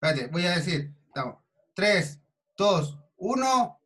Espérate, 0.00 0.28
voy 0.28 0.46
a 0.46 0.54
decir. 0.54 0.94
Estamos. 1.08 1.38
3, 1.74 2.20
2, 2.56 2.98
1. 3.16 3.80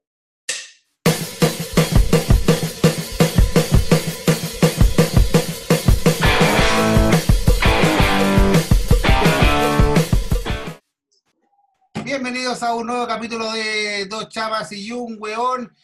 Bienvenidos 12.05 12.63
a 12.63 12.75
un 12.75 12.89
nuevo 12.89 13.07
capítulo 13.07 13.51
de 13.51 14.05
Dos 14.05 14.29
Chavas 14.29 14.71
y 14.73 14.93
un 14.93 15.17
Weón. 15.19 15.75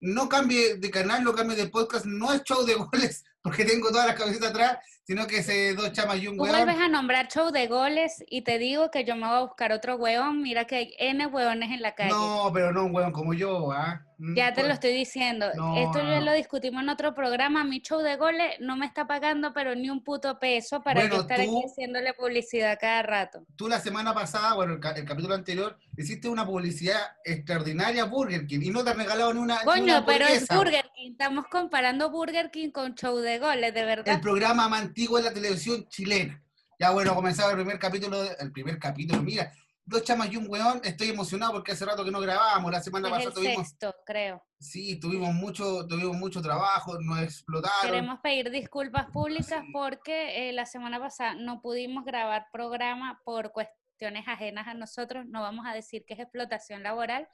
No 0.00 0.28
cambie 0.28 0.76
de 0.76 0.90
canal, 0.90 1.24
no 1.24 1.32
cambie 1.32 1.56
de 1.56 1.68
podcast, 1.68 2.04
no 2.04 2.34
es 2.34 2.42
show 2.42 2.66
de 2.66 2.74
goles, 2.74 3.24
porque 3.42 3.64
tengo 3.64 3.88
todas 3.88 4.06
las 4.06 4.16
camisetas 4.16 4.50
atrás, 4.50 4.78
sino 5.04 5.26
que 5.26 5.38
es 5.38 5.76
Dos 5.76 5.92
Chamas 5.92 6.18
y 6.18 6.28
un 6.28 6.36
Tú 6.36 6.42
Weón. 6.42 6.56
vuelves 6.56 6.78
a 6.78 6.88
nombrar 6.88 7.28
show 7.28 7.50
de 7.50 7.66
goles 7.66 8.22
y 8.28 8.42
te 8.42 8.58
digo 8.58 8.90
que 8.90 9.04
yo 9.04 9.16
me 9.16 9.26
voy 9.26 9.36
a 9.36 9.40
buscar 9.40 9.72
otro 9.72 9.96
hueón. 9.96 10.42
Mira 10.42 10.66
que 10.66 10.76
hay 10.76 10.94
N 10.98 11.26
hueones 11.26 11.70
en 11.70 11.82
la 11.82 11.94
calle. 11.94 12.10
No, 12.10 12.50
pero 12.52 12.72
no 12.72 12.84
un 12.84 12.94
weón 12.94 13.12
como 13.12 13.34
yo, 13.34 13.72
¿ah? 13.72 14.02
Mm, 14.04 14.09
Ya 14.36 14.48
te 14.48 14.56
pues, 14.60 14.66
lo 14.68 14.74
estoy 14.74 14.92
diciendo. 14.92 15.46
No, 15.54 15.76
Esto 15.76 15.98
ya 15.98 16.20
lo 16.20 16.32
discutimos 16.34 16.82
en 16.82 16.90
otro 16.90 17.14
programa. 17.14 17.64
Mi 17.64 17.80
show 17.80 18.00
de 18.00 18.16
goles 18.16 18.56
no 18.60 18.76
me 18.76 18.84
está 18.84 19.06
pagando, 19.06 19.52
pero 19.54 19.74
ni 19.74 19.88
un 19.88 20.04
puto 20.04 20.38
peso 20.38 20.82
para 20.82 21.00
Bueno, 21.00 21.14
yo 21.16 21.20
estar 21.22 21.38
tú- 21.38 21.42
aquí 21.42 21.64
haciéndole 21.66 22.12
publicidad 22.12 22.76
cada 22.78 23.02
rato. 23.02 23.46
Tú 23.56 23.66
la 23.68 23.80
semana 23.80 24.12
pasada, 24.12 24.54
bueno, 24.54 24.74
el, 24.74 24.98
el 24.98 25.04
capítulo 25.06 25.34
anterior, 25.34 25.78
hiciste 25.96 26.28
una 26.28 26.44
publicidad 26.44 27.00
extraordinaria 27.24 28.04
Burger 28.04 28.46
King 28.46 28.60
y 28.62 28.70
no 28.70 28.84
te 28.84 28.90
han 28.90 28.98
regalado 28.98 29.32
ni 29.32 29.40
una, 29.40 29.54
ni 29.56 29.62
una 29.62 29.72
Coño, 29.72 30.04
pero 30.04 30.26
es. 30.26 30.46
Burger 30.48 30.84
King. 30.94 31.12
Estamos 31.12 31.46
comparando 31.50 32.10
Burger 32.10 32.50
King 32.50 32.70
con 32.70 32.94
show 32.94 33.16
de 33.18 33.38
goles, 33.38 33.72
de 33.72 33.84
verdad. 33.84 34.14
El 34.14 34.20
programa 34.20 34.68
más 34.68 34.82
antiguo 34.82 35.16
de 35.16 35.24
la 35.24 35.32
televisión 35.32 35.86
chilena. 35.88 36.42
Ya 36.78 36.90
bueno, 36.90 37.14
comenzaba 37.14 37.50
el 37.50 37.56
primer 37.56 37.78
capítulo, 37.78 38.22
el 38.38 38.52
primer 38.52 38.78
capítulo, 38.78 39.22
mira, 39.22 39.52
dos 39.90 40.04
chamas 40.04 40.32
y 40.32 40.36
un 40.36 40.46
weón, 40.48 40.80
estoy 40.84 41.10
emocionado 41.10 41.52
porque 41.52 41.72
hace 41.72 41.84
rato 41.84 42.04
que 42.04 42.10
no 42.10 42.20
grabábamos, 42.20 42.70
la 42.70 42.80
semana 42.80 43.08
Es 43.08 43.12
pasada 43.12 43.28
el 43.30 43.34
tuvimos, 43.34 43.68
sexto, 43.68 43.94
creo. 44.06 44.42
sí, 44.58 44.98
tuvimos 45.00 45.34
mucho, 45.34 45.86
tuvimos 45.86 46.16
mucho 46.16 46.40
trabajo, 46.40 46.98
nos 47.00 47.20
explotaron. 47.22 47.80
Queremos 47.82 48.20
pedir 48.20 48.50
disculpas 48.50 49.06
públicas 49.10 49.64
porque 49.72 50.48
eh, 50.48 50.52
la 50.52 50.64
semana 50.64 50.98
pasada 51.00 51.34
no 51.34 51.60
pudimos 51.60 52.04
grabar 52.04 52.46
programa 52.52 53.20
por 53.24 53.52
cuestiones 53.52 54.26
ajenas 54.28 54.66
a 54.68 54.74
nosotros. 54.74 55.26
No 55.26 55.42
vamos 55.42 55.66
a 55.66 55.74
decir 55.74 56.04
que 56.06 56.14
es 56.14 56.20
explotación 56.20 56.82
laboral, 56.82 57.28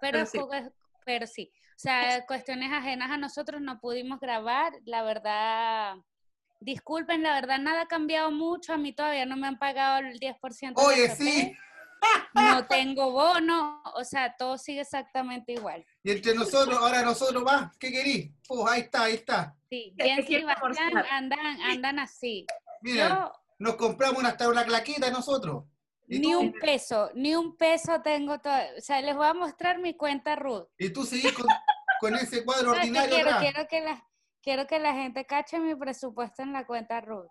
pero, 0.00 0.18
Pero 0.18 0.26
sí. 0.26 0.38
pero 1.04 1.26
sí. 1.26 1.50
O 1.76 1.78
sea, 1.82 2.24
cuestiones 2.26 2.70
ajenas 2.72 3.10
a 3.10 3.16
nosotros 3.16 3.60
no 3.60 3.80
pudimos 3.80 4.20
grabar. 4.20 4.72
La 4.84 5.02
verdad, 5.02 5.96
disculpen, 6.60 7.22
la 7.22 7.34
verdad 7.34 7.58
nada 7.58 7.82
ha 7.82 7.86
cambiado 7.88 8.30
mucho. 8.30 8.72
A 8.72 8.76
mí 8.76 8.92
todavía 8.92 9.26
no 9.26 9.36
me 9.36 9.46
han 9.48 9.58
pagado 9.58 9.98
el 10.06 10.20
10% 10.20 10.74
de 10.74 10.86
Oye, 10.86 11.10
sí, 11.16 11.56
No 12.34 12.66
tengo 12.66 13.10
bono, 13.12 13.82
o 13.94 14.04
sea, 14.04 14.34
todo 14.36 14.56
sigue 14.58 14.80
exactamente 14.80 15.52
igual. 15.52 15.84
y 16.02 16.10
entre 16.12 16.34
nosotros, 16.34 16.76
ahora 16.78 17.02
nosotros 17.02 17.42
más, 17.42 17.76
¿qué 17.78 17.90
querís? 17.92 18.30
Pues 18.48 18.60
ahí 18.70 18.80
está, 18.82 19.04
ahí 19.04 19.14
está. 19.14 19.54
Sí, 19.68 19.94
Te 19.96 20.04
Jens 20.04 20.24
y 20.24 20.26
quiero 20.26 20.46
Bastián 20.46 20.88
almorzar. 20.88 21.06
andan, 21.12 21.60
andan 21.62 21.98
así. 21.98 22.46
Mira, 22.80 23.08
Yo 23.08 23.32
nos 23.58 23.76
compramos 23.76 24.24
hasta 24.24 24.48
una 24.48 24.64
claqueta 24.64 25.10
nosotros. 25.10 25.64
¿Y 26.08 26.18
Ni 26.18 26.32
tú? 26.32 26.40
un 26.40 26.52
peso, 26.54 27.10
ni 27.14 27.34
un 27.34 27.56
peso 27.56 28.00
tengo 28.02 28.38
todavía. 28.40 28.70
O 28.76 28.80
sea, 28.80 29.00
les 29.00 29.14
voy 29.16 29.26
a 29.26 29.34
mostrar 29.34 29.78
mi 29.78 29.94
cuenta 29.96 30.34
Ruth. 30.36 30.66
Y 30.78 30.90
tú 30.90 31.04
seguís 31.04 31.32
con, 31.32 31.46
con 32.00 32.14
ese 32.16 32.44
cuadro 32.44 32.70
¿Sabes 32.74 32.90
qué 32.90 32.98
ordinario 32.98 33.14
quiero, 33.14 33.30
atrás. 33.30 33.42
quiero, 33.42 33.68
que 33.68 33.80
la, 33.80 34.08
quiero 34.42 34.66
que 34.66 34.78
la 34.78 34.92
gente 34.94 35.24
cache 35.26 35.58
mi 35.58 35.74
presupuesto 35.74 36.42
en 36.42 36.52
la 36.52 36.66
cuenta 36.66 37.00
Ruth. 37.00 37.28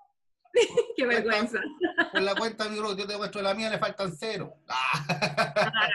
Qué 0.95 1.05
vergüenza. 1.05 1.59
Con 2.11 2.25
la 2.25 2.35
cuenta 2.35 2.69
mi 2.69 2.77
bro, 2.77 2.95
yo 2.95 3.07
te 3.07 3.17
muestro 3.17 3.41
la 3.41 3.53
mía, 3.53 3.69
le 3.69 3.77
faltan 3.77 4.11
cero. 4.16 4.55
Ah, 4.67 5.88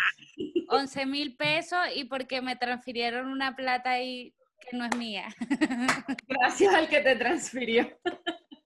11 0.69 1.07
mil 1.07 1.37
pesos 1.37 1.79
y 1.95 2.05
porque 2.05 2.43
me 2.43 2.57
transfirieron 2.57 3.29
una 3.29 3.55
plata 3.55 3.91
ahí 3.91 4.35
que 4.61 4.77
no 4.77 4.85
es 4.85 4.97
mía. 4.97 5.29
Gracias 6.29 6.75
al 6.75 6.89
que 6.89 7.01
te 7.01 7.17
transfirió. 7.17 7.89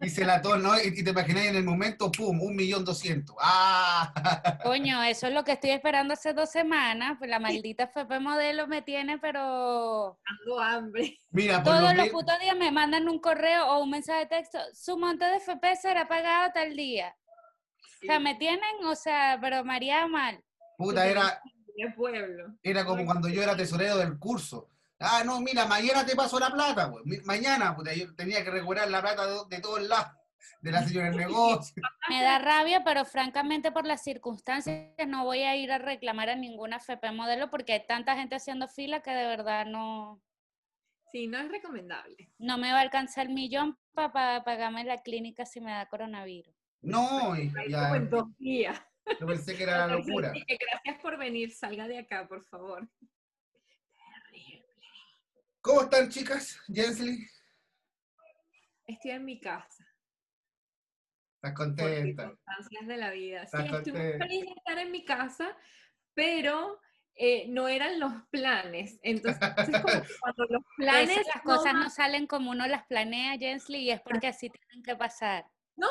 Y 0.00 0.08
se 0.08 0.24
la 0.24 0.40
torno, 0.40 0.72
y, 0.80 0.88
y 0.88 1.04
te 1.04 1.10
imaginas 1.10 1.46
en 1.46 1.56
el 1.56 1.64
momento, 1.64 2.10
pum, 2.10 2.40
un 2.40 2.56
millón 2.56 2.84
doscientos. 2.84 3.36
¡Ah! 3.40 4.58
Coño, 4.62 5.02
eso 5.02 5.26
es 5.26 5.34
lo 5.34 5.44
que 5.44 5.52
estoy 5.52 5.70
esperando 5.70 6.14
hace 6.14 6.32
dos 6.32 6.50
semanas. 6.50 7.16
Pues 7.18 7.28
la 7.28 7.38
maldita 7.38 7.84
FP 7.84 8.18
modelo 8.20 8.66
me 8.66 8.80
tiene, 8.80 9.18
pero 9.18 10.18
Tengo 10.44 10.60
hambre. 10.60 11.18
Mira, 11.30 11.62
por 11.62 11.74
todos 11.74 11.94
lo 11.94 12.02
los 12.04 12.08
putos 12.08 12.38
días 12.40 12.56
me 12.56 12.70
mandan 12.70 13.08
un 13.08 13.18
correo 13.18 13.66
o 13.66 13.82
un 13.82 13.90
mensaje 13.90 14.20
de 14.20 14.26
texto. 14.26 14.58
Su 14.72 14.96
monte 14.96 15.26
de 15.26 15.36
FP 15.36 15.76
será 15.76 16.08
pagado 16.08 16.50
tal 16.54 16.74
día. 16.74 17.14
O 18.02 18.06
sea, 18.06 18.18
me 18.18 18.34
tienen, 18.36 18.84
o 18.84 18.96
sea, 18.96 19.38
pero 19.40 19.62
María 19.64 20.06
mal. 20.06 20.42
puta, 20.78 21.06
era, 21.06 21.42
pueblo. 21.94 22.54
era 22.62 22.84
como 22.86 23.04
cuando 23.04 23.28
yo 23.28 23.42
era 23.42 23.54
tesorero 23.54 23.98
del 23.98 24.18
curso. 24.18 24.70
Ah, 25.00 25.22
no, 25.24 25.40
mira, 25.40 25.64
mañana 25.66 26.04
te 26.04 26.14
paso 26.14 26.38
la 26.38 26.50
plata, 26.50 26.90
pues. 26.90 27.24
Mañana, 27.24 27.74
puta, 27.74 27.94
yo 27.94 28.14
tenía 28.14 28.44
que 28.44 28.50
recuperar 28.50 28.90
la 28.90 29.00
plata 29.00 29.26
de, 29.26 29.38
de 29.48 29.60
todos 29.62 29.80
lados, 29.82 30.12
de 30.60 30.70
la 30.72 30.82
señora 30.86 31.06
del 31.08 31.16
negocio. 31.26 31.82
Me 32.10 32.22
da 32.22 32.38
rabia, 32.38 32.82
pero 32.84 33.04
francamente 33.06 33.72
por 33.72 33.86
las 33.86 34.02
circunstancias 34.02 34.90
no 35.08 35.24
voy 35.24 35.40
a 35.42 35.56
ir 35.56 35.72
a 35.72 35.78
reclamar 35.78 36.28
a 36.28 36.36
ninguna 36.36 36.76
FP 36.76 37.12
modelo 37.12 37.48
porque 37.50 37.72
hay 37.72 37.86
tanta 37.86 38.14
gente 38.14 38.34
haciendo 38.36 38.68
fila 38.68 39.00
que 39.00 39.10
de 39.12 39.26
verdad 39.26 39.64
no, 39.66 40.22
Sí, 41.12 41.26
no 41.26 41.38
es 41.38 41.48
recomendable. 41.50 42.30
no 42.38 42.58
me 42.58 42.70
va 42.72 42.78
a 42.78 42.82
alcanzar 42.82 43.26
el 43.26 43.32
millón 43.32 43.78
para 43.94 44.44
pagarme 44.44 44.84
la 44.84 44.98
clínica 45.02 45.44
si 45.46 45.60
me 45.60 45.72
da 45.72 45.86
coronavirus. 45.88 46.54
No, 46.82 47.34
ya, 47.68 47.82
como 47.84 47.94
en 47.96 48.10
dos 48.10 48.36
días. 48.38 48.78
yo 49.18 49.26
pensé 49.26 49.56
que 49.56 49.62
era 49.64 49.86
la 49.86 49.96
locura. 49.96 50.30
Así 50.30 50.44
que 50.46 50.56
Gracias 50.60 51.02
por 51.02 51.18
venir. 51.18 51.52
Salga 51.52 51.88
de 51.88 51.98
acá, 51.98 52.26
por 52.28 52.42
favor. 52.44 52.88
¿Cómo 55.60 55.82
están, 55.82 56.08
chicas? 56.08 56.58
Jensly, 56.72 57.26
Estoy 58.86 59.12
en 59.12 59.24
mi 59.24 59.40
casa. 59.40 59.84
¿estás 61.36 61.52
por 61.52 61.54
contenta? 61.54 62.22
circunstancias 62.24 62.86
de 62.86 62.96
la 62.96 63.10
vida. 63.10 63.46
Sí, 63.46 63.56
estoy 63.72 63.92
muy 63.92 64.12
feliz 64.18 64.44
de 64.46 64.52
estar 64.56 64.78
en 64.78 64.90
mi 64.90 65.04
casa, 65.04 65.56
pero 66.14 66.80
eh, 67.14 67.46
no 67.48 67.68
eran 67.68 68.00
los 68.00 68.12
planes. 68.30 68.98
Entonces, 69.02 69.40
como 69.80 70.02
que 70.02 70.08
cuando 70.20 70.44
los 70.48 70.62
planes 70.76 71.26
las 71.26 71.36
no 71.36 71.42
cosas 71.44 71.72
van- 71.72 71.82
no 71.82 71.90
salen 71.90 72.26
como 72.26 72.50
uno 72.50 72.66
las 72.66 72.86
planea, 72.86 73.38
Jensley, 73.38 73.82
y 73.84 73.90
es 73.90 74.00
porque 74.00 74.26
así 74.28 74.50
tienen 74.50 74.82
que 74.82 74.96
pasar. 74.96 75.44
No, 75.76 75.88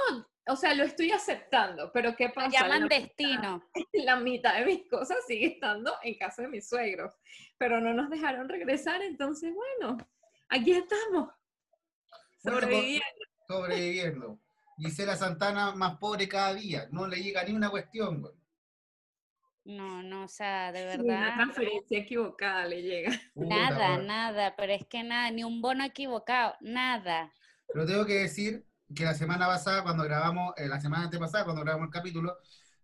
o 0.47 0.55
sea, 0.55 0.73
lo 0.75 0.83
estoy 0.83 1.11
aceptando, 1.11 1.91
pero 1.93 2.15
¿qué 2.15 2.27
Lo 2.27 2.33
pasa? 2.33 2.49
llaman 2.49 2.81
la, 2.81 2.87
destino. 2.87 3.63
la 3.93 4.15
mitad 4.17 4.55
de 4.59 4.65
mis 4.65 4.89
cosas 4.89 5.17
sigue 5.25 5.47
estando 5.53 5.95
en 6.03 6.15
casa 6.17 6.41
de 6.43 6.47
mis 6.49 6.67
suegros, 6.67 7.15
pero 7.59 7.79
no 7.81 7.93
nos 7.93 8.09
dejaron 8.09 8.49
regresar, 8.49 9.03
entonces, 9.03 9.53
bueno, 9.53 9.97
aquí 10.49 10.71
estamos. 10.71 11.29
Sobreviviendo. 12.43 13.05
Sobreviviendo. 13.47 14.39
Gisela 14.77 15.15
Santana 15.15 15.75
más 15.75 15.97
pobre 15.99 16.27
cada 16.27 16.53
día. 16.55 16.87
No 16.91 17.05
le 17.07 17.21
llega 17.21 17.43
ni 17.43 17.53
una 17.53 17.69
cuestión, 17.69 18.21
güey. 18.21 18.33
No, 19.65 20.01
no, 20.01 20.23
o 20.23 20.27
sea, 20.27 20.71
de 20.71 20.93
Sí, 20.93 20.99
Una 20.99 21.19
verdad. 21.19 21.35
transferencia 21.35 21.99
equivocada 21.99 22.65
le 22.65 22.81
llega. 22.81 23.11
Nada, 23.35 23.97
nada, 23.97 24.55
pero 24.55 24.73
es 24.73 24.87
que 24.87 25.03
nada, 25.03 25.29
ni 25.31 25.43
un 25.43 25.61
bono 25.61 25.83
equivocado, 25.83 26.55
nada. 26.61 27.31
Pero 27.67 27.85
tengo 27.85 28.05
que 28.05 28.15
decir 28.21 28.65
que 28.95 29.03
la 29.03 29.13
semana 29.13 29.45
pasada, 29.47 29.83
cuando 29.83 30.03
grabamos, 30.03 30.53
eh, 30.57 30.67
la 30.67 30.79
semana 30.79 31.03
antepasada, 31.05 31.43
cuando 31.43 31.61
grabamos 31.63 31.87
el 31.87 31.93
capítulo, 31.93 32.37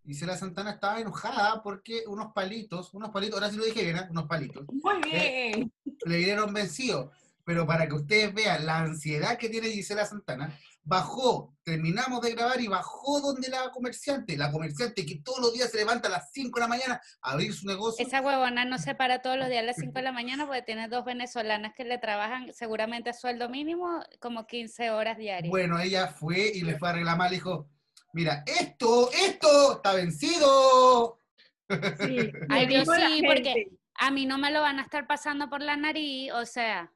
Gisela 0.06 0.38
Santana 0.38 0.72
estaba 0.72 1.00
enojada 1.00 1.62
porque 1.64 2.04
unos 2.08 2.32
palitos, 2.34 2.94
unos 2.94 3.10
palitos, 3.10 3.36
ahora 3.36 3.52
sí 3.52 3.58
lo 3.58 3.66
dije 3.66 3.84
bien, 3.84 3.98
¿eh? 3.98 4.08
unos 4.10 4.28
palitos, 4.28 4.66
Muy 4.72 5.02
bien. 5.02 5.74
le 6.06 6.18
dieron 6.18 6.54
vencido. 6.54 7.12
Pero 7.44 7.68
para 7.68 7.88
que 7.88 7.94
ustedes 7.94 8.34
vean 8.34 8.66
la 8.66 8.80
ansiedad 8.80 9.38
que 9.38 9.50
tiene 9.50 9.70
Gisela 9.70 10.04
Santana, 10.06 10.58
bajó, 10.86 11.56
terminamos 11.64 12.22
de 12.22 12.32
grabar 12.32 12.62
y 12.62 12.68
bajó 12.68 13.20
donde 13.22 13.50
la 13.50 13.72
comerciante, 13.72 14.38
la 14.38 14.52
comerciante 14.52 15.06
que 15.06 15.20
todos 15.20 15.40
los 15.40 15.54
días 15.54 15.72
se 15.72 15.78
levanta 15.78 16.08
a 16.08 16.12
las 16.12 16.32
5 16.32 16.60
de 16.60 16.62
la 16.62 16.68
mañana 16.68 17.02
a 17.22 17.32
abrir 17.32 17.54
su 17.54 17.68
negocio. 17.68 18.06
Esa 18.06 18.22
huevona 18.22 18.66
no 18.66 18.78
se 18.78 18.96
para 18.96 19.22
todos 19.22 19.38
los 19.38 19.48
días 19.48 19.64
a 19.64 19.66
las 19.66 19.76
5 19.78 19.94
de 19.94 20.02
la 20.02 20.12
mañana 20.12 20.46
porque 20.46 20.62
tiene 20.62 20.88
dos 20.88 21.06
venezolanas 21.06 21.74
que 21.76 21.84
le 21.84 21.98
trabajan 21.98 22.54
seguramente 22.54 23.10
a 23.10 23.14
sueldo 23.14 23.50
mínimo 23.50 24.02
como 24.20 24.46
15 24.46 24.92
horas 24.92 25.18
diarias. 25.18 25.50
Bueno, 25.50 25.80
ella 25.80 26.08
fue 26.08 26.52
y 26.54 26.62
le 26.62 26.78
fue 26.78 26.90
a 26.90 26.94
reclamar, 26.94 27.32
le 27.32 27.38
dijo, 27.38 27.68
mira, 28.16 28.44
esto, 28.48 29.12
esto 29.12 29.74
está 29.76 29.94
vencido. 29.94 31.22
Sí, 31.70 32.32
Ay, 32.50 32.74
yo 32.74 32.86
sí, 32.86 33.22
porque- 33.26 33.68
A 33.98 34.12
mí 34.12 34.26
no 34.26 34.38
me 34.38 34.52
lo 34.52 34.62
van 34.62 34.80
a 34.80 34.82
estar 34.82 35.06
pasando 35.08 35.50
por 35.50 35.62
la 35.62 35.76
nariz, 35.78 36.32
o 36.34 36.46
sea, 36.46 36.92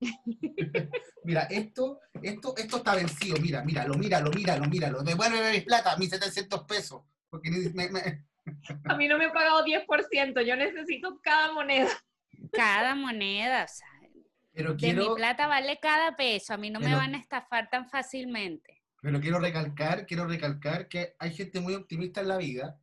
Mira, 1.24 1.42
esto, 1.42 2.00
esto, 2.22 2.54
esto 2.56 2.76
está 2.78 2.94
vencido, 2.96 3.36
mira, 3.40 3.62
míralo, 3.62 3.94
míralo, 3.94 4.30
míralo, 4.30 4.64
míralo. 4.66 5.02
Devuélveme 5.02 5.52
mis 5.52 5.64
plata, 5.64 5.96
mis 5.96 6.10
700 6.10 6.64
pesos. 6.64 7.02
Porque 7.30 7.50
me- 7.72 7.88
me- 7.90 8.26
A 8.86 8.96
mí 8.96 9.06
no 9.06 9.16
me 9.18 9.26
han 9.26 9.32
pagado 9.32 9.64
10%, 9.64 10.42
yo 10.44 10.56
necesito 10.56 11.20
cada 11.22 11.52
moneda. 11.52 11.88
cada 12.52 12.94
moneda, 12.96 13.64
o 13.64 13.68
sea, 13.68 13.86
pero 14.52 14.74
de 14.74 14.92
mi 14.94 15.14
plata 15.14 15.46
vale 15.46 15.78
cada 15.80 16.16
peso, 16.16 16.52
a 16.52 16.56
mí 16.56 16.68
no 16.70 16.80
me 16.80 16.94
van 16.94 17.14
a 17.14 17.18
estafar 17.18 17.70
tan 17.70 17.88
fácilmente. 17.88 18.81
Pero 19.02 19.20
quiero 19.20 19.40
recalcar, 19.40 20.06
quiero 20.06 20.26
recalcar 20.26 20.86
que 20.88 21.14
hay 21.18 21.34
gente 21.34 21.60
muy 21.60 21.74
optimista 21.74 22.20
en 22.20 22.28
la 22.28 22.36
vida 22.38 22.78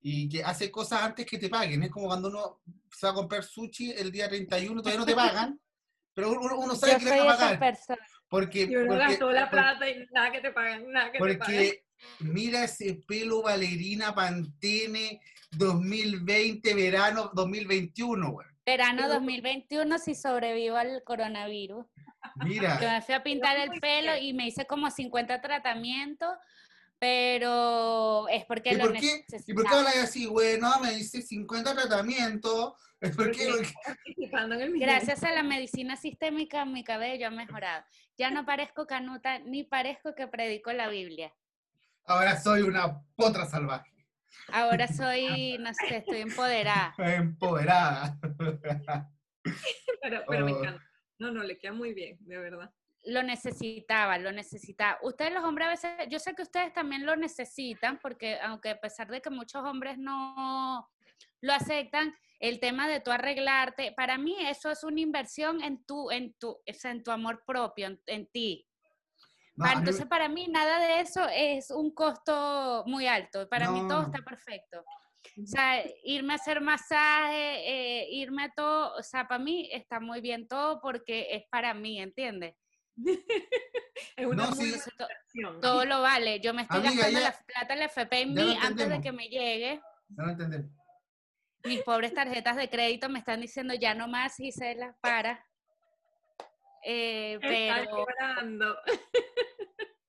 y 0.00 0.28
que 0.28 0.44
hace 0.44 0.70
cosas 0.70 1.02
antes 1.02 1.26
que 1.26 1.36
te 1.36 1.48
paguen. 1.48 1.82
Es 1.82 1.90
como 1.90 2.06
cuando 2.06 2.28
uno 2.28 2.60
se 2.96 3.06
va 3.06 3.12
a 3.12 3.16
comprar 3.16 3.42
sushi 3.42 3.90
el 3.90 4.12
día 4.12 4.28
31, 4.28 4.80
todavía 4.80 5.00
no 5.00 5.06
te 5.06 5.14
pagan, 5.16 5.60
pero 6.14 6.30
uno, 6.30 6.56
uno 6.58 6.76
sabe 6.76 6.92
Yo 6.92 6.98
que 7.00 7.04
le 7.06 7.10
van 7.10 7.28
a 7.28 7.36
pagar. 7.58 7.78
Porque, 8.28 8.62
Y 8.62 8.76
uno 8.76 8.86
porque- 8.86 9.02
gastó 9.04 9.32
la 9.32 9.50
plata 9.50 9.90
y 9.90 10.06
nada 10.12 10.30
que 10.30 10.40
te 10.40 10.50
pagan, 10.52 10.90
nada 10.92 11.06
que 11.10 11.18
te 11.18 11.24
pagan. 11.24 11.38
porque 11.38 11.84
mira 12.20 12.64
ese 12.64 13.02
pelo 13.06 13.42
Valerina 13.42 14.14
Pantene 14.14 15.20
2020, 15.50 16.74
verano 16.74 17.30
2021, 17.34 18.30
güey. 18.30 18.46
Verano 18.64 19.02
Pero- 19.02 19.14
2021 19.14 19.98
si 19.98 20.14
sobrevivo 20.14 20.76
al 20.76 21.02
coronavirus. 21.04 21.84
Mira, 22.36 22.78
me 22.80 23.02
fui 23.02 23.14
a 23.14 23.22
pintar 23.22 23.56
el 23.58 23.70
pelo 23.80 24.16
y 24.16 24.32
me 24.32 24.46
hice 24.48 24.66
como 24.66 24.90
50 24.90 25.40
tratamientos, 25.40 26.36
pero 26.98 28.28
es 28.28 28.44
porque 28.46 28.70
¿y 28.70 28.76
lo 28.76 28.84
por 28.86 28.92
qué? 28.98 29.24
¿Y 29.46 29.54
por 29.54 29.64
qué 29.68 29.74
hablas 29.74 29.96
así, 29.98 30.26
güey? 30.26 30.58
No, 30.58 30.80
me 30.80 30.94
hice 30.94 31.22
50 31.22 31.74
tratamientos. 31.74 32.74
¿Por 33.16 33.30
qué? 33.32 33.48
Porque 33.50 33.72
participando 33.84 34.54
en 34.54 34.60
el 34.62 34.70
millón. 34.70 34.88
Gracias 34.88 35.22
a 35.24 35.32
la 35.32 35.42
medicina 35.42 35.96
sistémica 35.96 36.64
mi 36.64 36.82
cabello 36.84 37.26
ha 37.26 37.30
mejorado. 37.30 37.84
Ya 38.16 38.30
no 38.30 38.46
parezco 38.46 38.86
canuta 38.86 39.38
ni 39.40 39.64
parezco 39.64 40.14
que 40.14 40.26
predico 40.26 40.72
la 40.72 40.88
Biblia. 40.88 41.32
Ahora 42.06 42.40
soy 42.40 42.62
una 42.62 43.02
potra 43.16 43.44
salvaje, 43.46 43.90
Ahora 44.52 44.88
soy, 44.88 45.56
no 45.58 45.70
sé, 45.74 45.98
estoy 45.98 46.20
empoderada. 46.22 46.94
empoderada. 46.98 48.18
Pero, 50.02 50.22
pero 50.26 50.44
me 50.46 50.52
Oh. 50.52 50.58
encanta. 50.60 50.82
No, 51.24 51.32
no, 51.32 51.42
le 51.42 51.56
queda 51.56 51.72
muy 51.72 51.94
bien, 51.94 52.18
de 52.20 52.36
verdad. 52.38 52.70
Lo 53.06 53.22
necesitaba, 53.22 54.18
lo 54.18 54.30
necesitaba. 54.30 54.98
Ustedes 55.02 55.32
los 55.32 55.42
hombres 55.44 55.66
a 55.66 55.70
veces, 55.70 55.90
yo 56.10 56.18
sé 56.18 56.34
que 56.34 56.42
ustedes 56.42 56.72
también 56.74 57.06
lo 57.06 57.16
necesitan, 57.16 57.98
porque 57.98 58.38
aunque 58.40 58.70
a 58.70 58.80
pesar 58.80 59.08
de 59.08 59.22
que 59.22 59.30
muchos 59.30 59.62
hombres 59.64 59.96
no 59.96 60.90
lo 61.40 61.52
aceptan, 61.54 62.14
el 62.40 62.60
tema 62.60 62.86
de 62.88 63.00
tú 63.00 63.10
arreglarte, 63.10 63.92
para 63.92 64.18
mí 64.18 64.36
eso 64.40 64.70
es 64.70 64.84
una 64.84 65.00
inversión 65.00 65.62
en 65.62 65.82
tu, 65.86 66.10
en 66.10 66.34
tu, 66.34 66.50
o 66.50 66.62
sea, 66.74 66.90
en 66.90 67.02
tu 67.02 67.10
amor 67.10 67.42
propio, 67.46 67.86
en, 67.86 68.00
en 68.06 68.26
ti. 68.26 68.66
No, 69.56 69.64
mí- 69.66 69.72
Entonces, 69.78 70.06
para 70.06 70.28
mí, 70.28 70.46
nada 70.48 70.78
de 70.80 71.00
eso 71.00 71.26
es 71.32 71.70
un 71.70 71.94
costo 71.94 72.84
muy 72.86 73.06
alto. 73.06 73.48
Para 73.48 73.68
mí, 73.68 73.80
todo 73.88 74.02
está 74.02 74.18
perfecto. 74.22 74.84
O 75.42 75.46
sea, 75.46 75.82
irme 76.04 76.32
a 76.34 76.36
hacer 76.36 76.60
masaje, 76.60 78.02
eh, 78.02 78.06
irme 78.10 78.44
a 78.44 78.50
todo, 78.50 78.94
o 78.96 79.02
sea, 79.02 79.26
para 79.26 79.42
mí 79.42 79.68
está 79.72 79.98
muy 80.00 80.20
bien 80.20 80.46
todo 80.46 80.80
porque 80.80 81.28
es 81.30 81.44
para 81.50 81.74
mí, 81.74 82.00
¿entiendes? 82.00 82.54
Es 84.16 84.26
una 84.26 84.44
No, 84.46 84.50
muy 84.52 84.70
sí. 84.70 84.90
to- 84.98 85.60
todo 85.60 85.84
lo 85.84 86.00
vale. 86.02 86.38
Yo 86.40 86.54
me 86.54 86.62
estoy 86.62 86.78
Amiga, 86.78 86.94
gastando 86.94 87.18
ya- 87.20 87.24
la 87.30 87.38
plata 87.46 87.74
del 87.74 87.82
FP 87.84 88.20
en 88.20 88.34
mí 88.34 88.56
antes 88.60 88.88
de 88.88 89.00
que 89.00 89.12
me 89.12 89.28
llegue. 89.28 89.80
No 90.08 90.26
lo 90.26 90.30
entendemos. 90.32 90.70
Mis 91.64 91.82
pobres 91.82 92.12
tarjetas 92.14 92.56
de 92.56 92.68
crédito 92.70 93.08
me 93.08 93.18
están 93.20 93.40
diciendo 93.40 93.74
ya 93.74 93.94
no 93.94 94.06
más, 94.06 94.36
Gisela, 94.36 94.96
para. 95.00 95.44
Eh, 96.84 97.38
Está 97.42 97.82
pero, 97.82 97.96
llorando. 97.98 98.76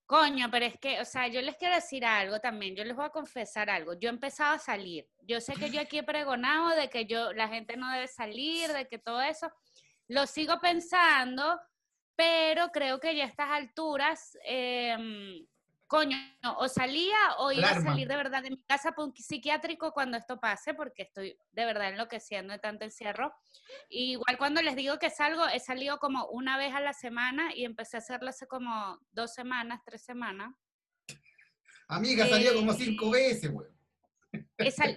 coño, 0.06 0.50
pero 0.52 0.66
es 0.66 0.78
que, 0.80 1.02
o 1.02 1.06
sea, 1.06 1.28
yo 1.28 1.42
les 1.42 1.57
quiero 1.57 1.75
decir 1.75 2.06
algo 2.06 2.40
también, 2.40 2.75
yo 2.75 2.84
les 2.84 2.96
voy 2.96 3.06
a 3.06 3.10
confesar 3.10 3.69
algo. 3.69 3.94
Yo 3.94 4.10
he 4.10 4.13
empezado 4.13 4.56
a 4.56 4.60
salir. 4.60 5.07
Yo 5.22 5.42
sé 5.42 5.54
que 5.54 5.69
yo 5.69 5.81
aquí 5.81 5.98
he 5.98 6.04
pregonado 6.04 6.69
de 6.69 6.90
que 6.90 7.06
yo, 7.06 7.34
la 7.34 7.48
gente 7.48 7.78
no 7.78 7.92
debe 7.92 8.07
salir, 8.07 8.72
de 8.72 8.88
que 8.88 9.00
todo 9.00 9.22
eso. 9.22 9.52
Lo 10.07 10.28
sigo 10.28 10.60
pensando, 10.60 11.60
pero 12.16 12.69
creo 12.69 13.00
que 13.00 13.16
ya 13.16 13.25
a 13.25 13.28
estas 13.28 13.50
alturas, 13.50 14.38
em, 14.44 15.46
coño, 15.96 16.18
o 16.58 16.68
salía 16.68 17.18
o 17.40 17.52
iba 17.52 17.70
a 17.70 17.82
salir 17.82 18.08
de 18.08 18.16
verdad 18.18 18.44
de 18.44 18.50
mi 18.50 18.62
casa 18.64 18.92
para 18.92 19.06
un 19.06 19.16
psiquiátrico 19.16 19.94
cuando 19.94 20.18
esto 20.18 20.40
pase, 20.40 20.74
porque 20.74 21.04
estoy 21.04 21.38
de 21.52 21.66
verdad 21.66 21.90
enloqueciendo 21.90 22.52
de 22.52 22.60
tanto 22.60 22.84
encierro. 22.84 23.34
Y 23.90 24.12
igual 24.12 24.38
cuando 24.38 24.62
les 24.62 24.76
digo 24.76 25.00
que 25.00 25.10
salgo, 25.10 25.48
he 25.48 25.60
salido 25.60 25.98
como 25.98 26.28
una 26.28 26.58
vez 26.58 26.74
a 26.74 26.82
la 26.82 26.94
semana 26.94 27.56
y 27.56 27.64
empecé 27.64 27.98
a 27.98 28.00
hacerlo 28.00 28.30
hace 28.30 28.46
como 28.46 29.00
dos 29.12 29.34
semanas, 29.34 29.82
tres 29.86 30.04
semanas. 30.04 30.54
Amiga, 31.88 32.28
salió 32.28 32.54
como 32.56 32.74
Eh, 32.74 32.78
cinco 32.78 33.12
veces, 33.12 33.52
güey. 33.52 33.68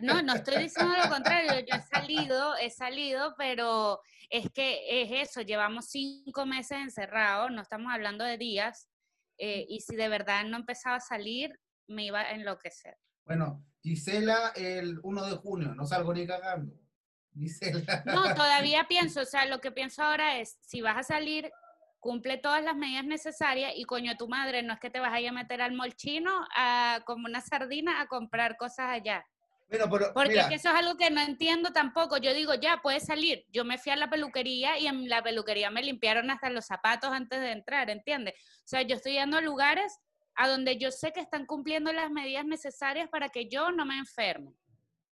No, 0.02 0.20
no 0.22 0.34
estoy 0.34 0.64
diciendo 0.64 0.96
lo 0.96 1.08
contrario, 1.08 1.60
yo 1.60 1.76
he 1.76 1.82
salido, 1.82 2.56
he 2.56 2.70
salido, 2.70 3.34
pero 3.38 4.00
es 4.30 4.50
que 4.50 5.02
es 5.02 5.28
eso, 5.28 5.42
llevamos 5.42 5.86
cinco 5.86 6.44
meses 6.44 6.78
encerrados, 6.78 7.52
no 7.52 7.62
estamos 7.62 7.92
hablando 7.92 8.24
de 8.24 8.36
días, 8.36 8.88
eh, 9.38 9.64
y 9.68 9.80
si 9.80 9.96
de 9.96 10.08
verdad 10.08 10.44
no 10.44 10.56
empezaba 10.56 10.96
a 10.96 11.00
salir, 11.00 11.58
me 11.86 12.04
iba 12.04 12.20
a 12.20 12.32
enloquecer. 12.32 12.96
Bueno, 13.24 13.64
Gisela 13.82 14.52
el 14.56 14.98
1 15.02 15.26
de 15.26 15.36
junio, 15.36 15.74
no 15.74 15.86
salgo 15.86 16.12
ni 16.12 16.26
cagando. 16.26 16.74
Gisela. 17.34 18.02
No, 18.06 18.34
todavía 18.34 18.84
pienso, 18.88 19.22
o 19.22 19.24
sea, 19.24 19.46
lo 19.46 19.60
que 19.60 19.70
pienso 19.70 20.02
ahora 20.02 20.38
es, 20.38 20.58
si 20.60 20.80
vas 20.80 20.98
a 20.98 21.02
salir, 21.02 21.50
cumple 22.00 22.38
todas 22.38 22.62
las 22.62 22.76
medidas 22.76 23.04
necesarias 23.04 23.72
y 23.74 23.84
coño, 23.84 24.16
tu 24.16 24.28
madre, 24.28 24.62
no 24.62 24.74
es 24.74 24.80
que 24.80 24.90
te 24.90 25.00
vas 25.00 25.12
a 25.12 25.20
ir 25.20 25.28
a 25.28 25.32
meter 25.32 25.60
al 25.62 25.74
molchino 25.74 26.46
a, 26.56 27.00
como 27.06 27.26
una 27.26 27.40
sardina 27.40 28.00
a 28.00 28.06
comprar 28.06 28.56
cosas 28.56 28.86
allá. 28.90 29.24
Bueno, 29.68 29.86
pero 29.90 30.12
Porque 30.14 30.30
mira, 30.30 30.42
es 30.42 30.48
que 30.48 30.54
eso 30.54 30.68
es 30.70 30.74
algo 30.74 30.96
que 30.96 31.10
no 31.10 31.20
entiendo 31.20 31.72
tampoco. 31.72 32.16
Yo 32.16 32.32
digo, 32.32 32.54
ya, 32.54 32.80
puedes 32.82 33.04
salir. 33.04 33.44
Yo 33.50 33.64
me 33.64 33.76
fui 33.76 33.92
a 33.92 33.96
la 33.96 34.08
peluquería 34.08 34.78
y 34.78 34.86
en 34.86 35.08
la 35.08 35.22
peluquería 35.22 35.70
me 35.70 35.82
limpiaron 35.82 36.30
hasta 36.30 36.48
los 36.48 36.64
zapatos 36.64 37.10
antes 37.12 37.38
de 37.40 37.52
entrar, 37.52 37.90
¿entiendes? 37.90 38.34
O 38.60 38.62
sea, 38.66 38.82
yo 38.82 38.96
estoy 38.96 39.12
yendo 39.12 39.36
a 39.36 39.42
lugares 39.42 39.98
a 40.36 40.48
donde 40.48 40.78
yo 40.78 40.90
sé 40.90 41.12
que 41.12 41.20
están 41.20 41.44
cumpliendo 41.44 41.92
las 41.92 42.10
medidas 42.10 42.46
necesarias 42.46 43.08
para 43.10 43.28
que 43.28 43.48
yo 43.48 43.70
no 43.70 43.84
me 43.84 43.98
enferme. 43.98 44.52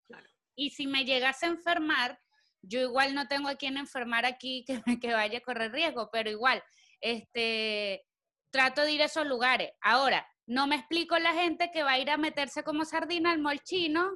Claro. 0.07 0.27
Y 0.55 0.71
si 0.71 0.87
me 0.87 1.05
llegase 1.05 1.45
a 1.45 1.51
enfermar, 1.51 2.19
yo 2.63 2.81
igual 2.81 3.15
no 3.15 3.29
tengo 3.29 3.49
a 3.49 3.57
quien 3.57 3.77
enfermar 3.77 4.25
aquí 4.25 4.65
que, 4.67 4.81
me- 4.87 4.99
que 4.99 5.13
vaya 5.13 5.39
a 5.39 5.43
correr 5.43 5.71
riesgo, 5.73 6.09
pero 6.11 6.31
igual, 6.31 6.63
este, 7.03 8.07
trato 8.51 8.83
de 8.83 8.93
ir 8.93 9.03
a 9.03 9.07
esos 9.07 9.27
lugares. 9.27 9.71
Ahora, 9.83 10.27
no 10.47 10.67
me 10.67 10.77
explico 10.77 11.19
la 11.19 11.35
gente 11.35 11.71
que 11.73 11.83
va 11.83 11.93
a 11.93 11.99
ir 11.99 12.09
a 12.11 12.17
meterse 12.17 12.63
como 12.63 12.85
sardina 12.85 13.33
al 13.33 13.41
molchino 13.41 14.11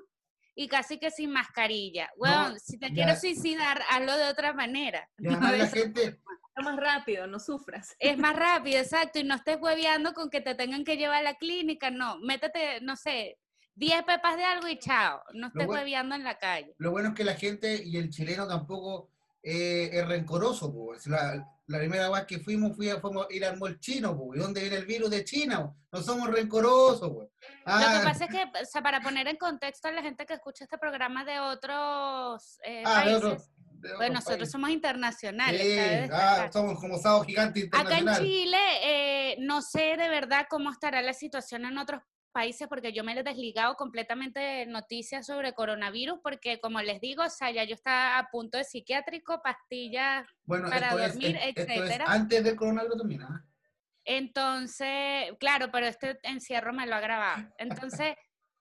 y 0.63 0.69
casi 0.69 0.99
que 0.99 1.11
sin 1.11 1.31
mascarilla. 1.31 2.11
Weón, 2.19 2.61
si 2.61 2.79
te 2.79 2.89
ya. 2.89 2.95
quiero 2.95 3.17
suicidar, 3.19 3.81
hazlo 3.89 4.15
de 4.19 4.25
otra 4.29 4.53
manera. 4.53 5.09
y 5.19 5.23
no 5.25 5.41
la 5.41 5.67
gente, 5.67 6.21
Está 6.49 6.63
más 6.63 6.77
rápido, 6.77 7.27
no 7.27 7.39
sufras. 7.39 7.97
es 7.99 8.19
más 8.19 8.37
rápido, 8.37 8.79
exacto, 8.79 9.19
y 9.19 9.25
no 9.25 9.37
estés 9.37 9.57
hueveando 9.59 10.13
con 10.13 10.29
que 10.29 10.43
te 10.43 10.55
tengan 10.55 10.85
que 10.85 10.99
llevar 10.99 11.21
a 11.21 11.23
la 11.23 11.35
clínica, 11.37 11.91
no, 11.91 12.19
métete, 12.19 12.81
no 12.83 12.95
sé, 12.97 13.39
10 13.75 14.03
pepas 14.03 14.37
de 14.37 14.45
algo 14.45 14.69
y 14.69 14.79
chao, 14.79 15.23
no 15.33 15.47
estés 15.47 15.67
buen- 15.67 15.79
hueveando 15.79 16.15
en 16.15 16.25
la 16.25 16.37
calle. 16.37 16.75
lo 16.77 16.91
bueno 16.91 17.09
es 17.11 17.15
que 17.15 17.25
la 17.25 17.35
gente 17.37 17.83
y 17.83 17.97
el 17.97 18.11
chileno 18.11 18.47
tampoco 18.47 19.11
eh, 19.43 19.91
es 19.93 20.07
rencoroso, 20.09 20.73
pues. 20.73 21.07
La, 21.07 21.47
la 21.67 21.79
primera 21.79 22.11
vez 22.11 22.25
que 22.27 22.39
fuimos, 22.41 22.75
fui 22.77 22.91
a, 22.91 23.01
fuimos 23.01 23.27
a 23.31 23.33
ir 23.35 23.45
al 23.45 23.59
mall 23.59 23.79
chino, 23.81 24.17
pues. 24.17 24.39
¿Y 24.39 24.43
dónde 24.43 24.61
viene 24.61 24.77
el 24.77 24.87
virus 24.87 25.11
de 25.11 25.25
China? 25.25 25.73
No 25.93 26.03
somos 26.03 26.29
rencorosos, 26.31 27.11
pues. 27.13 27.29
Lo 27.67 27.99
que 28.01 28.05
pasa 28.05 28.25
es 28.27 28.31
que, 28.31 28.43
o 28.43 28.65
sea, 28.65 28.83
para 28.83 29.01
poner 29.01 29.29
en 29.29 29.37
contexto 29.37 29.89
a 29.89 29.93
la 29.93 30.03
gente 30.03 30.27
que 30.27 30.35
escucha 30.35 30.65
este 30.65 30.79
programa 30.79 31.25
de 31.25 31.41
otros 31.41 32.59
eh, 32.65 32.83
ah, 32.87 32.99
de 32.99 33.05
países, 33.05 33.17
otro- 33.25 33.31
de 33.31 33.89
pues 33.89 33.93
otros 33.95 34.11
nosotros 34.11 34.37
países. 34.39 34.53
somos 34.53 34.71
internacionales. 34.71 35.61
Sí, 35.63 36.11
ah, 36.13 36.51
somos 36.53 36.79
como 36.79 36.99
Sábado 36.99 37.25
Gigante 37.25 37.61
Acá 37.73 37.79
en 37.79 38.01
Internacional. 38.01 38.23
Chile, 38.23 38.59
eh, 38.83 39.37
no 39.41 39.63
sé 39.63 39.97
de 39.97 40.09
verdad 40.09 40.47
cómo 40.51 40.71
estará 40.71 41.01
la 41.03 41.15
situación 41.15 41.65
en 41.65 41.79
otros 41.79 42.03
países 42.31 42.69
porque 42.69 42.93
yo 42.93 43.05
me 43.05 43.19
he 43.19 43.23
desligado 43.23 43.75
completamente 43.77 44.41
de 44.41 44.67
noticias 44.67 45.27
sobre 45.27 45.53
coronavirus 45.53 46.21
porque 46.23 46.61
como 46.61 46.81
les 46.81 47.01
digo, 47.01 47.25
o 47.25 47.31
sea, 47.31 47.51
ya 47.51 47.65
yo 47.65 47.75
estaba 47.75 48.19
a 48.19 48.29
punto 48.31 48.59
de 48.59 48.65
psiquiátrico, 48.65 49.43
pastillas 49.43 50.27
bueno, 50.45 50.71
para 50.71 50.97
dormir, 50.97 51.37
es, 51.37 51.57
etcétera. 51.57 52.05
antes 52.09 52.45
del 52.45 52.57
coronavirus. 52.57 53.03
Entonces, 54.05 55.33
claro, 55.39 55.71
pero 55.71 55.87
este 55.87 56.19
encierro 56.23 56.73
me 56.73 56.87
lo 56.87 56.97
ha 56.97 57.01
grabado. 57.01 57.49
Entonces, 57.59 58.15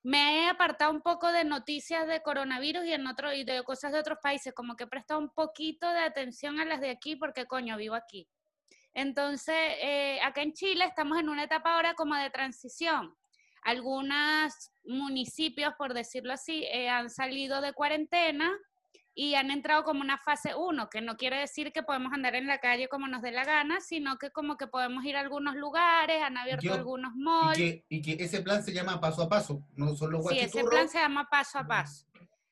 me 0.04 0.44
he 0.44 0.50
apartado 0.50 0.92
un 0.92 1.02
poco 1.02 1.32
de 1.32 1.44
noticias 1.44 2.08
de 2.08 2.22
coronavirus 2.22 2.86
y 2.86 2.94
en 2.94 3.08
otro 3.08 3.34
y 3.34 3.44
de 3.44 3.64
cosas 3.64 3.92
de 3.92 4.00
otros 4.00 4.20
países, 4.22 4.54
como 4.54 4.76
que 4.76 4.86
he 4.86 4.88
prestado 4.88 5.20
un 5.20 5.30
poquito 5.30 5.92
de 5.92 6.00
atención 6.00 6.60
a 6.60 6.66
las 6.66 6.82
de 6.82 6.90
aquí 6.90 7.16
porque 7.16 7.46
coño, 7.46 7.78
vivo 7.78 7.96
aquí. 7.96 8.28
Entonces, 8.94 9.56
eh, 9.82 10.20
acá 10.22 10.42
en 10.42 10.54
Chile 10.54 10.86
estamos 10.86 11.20
en 11.20 11.30
una 11.30 11.44
etapa 11.44 11.76
ahora 11.76 11.94
como 11.94 12.16
de 12.16 12.30
transición. 12.30 13.16
Algunos 13.64 14.54
municipios, 14.86 15.74
por 15.78 15.94
decirlo 15.94 16.34
así, 16.34 16.66
eh, 16.72 16.90
han 16.90 17.10
salido 17.10 17.62
de 17.62 17.74
cuarentena 17.74 18.52
y 19.14 19.36
han 19.36 19.52
entrado 19.52 19.84
como 19.84 20.02
una 20.02 20.18
fase 20.18 20.56
1, 20.56 20.90
que 20.90 21.02
no 21.02 21.18
quiere 21.18 21.40
decir 21.40 21.74
que 21.74 21.84
podemos 21.84 22.14
andar 22.14 22.36
en 22.36 22.48
la 22.48 22.60
calle 22.60 22.88
como 22.88 23.08
nos 23.08 23.22
dé 23.22 23.32
la 23.32 23.44
gana, 23.44 23.82
sino 23.82 24.18
que 24.18 24.32
como 24.32 24.56
que 24.56 24.68
podemos 24.68 25.04
ir 25.04 25.18
a 25.18 25.20
algunos 25.20 25.56
lugares, 25.56 26.22
han 26.22 26.38
abierto 26.38 26.64
yo- 26.68 26.74
algunos 26.74 27.12
Y 27.16 27.20
malls. 27.20 27.58
que, 27.58 27.86
y 27.90 28.02
que 28.02 28.24
ese 28.24 28.42
plan 28.42 28.64
se 28.64 28.72
llama 28.72 29.02
paso 29.02 29.24
a 29.24 29.30
paso, 29.30 29.62
no 29.76 29.96
son 29.96 30.12
los 30.12 30.26
Sí, 30.28 30.40
ese 30.40 30.64
plan 30.64 30.88
se 30.88 31.00
llama 31.00 31.28
paso 31.30 31.60
a 31.60 31.68
paso. 31.68 32.06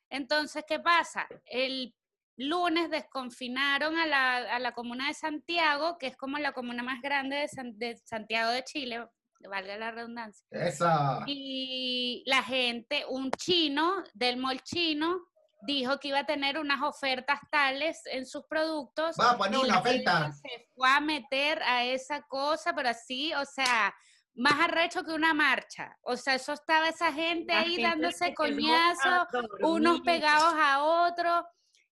Entonces, 0.10 0.64
¿qué 0.68 0.80
pasa? 0.80 1.28
El 1.46 1.94
lunes 2.38 2.90
desconfinaron 2.90 3.98
a 3.98 4.06
la, 4.06 4.36
a 4.56 4.60
la 4.60 4.74
comuna 4.74 5.08
de 5.08 5.14
Santiago, 5.14 5.98
que 5.98 6.08
es 6.08 6.18
como 6.18 6.38
la 6.38 6.52
comuna 6.52 6.84
más 6.84 7.02
grande 7.02 7.38
de, 7.38 7.48
San- 7.48 7.78
de 7.78 7.98
Santiago 8.04 8.52
de 8.52 8.64
Chile, 8.64 9.08
valga 9.50 9.78
la 9.78 9.92
redundancia. 9.92 10.46
Esa. 10.52 11.24
Y 11.28 12.24
la 12.26 12.44
gente, 12.44 13.06
un 13.08 13.32
chino 13.32 14.04
del 14.14 14.38
mall 14.38 14.62
chino, 14.62 15.28
dijo 15.62 16.00
que 16.00 16.10
iba 16.10 16.20
a 16.20 16.26
tener 16.26 16.58
unas 16.58 16.82
ofertas 16.82 17.40
tales 17.52 18.02
en 18.06 18.26
sus 18.26 18.44
productos. 18.48 19.16
Va 19.20 19.32
a 19.32 19.38
poner 19.38 19.60
y 19.60 19.64
una 19.64 19.80
oferta. 19.80 20.32
Se 20.32 20.68
fue 20.74 20.90
a 20.90 21.00
meter 21.00 21.62
a 21.64 21.84
esa 21.84 22.22
cosa, 22.24 22.74
pero 22.74 22.90
así, 22.90 23.34
o 23.34 23.46
sea, 23.46 23.94
más 24.36 24.60
arrecho 24.60 25.04
que 25.04 25.12
una 25.12 25.34
marcha. 25.34 25.98
O 26.02 26.16
sea, 26.16 26.36
eso 26.36 26.54
estaba 26.54 26.90
esa 26.90 27.12
gente 27.12 27.54
La 27.54 27.62
ahí 27.62 27.76
gente 27.76 27.84
dándose 27.84 28.34
coñazos, 28.34 29.28
unos 29.62 30.02
pegados 30.02 30.54
a 30.56 30.84
otros. 30.84 31.44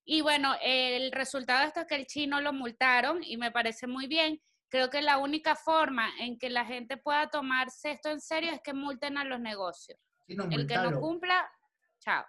Y 0.04 0.20
bueno, 0.20 0.54
el 0.62 1.10
resultado 1.10 1.60
de 1.60 1.66
esto 1.66 1.80
es 1.80 1.86
que 1.86 1.96
el 1.96 2.06
chino 2.06 2.40
lo 2.40 2.52
multaron 2.52 3.22
y 3.24 3.36
me 3.36 3.50
parece 3.50 3.88
muy 3.88 4.06
bien. 4.06 4.40
Creo 4.68 4.90
que 4.90 5.00
la 5.00 5.18
única 5.18 5.54
forma 5.54 6.08
en 6.18 6.38
que 6.38 6.50
la 6.50 6.64
gente 6.64 6.96
pueda 6.96 7.28
tomarse 7.28 7.92
esto 7.92 8.10
en 8.10 8.20
serio 8.20 8.52
es 8.52 8.60
que 8.60 8.74
multen 8.74 9.16
a 9.16 9.24
los 9.24 9.40
negocios. 9.40 9.98
Sí, 10.26 10.36
El 10.50 10.66
que 10.66 10.76
no 10.76 11.00
cumpla, 11.00 11.48
chao. 12.00 12.24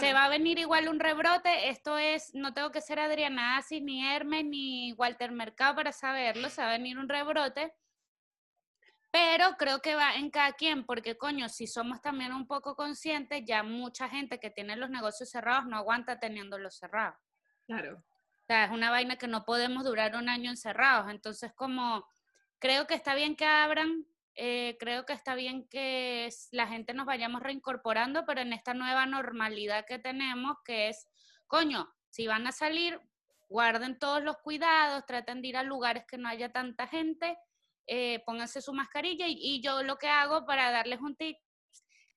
Se 0.00 0.12
va 0.12 0.24
a 0.24 0.28
venir 0.28 0.58
igual 0.58 0.88
un 0.88 1.00
rebrote. 1.00 1.68
Esto 1.68 1.98
es, 1.98 2.34
no 2.34 2.54
tengo 2.54 2.70
que 2.70 2.80
ser 2.80 2.98
Adriana 2.98 3.56
Asis, 3.56 3.82
ni 3.82 4.06
Hermes, 4.06 4.44
ni 4.44 4.92
Walter 4.94 5.32
Mercado 5.32 5.76
para 5.76 5.92
saberlo. 5.92 6.48
Se 6.48 6.62
va 6.62 6.68
a 6.68 6.78
venir 6.78 6.98
un 6.98 7.08
rebrote. 7.08 7.74
Pero 9.10 9.56
creo 9.58 9.80
que 9.80 9.96
va 9.96 10.14
en 10.14 10.30
cada 10.30 10.52
quien, 10.52 10.86
porque 10.86 11.18
coño, 11.18 11.48
si 11.48 11.66
somos 11.66 12.00
también 12.00 12.32
un 12.32 12.46
poco 12.46 12.76
conscientes, 12.76 13.42
ya 13.44 13.62
mucha 13.62 14.08
gente 14.08 14.38
que 14.38 14.50
tiene 14.50 14.76
los 14.76 14.88
negocios 14.88 15.30
cerrados 15.30 15.66
no 15.66 15.76
aguanta 15.76 16.20
teniéndolos 16.20 16.76
cerrados. 16.76 17.18
Claro. 17.66 18.04
Es 18.50 18.70
una 18.70 18.90
vaina 18.90 19.16
que 19.16 19.28
no 19.28 19.44
podemos 19.44 19.84
durar 19.84 20.16
un 20.16 20.28
año 20.28 20.50
encerrados. 20.50 21.10
Entonces, 21.10 21.52
como 21.54 22.06
creo 22.58 22.86
que 22.86 22.94
está 22.94 23.14
bien 23.14 23.36
que 23.36 23.44
abran, 23.44 24.06
eh, 24.34 24.76
creo 24.80 25.06
que 25.06 25.12
está 25.12 25.34
bien 25.34 25.68
que 25.68 26.28
la 26.50 26.66
gente 26.66 26.94
nos 26.94 27.06
vayamos 27.06 27.42
reincorporando, 27.42 28.24
pero 28.26 28.40
en 28.40 28.52
esta 28.52 28.74
nueva 28.74 29.06
normalidad 29.06 29.84
que 29.86 29.98
tenemos, 29.98 30.56
que 30.64 30.88
es, 30.88 31.06
coño, 31.46 31.92
si 32.08 32.26
van 32.26 32.46
a 32.46 32.52
salir, 32.52 33.00
guarden 33.48 33.98
todos 33.98 34.22
los 34.22 34.38
cuidados, 34.38 35.06
traten 35.06 35.42
de 35.42 35.48
ir 35.48 35.56
a 35.56 35.62
lugares 35.62 36.04
que 36.06 36.18
no 36.18 36.28
haya 36.28 36.52
tanta 36.52 36.86
gente, 36.86 37.38
eh, 37.86 38.22
pónganse 38.24 38.60
su 38.60 38.72
mascarilla 38.72 39.26
y, 39.26 39.36
y 39.40 39.62
yo 39.62 39.82
lo 39.82 39.96
que 39.96 40.08
hago 40.08 40.44
para 40.44 40.70
darles 40.70 41.00
un 41.00 41.16
tip 41.16 41.36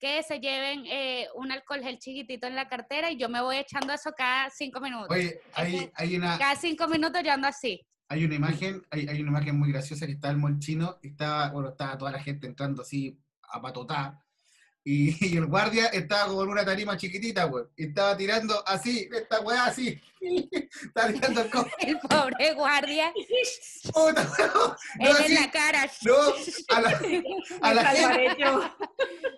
que 0.04 0.22
se 0.22 0.38
lleven 0.38 0.84
eh, 0.86 1.26
un 1.34 1.50
alcohol 1.50 1.80
gel 1.82 1.98
chiquitito 1.98 2.46
en 2.46 2.54
la 2.54 2.68
cartera 2.68 3.10
y 3.10 3.16
yo 3.16 3.30
me 3.30 3.40
voy 3.40 3.56
echando 3.56 3.90
eso 3.94 4.12
cada 4.14 4.50
cinco 4.50 4.78
minutos. 4.78 5.08
Oye, 5.08 5.40
hay, 5.54 5.90
hay 5.94 6.16
una, 6.16 6.36
Cada 6.36 6.56
cinco 6.56 6.86
minutos 6.88 7.22
yo 7.24 7.32
ando 7.32 7.48
así. 7.48 7.80
hay 8.10 8.22
una 8.26 8.34
imagen, 8.34 8.82
hay, 8.90 9.08
hay 9.08 9.22
una 9.22 9.30
imagen 9.30 9.58
muy 9.58 9.72
graciosa 9.72 10.04
que 10.04 10.12
está 10.12 10.28
el 10.28 10.36
mall 10.36 10.58
chino, 10.58 10.98
estaba, 11.02 11.48
bueno, 11.52 11.70
estaba 11.70 11.96
toda 11.96 12.12
la 12.12 12.22
gente 12.22 12.46
entrando 12.46 12.82
así 12.82 13.18
a 13.50 13.62
patotar, 13.62 14.18
y, 14.84 15.16
y 15.34 15.36
el 15.38 15.46
guardia 15.46 15.86
estaba 15.86 16.32
con 16.32 16.48
una 16.48 16.64
tarima 16.64 16.96
chiquitita, 16.96 17.44
güey, 17.44 17.64
y 17.76 17.86
estaba 17.86 18.16
tirando 18.16 18.62
así, 18.66 19.08
esta 19.12 19.40
weá 19.40 19.64
así, 19.64 19.98
estaba 20.84 21.08
tirando 21.12 21.40
el 21.40 21.50
El 21.80 21.98
pobre 22.00 22.52
guardia, 22.52 23.12
puta, 23.92 24.30
weón, 24.38 24.52
no, 24.54 24.76
él 25.00 25.12
así, 25.12 25.24
en 25.24 25.34
la 25.34 25.50
cara. 25.50 25.90
no, 26.02 26.14
a 26.68 26.80
la, 26.80 26.88
a 27.62 27.74
la 27.74 27.84
gente, 27.86 28.44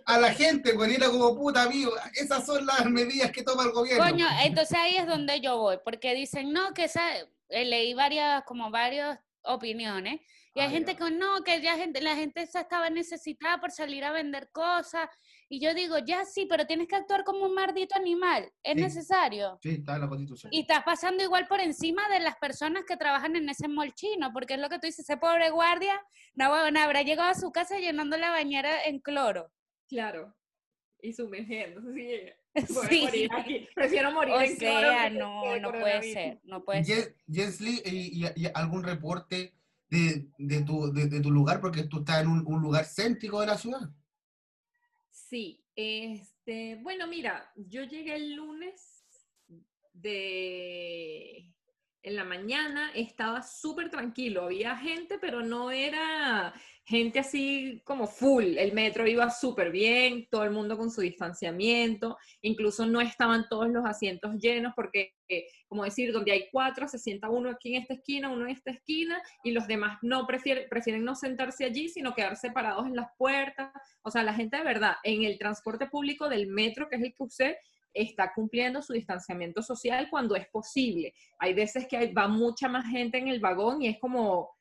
a 0.07 0.19
la 0.19 0.33
gente, 0.33 0.73
güey, 0.73 0.93
y 0.93 0.95
era 0.97 1.09
como 1.09 1.37
puta 1.37 1.63
amigo, 1.63 1.93
esas 2.15 2.45
son 2.45 2.67
las 2.67 2.85
medidas 2.87 3.31
que 3.31 3.43
toma 3.43 3.63
el 3.63 3.71
gobierno. 3.71 4.05
Coño, 4.05 4.27
entonces 4.43 4.77
ahí 4.77 4.97
es 4.97 5.07
donde 5.07 5.41
yo 5.41 5.59
voy, 5.59 5.79
porque 5.85 6.15
dicen, 6.15 6.53
no, 6.53 6.75
que 6.75 6.85
esa, 6.85 7.19
eh, 7.49 7.65
leí 7.65 7.95
varias, 7.95 8.43
como 8.45 8.71
varias 8.71 9.21
opiniones, 9.43 10.21
y 10.57 10.61
hay 10.61 10.71
gente 10.71 10.97
que 10.97 11.11
no, 11.11 11.45
que 11.45 11.61
ya 11.61 11.77
gente, 11.77 12.01
la 12.01 12.17
gente 12.17 12.41
esa 12.43 12.63
estaba 12.63 12.89
necesitada 12.91 13.61
por 13.61 13.71
salir 13.71 14.03
a 14.05 14.11
vender 14.11 14.49
cosas, 14.51 15.09
y 15.49 15.61
yo 15.61 15.75
digo, 15.75 15.99
ya 15.99 16.25
sí, 16.25 16.47
pero 16.47 16.67
tienes 16.67 16.89
que 16.89 16.97
actuar 16.97 17.23
como 17.25 17.45
un 17.45 17.55
maldito 17.55 17.95
animal, 17.95 18.51
es 18.63 18.75
Sí. 18.75 18.81
necesario. 18.81 19.59
Sí, 19.63 19.69
está 19.71 19.95
en 19.97 20.01
la 20.01 20.09
constitución. 20.09 20.53
Y 20.53 20.61
estás 20.63 20.83
pasando 20.83 21.23
igual 21.23 21.47
por 21.47 21.61
encima 21.61 22.09
de 22.09 22.21
las 22.21 22.37
personas 22.37 22.85
que 22.89 22.97
trabajan 22.97 23.37
en 23.37 23.49
ese 23.49 23.69
mall 23.69 23.93
chino, 23.95 24.33
porque 24.33 24.55
es 24.55 24.61
lo 24.61 24.69
que 24.69 24.79
tú 24.79 24.87
dices, 24.87 25.01
ese 25.09 25.17
pobre 25.19 25.51
guardia, 25.51 26.01
no, 26.35 26.49
bueno, 26.49 26.81
habrá 26.81 27.03
llegado 27.03 27.31
a 27.31 27.35
su 27.35 27.53
casa 27.53 27.79
llenando 27.79 28.17
la 28.17 28.31
bañera 28.31 28.85
en 28.85 28.99
cloro. 29.01 29.53
Claro. 29.89 30.35
Y 31.03 31.13
sumergiendo. 31.13 31.81
Sí. 31.95 32.21
Sí. 32.91 33.03
morir 33.05 33.29
aquí. 33.35 33.69
Prefiero 33.75 34.11
morir 34.13 34.33
O 34.33 34.41
en 34.41 34.57
cloro 34.57 34.81
sea, 34.91 35.11
que 35.11 35.19
no, 35.19 35.59
no 35.59 35.73
puede 35.73 36.03
ser, 36.15 36.41
no 36.45 36.65
puede 36.65 36.85
ser. 36.85 36.97
Jes- 36.97 37.15
Jensly, 37.31 37.83
¿y, 37.85 38.25
y- 38.25 38.45
y 38.45 38.51
algún 38.55 38.83
reporte 38.83 39.53
de, 39.89 40.29
de 40.39 40.63
tu, 40.63 40.93
de, 40.93 41.09
de 41.09 41.21
tu 41.21 41.31
lugar? 41.31 41.61
Porque 41.61 41.85
tú 41.85 41.99
estás 42.01 42.23
en 42.23 42.29
un, 42.29 42.47
un 42.47 42.61
lugar 42.61 42.85
céntrico 42.85 43.41
de 43.41 43.47
la 43.47 43.59
ciudad. 43.59 43.91
Sí, 45.11 45.65
este, 45.75 46.77
bueno, 46.83 47.07
mira, 47.07 47.53
yo 47.57 47.85
llegué 47.85 48.17
el 48.17 48.35
lunes 48.35 49.05
de 49.93 51.53
en 52.07 52.15
la 52.15 52.23
mañana, 52.23 52.93
estaba 52.95 53.43
súper 53.43 53.91
tranquilo, 53.91 54.45
había 54.45 54.77
gente, 54.77 55.19
pero 55.19 55.43
no 55.43 55.73
era 55.73 56.55
gente 56.89 57.19
así 57.19 57.83
como 57.85 58.07
full, 58.07 58.45
el 58.59 58.73
metro 58.73 59.09
iba 59.09 59.29
súper 59.29 59.73
bien, 59.73 60.29
todo 60.31 60.45
el 60.45 60.53
mundo 60.53 60.79
con 60.79 60.91
su 60.93 61.01
distanciamiento, 61.01 62.17
incluso 62.43 62.87
no 62.87 63.01
estaban 63.01 63.47
todos 63.51 63.69
los 63.69 63.85
asientos 63.85 64.37
llenos 64.39 64.73
porque, 64.77 65.15
eh, 65.29 65.47
como 65.67 65.83
decir, 65.83 66.13
donde 66.13 66.31
hay 66.31 66.49
cuatro, 66.53 66.87
se 66.87 67.01
sienta 67.01 67.29
uno 67.29 67.51
aquí 67.51 67.75
en 67.75 67.83
esta 67.83 67.95
esquina, 67.95 68.31
uno 68.31 68.45
en 68.47 68.53
esta 68.55 68.71
esquina, 68.71 69.21
y 69.43 69.51
los 69.51 69.67
demás 69.67 69.99
no 70.03 70.29
prefieren, 70.29 70.69
prefieren 70.71 71.05
no 71.05 71.17
sentarse 71.17 71.65
allí, 71.65 71.89
sino 71.89 72.15
quedarse 72.15 72.53
parados 72.53 72.87
en 72.87 72.95
las 72.95 73.09
puertas, 73.19 73.73
o 74.03 74.11
sea, 74.13 74.23
la 74.23 74.35
gente 74.35 74.57
de 74.57 74.63
verdad, 74.63 74.95
en 75.03 75.25
el 75.25 75.39
transporte 75.39 75.87
público 75.89 76.29
del 76.29 76.47
metro, 76.47 76.89
que 76.89 76.97
es 76.97 77.03
el 77.03 77.11
que 77.17 77.23
usé, 77.25 77.59
está 77.93 78.33
cumpliendo 78.33 78.81
su 78.83 78.93
distanciamiento 78.93 79.63
social 79.63 80.09
cuando 80.11 80.37
es 80.37 80.47
posible. 80.49 81.15
Hay 81.39 81.55
veces 81.55 81.89
que 81.89 81.97
hay- 81.97 82.13
va 82.13 82.29
mucha 82.29 82.69
más 82.69 82.87
gente 82.91 83.19
en 83.19 83.29
el 83.29 83.41
vagón 83.41 83.83
y 83.83 83.89
es 83.89 83.99
como 83.99 84.56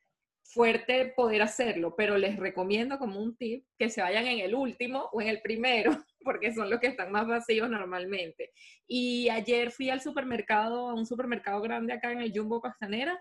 fuerte 0.52 1.12
poder 1.16 1.42
hacerlo, 1.42 1.94
pero 1.96 2.16
les 2.18 2.36
recomiendo 2.36 2.98
como 2.98 3.20
un 3.20 3.36
tip 3.36 3.66
que 3.78 3.90
se 3.90 4.02
vayan 4.02 4.26
en 4.26 4.40
el 4.40 4.54
último 4.54 5.08
o 5.12 5.20
en 5.20 5.28
el 5.28 5.40
primero, 5.40 5.90
porque 6.24 6.54
son 6.54 6.70
los 6.70 6.80
que 6.80 6.88
están 6.88 7.12
más 7.12 7.26
vacíos 7.26 7.68
normalmente. 7.68 8.52
Y 8.86 9.28
ayer 9.28 9.70
fui 9.70 9.90
al 9.90 10.00
supermercado, 10.00 10.88
a 10.88 10.94
un 10.94 11.06
supermercado 11.06 11.60
grande 11.60 11.92
acá 11.92 12.12
en 12.12 12.20
el 12.20 12.32
Jumbo 12.34 12.60
Costanera, 12.60 13.20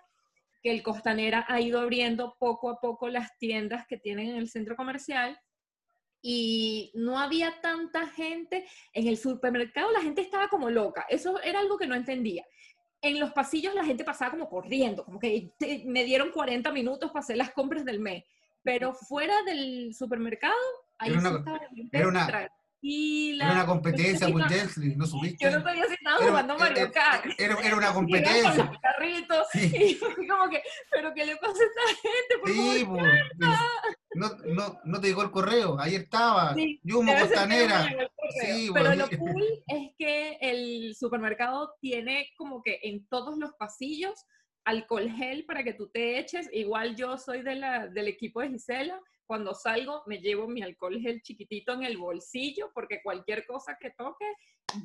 que 0.62 0.72
el 0.72 0.82
Costanera 0.82 1.46
ha 1.48 1.62
ido 1.62 1.80
abriendo 1.80 2.36
poco 2.40 2.70
a 2.70 2.80
poco 2.80 3.10
las 3.10 3.38
tiendas 3.38 3.86
que 3.88 3.98
tienen 3.98 4.30
en 4.30 4.38
el 4.38 4.50
centro 4.50 4.76
comercial 4.76 5.38
y 6.28 6.92
no 6.96 7.20
había 7.20 7.62
tanta 7.62 8.08
gente 8.08 8.66
en 8.94 9.08
el 9.08 9.16
supermercado, 9.16 9.92
la 9.92 10.02
gente 10.02 10.22
estaba 10.22 10.48
como 10.48 10.72
loca. 10.72 11.06
Eso 11.08 11.40
era 11.44 11.60
algo 11.60 11.78
que 11.78 11.86
no 11.86 11.94
entendía. 11.94 12.44
En 13.02 13.20
los 13.20 13.32
pasillos 13.34 13.76
la 13.76 13.86
gente 13.86 14.04
pasaba 14.04 14.32
como 14.32 14.50
corriendo, 14.50 15.06
como 15.06 15.20
que 15.20 15.52
me 15.86 16.04
dieron 16.04 16.32
40 16.32 16.72
minutos 16.72 17.12
para 17.12 17.22
hacer 17.24 17.38
las 17.38 17.52
compras 17.52 17.86
del 17.86 18.00
mes. 18.00 18.24
Pero 18.64 18.94
fuera 18.94 19.36
del 19.44 19.94
supermercado, 19.94 20.56
ahí 20.98 21.12
Era 21.12 21.20
una- 21.20 21.30
estaba 21.38 21.58
la 21.60 22.00
era 22.00 22.08
una- 22.08 22.26
tranquila. 22.28 23.46
Era 23.46 23.54
una 23.54 23.66
competencia 23.66 24.26
Sí, 24.28 24.34
con 24.34 24.42
no, 24.42 24.48
Jensly, 24.50 24.96
¿no 24.96 25.06
supiste? 25.06 25.44
Yo 25.46 25.52
no 25.60 25.64
sabía 25.64 25.86
si 25.88 25.94
estaba 25.94 26.18
Era- 26.18 26.28
jugando 26.30 26.58
Mario 26.58 26.78
era- 26.78 26.92
Kart. 26.92 27.26
Era, 27.38 27.56
era 27.56 27.56
una 27.56 27.60
Llegan 27.76 27.94
con 27.94 28.04
competencia. 28.06 28.64
los 28.66 28.80
carritos 28.80 29.48
Sí. 29.52 29.72
y 30.20 30.28
como 30.28 30.50
que, 30.50 30.64
pero 30.92 31.14
¿qué 31.14 31.26
le 31.26 31.36
pasa 31.38 31.54
a 31.54 31.66
esta 31.66 32.02
gente? 32.02 32.38
Por 32.42 32.50
favor, 32.56 32.76
Sí, 32.76 32.86
pues, 32.86 33.14
no, 34.16 34.30
no, 34.54 34.80
no 34.84 35.02
te 35.02 35.08
llegó 35.08 35.22
el 35.24 35.32
correo, 35.32 35.80
ahí 35.80 35.94
estaba, 35.96 36.54
Sí, 36.56 36.80
no 36.84 37.00
Costanera. 37.20 37.88
Correo. 38.34 38.56
Sí, 38.56 38.70
Pero 38.74 38.88
bueno, 38.88 39.08
lo 39.10 39.18
cool 39.18 39.64
es 39.68 39.92
que 39.98 40.38
el 40.42 40.96
supermercado 40.96 41.74
tiene 41.80 42.30
como 42.38 42.62
que 42.62 42.80
en 42.84 43.08
todos 43.08 43.38
los 43.38 43.54
pasillos 43.54 44.26
alcohol 44.66 45.10
gel 45.12 45.46
para 45.46 45.64
que 45.64 45.74
tú 45.74 45.90
te 45.90 46.20
eches. 46.20 46.50
Igual 46.52 46.96
yo 46.96 47.18
soy 47.18 47.44
de 47.44 47.56
la, 47.56 47.88
del 47.88 48.08
equipo 48.08 48.42
de 48.42 48.50
Gisela. 48.50 49.00
Cuando 49.26 49.54
salgo 49.54 50.04
me 50.06 50.20
llevo 50.20 50.48
mi 50.48 50.62
alcohol 50.62 51.00
gel 51.00 51.22
chiquitito 51.22 51.74
en 51.74 51.84
el 51.84 51.98
bolsillo 51.98 52.72
porque 52.74 53.02
cualquier 53.04 53.46
cosa 53.46 53.78
que 53.80 53.92
toque 53.92 54.26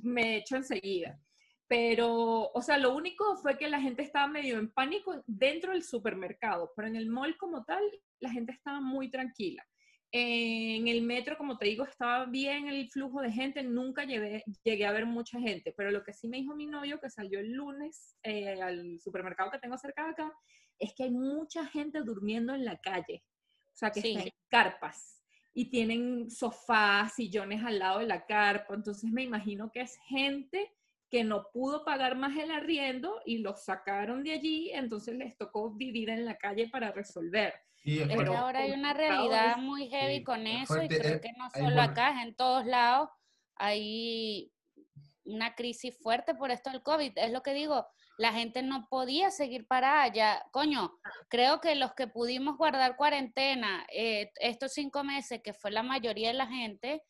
me 0.02 0.36
echo 0.36 0.56
enseguida. 0.56 1.18
Pero, 1.66 2.50
o 2.52 2.62
sea, 2.62 2.78
lo 2.78 2.94
único 2.96 3.36
fue 3.36 3.56
que 3.56 3.68
la 3.68 3.80
gente 3.80 4.02
estaba 4.02 4.26
medio 4.26 4.58
en 4.58 4.72
pánico 4.72 5.22
dentro 5.26 5.72
del 5.72 5.84
supermercado, 5.84 6.72
pero 6.74 6.88
en 6.88 6.96
el 6.96 7.08
mall 7.08 7.36
como 7.36 7.64
tal, 7.64 7.84
la 8.18 8.30
gente 8.30 8.52
estaba 8.52 8.80
muy 8.80 9.08
tranquila. 9.08 9.64
En 10.12 10.88
el 10.88 11.02
metro, 11.02 11.36
como 11.38 11.56
te 11.56 11.66
digo, 11.66 11.84
estaba 11.84 12.26
bien 12.26 12.66
el 12.68 12.88
flujo 12.90 13.20
de 13.22 13.30
gente, 13.30 13.62
nunca 13.62 14.04
llegué, 14.04 14.42
llegué 14.64 14.84
a 14.86 14.92
ver 14.92 15.06
mucha 15.06 15.38
gente, 15.38 15.72
pero 15.76 15.92
lo 15.92 16.02
que 16.02 16.12
sí 16.12 16.28
me 16.28 16.38
dijo 16.38 16.56
mi 16.56 16.66
novio 16.66 16.98
que 17.00 17.08
salió 17.10 17.38
el 17.38 17.52
lunes 17.52 18.16
eh, 18.24 18.60
al 18.60 18.98
supermercado 19.00 19.52
que 19.52 19.60
tengo 19.60 19.78
cerca 19.78 20.04
de 20.04 20.10
acá, 20.10 20.32
es 20.78 20.94
que 20.96 21.04
hay 21.04 21.10
mucha 21.12 21.64
gente 21.66 22.00
durmiendo 22.02 22.54
en 22.54 22.64
la 22.64 22.78
calle, 22.78 23.24
o 23.72 23.76
sea, 23.76 23.92
que 23.92 24.00
Sí. 24.00 24.16
en 24.16 24.30
carpas 24.48 25.22
y 25.52 25.70
tienen 25.70 26.28
sofás, 26.30 27.14
sillones 27.14 27.62
al 27.64 27.78
lado 27.78 28.00
de 28.00 28.06
la 28.06 28.26
carpa, 28.26 28.74
entonces 28.74 29.10
me 29.12 29.22
imagino 29.22 29.70
que 29.72 29.82
es 29.82 29.96
gente 30.08 30.72
que 31.08 31.22
no 31.24 31.46
pudo 31.52 31.84
pagar 31.84 32.16
más 32.16 32.36
el 32.36 32.50
arriendo 32.50 33.20
y 33.26 33.38
los 33.38 33.64
sacaron 33.64 34.24
de 34.24 34.32
allí, 34.32 34.70
entonces 34.72 35.16
les 35.16 35.36
tocó 35.36 35.70
vivir 35.72 36.08
en 36.10 36.24
la 36.24 36.36
calle 36.36 36.68
para 36.68 36.92
resolver. 36.92 37.54
Sí, 37.82 38.00
es 38.00 38.06
fuerte. 38.06 38.24
Pero 38.24 38.36
ahora 38.36 38.60
hay 38.60 38.72
una 38.72 38.92
realidad 38.92 39.56
muy 39.56 39.88
heavy 39.88 40.18
sí, 40.18 40.24
con 40.24 40.46
es 40.46 40.64
eso 40.64 40.74
fuerte, 40.74 40.94
y 40.94 40.98
creo 40.98 41.16
eh, 41.16 41.20
que 41.20 41.32
no 41.36 41.50
solo 41.50 41.80
acá, 41.80 42.20
es 42.20 42.26
en 42.28 42.34
todos 42.34 42.66
lados 42.66 43.10
hay 43.56 44.52
una 45.24 45.54
crisis 45.54 45.96
fuerte 46.00 46.34
por 46.34 46.50
esto 46.50 46.70
del 46.70 46.82
COVID. 46.82 47.12
Es 47.16 47.32
lo 47.32 47.42
que 47.42 47.54
digo, 47.54 47.86
la 48.18 48.32
gente 48.32 48.62
no 48.62 48.86
podía 48.88 49.30
seguir 49.30 49.66
parada 49.66 50.12
ya. 50.12 50.44
Coño, 50.50 50.98
creo 51.28 51.60
que 51.60 51.74
los 51.74 51.94
que 51.94 52.06
pudimos 52.06 52.56
guardar 52.56 52.96
cuarentena 52.96 53.86
eh, 53.92 54.30
estos 54.36 54.72
cinco 54.72 55.04
meses, 55.04 55.40
que 55.42 55.54
fue 55.54 55.70
la 55.70 55.82
mayoría 55.82 56.28
de 56.28 56.34
la 56.34 56.46
gente, 56.46 57.02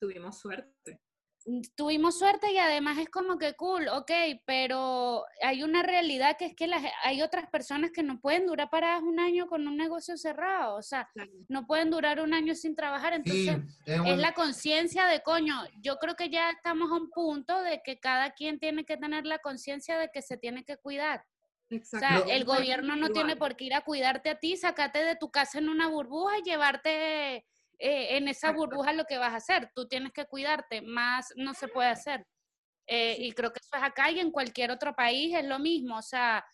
Tuvimos 0.00 0.38
suerte. 0.38 1.00
Mm, 1.46 1.60
tuvimos 1.76 2.18
suerte 2.18 2.52
y 2.52 2.58
además 2.58 2.98
es 2.98 3.08
como 3.10 3.38
que 3.38 3.54
cool, 3.54 3.88
ok, 3.88 4.10
pero 4.44 5.24
hay 5.42 5.62
una 5.62 5.82
realidad 5.82 6.36
que 6.38 6.46
es 6.46 6.54
que 6.56 6.66
las, 6.66 6.82
hay 7.04 7.22
otras 7.22 7.48
personas 7.50 7.90
que 7.92 8.02
no 8.02 8.20
pueden 8.20 8.46
durar 8.46 8.70
paradas 8.70 9.02
un 9.02 9.18
año 9.20 9.46
con 9.48 9.66
un 9.68 9.76
negocio 9.76 10.16
cerrado, 10.16 10.76
o 10.76 10.82
sea, 10.82 11.08
no 11.48 11.66
pueden 11.66 11.90
durar 11.90 12.20
un 12.20 12.34
año 12.34 12.54
sin 12.54 12.74
trabajar, 12.76 13.12
entonces 13.14 13.56
es 13.56 13.62
es 13.94 14.00
un- 14.00 14.20
la 14.20 14.32
conciencia 14.34 15.06
de 15.06 15.22
coño, 15.22 15.54
yo 15.80 15.96
creo 15.96 16.14
que 16.14 16.28
ya 16.30 16.50
estamos 16.50 16.90
a 16.92 16.94
un 16.96 17.10
punto 17.10 17.62
de 17.62 17.80
que 17.82 17.98
cada 17.98 18.32
quien 18.32 18.58
tiene 18.58 18.84
que 18.84 18.96
tener 18.98 19.24
la 19.26 19.38
conciencia 19.38 19.98
de 19.98 20.10
que 20.12 20.22
se 20.22 20.36
tiene 20.36 20.64
que 20.64 20.76
cuidar. 20.76 21.24
O 21.80 21.98
sea, 22.00 22.18
el 22.28 22.44
gobierno 22.44 22.96
no 22.96 23.10
tiene 23.10 23.36
por 23.36 23.56
qué 23.56 23.64
ir 23.66 23.74
a 23.74 23.80
cuidarte 23.82 24.30
a 24.30 24.38
ti, 24.38 24.56
sacarte 24.56 25.02
de 25.04 25.16
tu 25.16 25.30
casa 25.30 25.58
en 25.58 25.68
una 25.68 25.88
burbuja 25.88 26.38
y 26.38 26.42
llevarte 26.42 27.46
eh, 27.78 28.16
en 28.16 28.28
esa 28.28 28.52
burbuja 28.52 28.92
lo 28.92 29.04
que 29.04 29.18
vas 29.18 29.32
a 29.32 29.36
hacer. 29.36 29.70
Tú 29.74 29.86
tienes 29.86 30.12
que 30.12 30.26
cuidarte, 30.26 30.82
más 30.82 31.32
no 31.36 31.54
se 31.54 31.68
puede 31.68 31.88
hacer. 31.88 32.26
Eh, 32.86 33.14
Sí. 33.18 33.24
Y 33.26 33.32
creo 33.32 33.52
que 33.52 33.60
eso 33.62 33.76
es 33.76 33.82
acá 33.82 34.10
y 34.10 34.18
en 34.18 34.30
cualquier 34.30 34.70
otro 34.70 34.94
país 34.94 35.34
es 35.34 35.44
lo 35.44 35.58
mismo. 35.58 35.96
O 35.98 36.02
sea, 36.02 36.44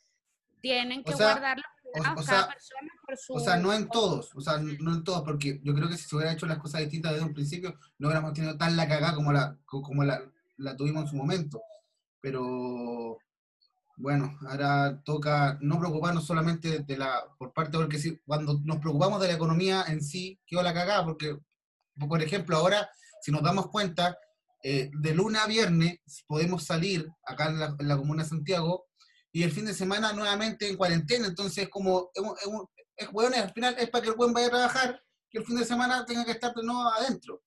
tienen 0.60 1.04
que 1.04 1.12
sea, 1.12 1.32
guardar 1.32 1.56
los 1.58 1.66
o- 1.66 1.90
cuidados 1.92 2.22
o 2.22 2.26
cada 2.26 2.42
sea, 2.42 2.52
persona 2.52 2.92
por 3.06 3.16
su... 3.16 3.34
O 3.34 3.40
sea, 3.40 3.56
no 3.56 3.72
en 3.72 3.88
todos, 3.88 4.34
o 4.34 4.40
sea, 4.40 4.58
no 4.58 4.94
en 4.94 5.04
todos, 5.04 5.22
porque 5.22 5.60
yo 5.62 5.74
creo 5.74 5.88
que 5.88 5.96
si 5.96 6.08
se 6.08 6.16
hubiera 6.16 6.32
hecho 6.32 6.46
las 6.46 6.58
cosas 6.58 6.80
distintas 6.80 7.12
desde 7.12 7.26
un 7.26 7.34
principio, 7.34 7.78
no 7.98 8.08
hubiéramos 8.08 8.32
tenido 8.32 8.56
tan 8.56 8.76
la 8.76 8.88
cagada 8.88 9.14
como 9.14 9.32
la, 9.32 9.56
co- 9.64 9.82
como 9.82 10.02
la, 10.04 10.20
la 10.56 10.74
tuvimos 10.76 11.02
en 11.04 11.08
su 11.08 11.16
momento. 11.16 11.62
Pero 12.20 13.18
bueno, 13.96 14.36
ahora 14.48 15.00
toca 15.04 15.58
no 15.60 15.78
preocuparnos 15.78 16.26
solamente 16.26 16.80
de 16.80 16.96
la, 16.96 17.24
por 17.38 17.52
parte, 17.52 17.78
porque 17.78 17.98
si, 17.98 18.18
cuando 18.26 18.60
nos 18.64 18.78
preocupamos 18.78 19.20
de 19.20 19.28
la 19.28 19.34
economía 19.34 19.84
en 19.88 20.02
sí, 20.02 20.40
quedó 20.46 20.62
la 20.62 20.74
cagada, 20.74 21.04
porque, 21.04 21.36
por 22.08 22.22
ejemplo, 22.22 22.56
ahora, 22.56 22.88
si 23.22 23.30
nos 23.30 23.42
damos 23.42 23.68
cuenta, 23.68 24.16
eh, 24.62 24.90
de 24.92 25.14
lunes 25.14 25.42
a 25.42 25.46
viernes 25.46 26.00
podemos 26.26 26.64
salir 26.64 27.06
acá 27.26 27.48
en 27.48 27.60
la, 27.60 27.76
en 27.78 27.86
la 27.86 27.96
comuna 27.98 28.22
de 28.22 28.30
Santiago 28.30 28.86
y 29.30 29.42
el 29.42 29.52
fin 29.52 29.66
de 29.66 29.74
semana 29.74 30.12
nuevamente 30.14 30.68
en 30.68 30.76
cuarentena, 30.76 31.26
entonces 31.26 31.68
como 31.68 32.10
es, 32.14 32.22
es 32.22 32.50
es, 32.96 33.42
al 33.42 33.52
final 33.52 33.76
es 33.78 33.90
para 33.90 34.02
que 34.02 34.10
el 34.10 34.16
buen 34.16 34.32
vaya 34.32 34.46
a 34.46 34.50
trabajar, 34.50 35.02
que 35.28 35.38
el 35.38 35.44
fin 35.44 35.56
de 35.56 35.64
semana 35.64 36.04
tenga 36.06 36.24
que 36.24 36.30
estar 36.30 36.54
de 36.54 36.62
nuevo 36.62 36.82
adentro. 36.92 37.42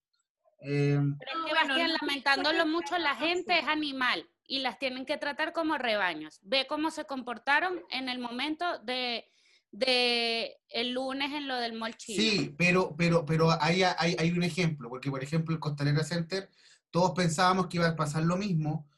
Eh, 0.60 1.00
Pero 1.20 1.32
es 1.40 1.46
que, 1.46 1.54
Bastián, 1.54 1.92
lamentándolo 2.02 2.66
mucho, 2.66 2.98
la 2.98 3.16
gente 3.16 3.58
es 3.58 3.66
animal 3.66 4.28
y 4.48 4.60
las 4.60 4.80
tienen 4.80 5.06
que 5.06 5.18
tratar 5.18 5.52
como 5.54 5.78
rebaños. 5.78 6.40
Ve 6.42 6.66
cómo 6.68 6.90
se 6.90 7.06
comportaron 7.06 7.82
en 7.92 8.08
el 8.08 8.18
momento 8.18 8.80
de, 8.80 9.26
de 9.72 10.58
el 10.70 10.94
lunes 10.94 11.34
en 11.34 11.48
lo 11.48 11.58
del 11.58 11.74
mall 11.74 11.96
chino. 11.98 12.22
sí, 12.24 12.56
pero, 12.58 12.96
pero, 12.98 13.26
pero 13.26 13.50
hay, 13.62 13.84
hay, 13.84 14.16
hay 14.18 14.32
un 14.32 14.44
ejemplo, 14.44 14.90
porque 14.90 15.12
por 15.12 15.22
ejemplo 15.22 15.54
el 15.54 15.60
Costanera 15.60 16.04
Center, 16.04 16.50
todos 16.90 17.12
pensábamos 17.12 17.68
que 17.68 17.78
iba 17.78 17.88
a 17.90 17.96
pasar 17.96 18.24
lo 18.24 18.38
mismo 18.38 18.90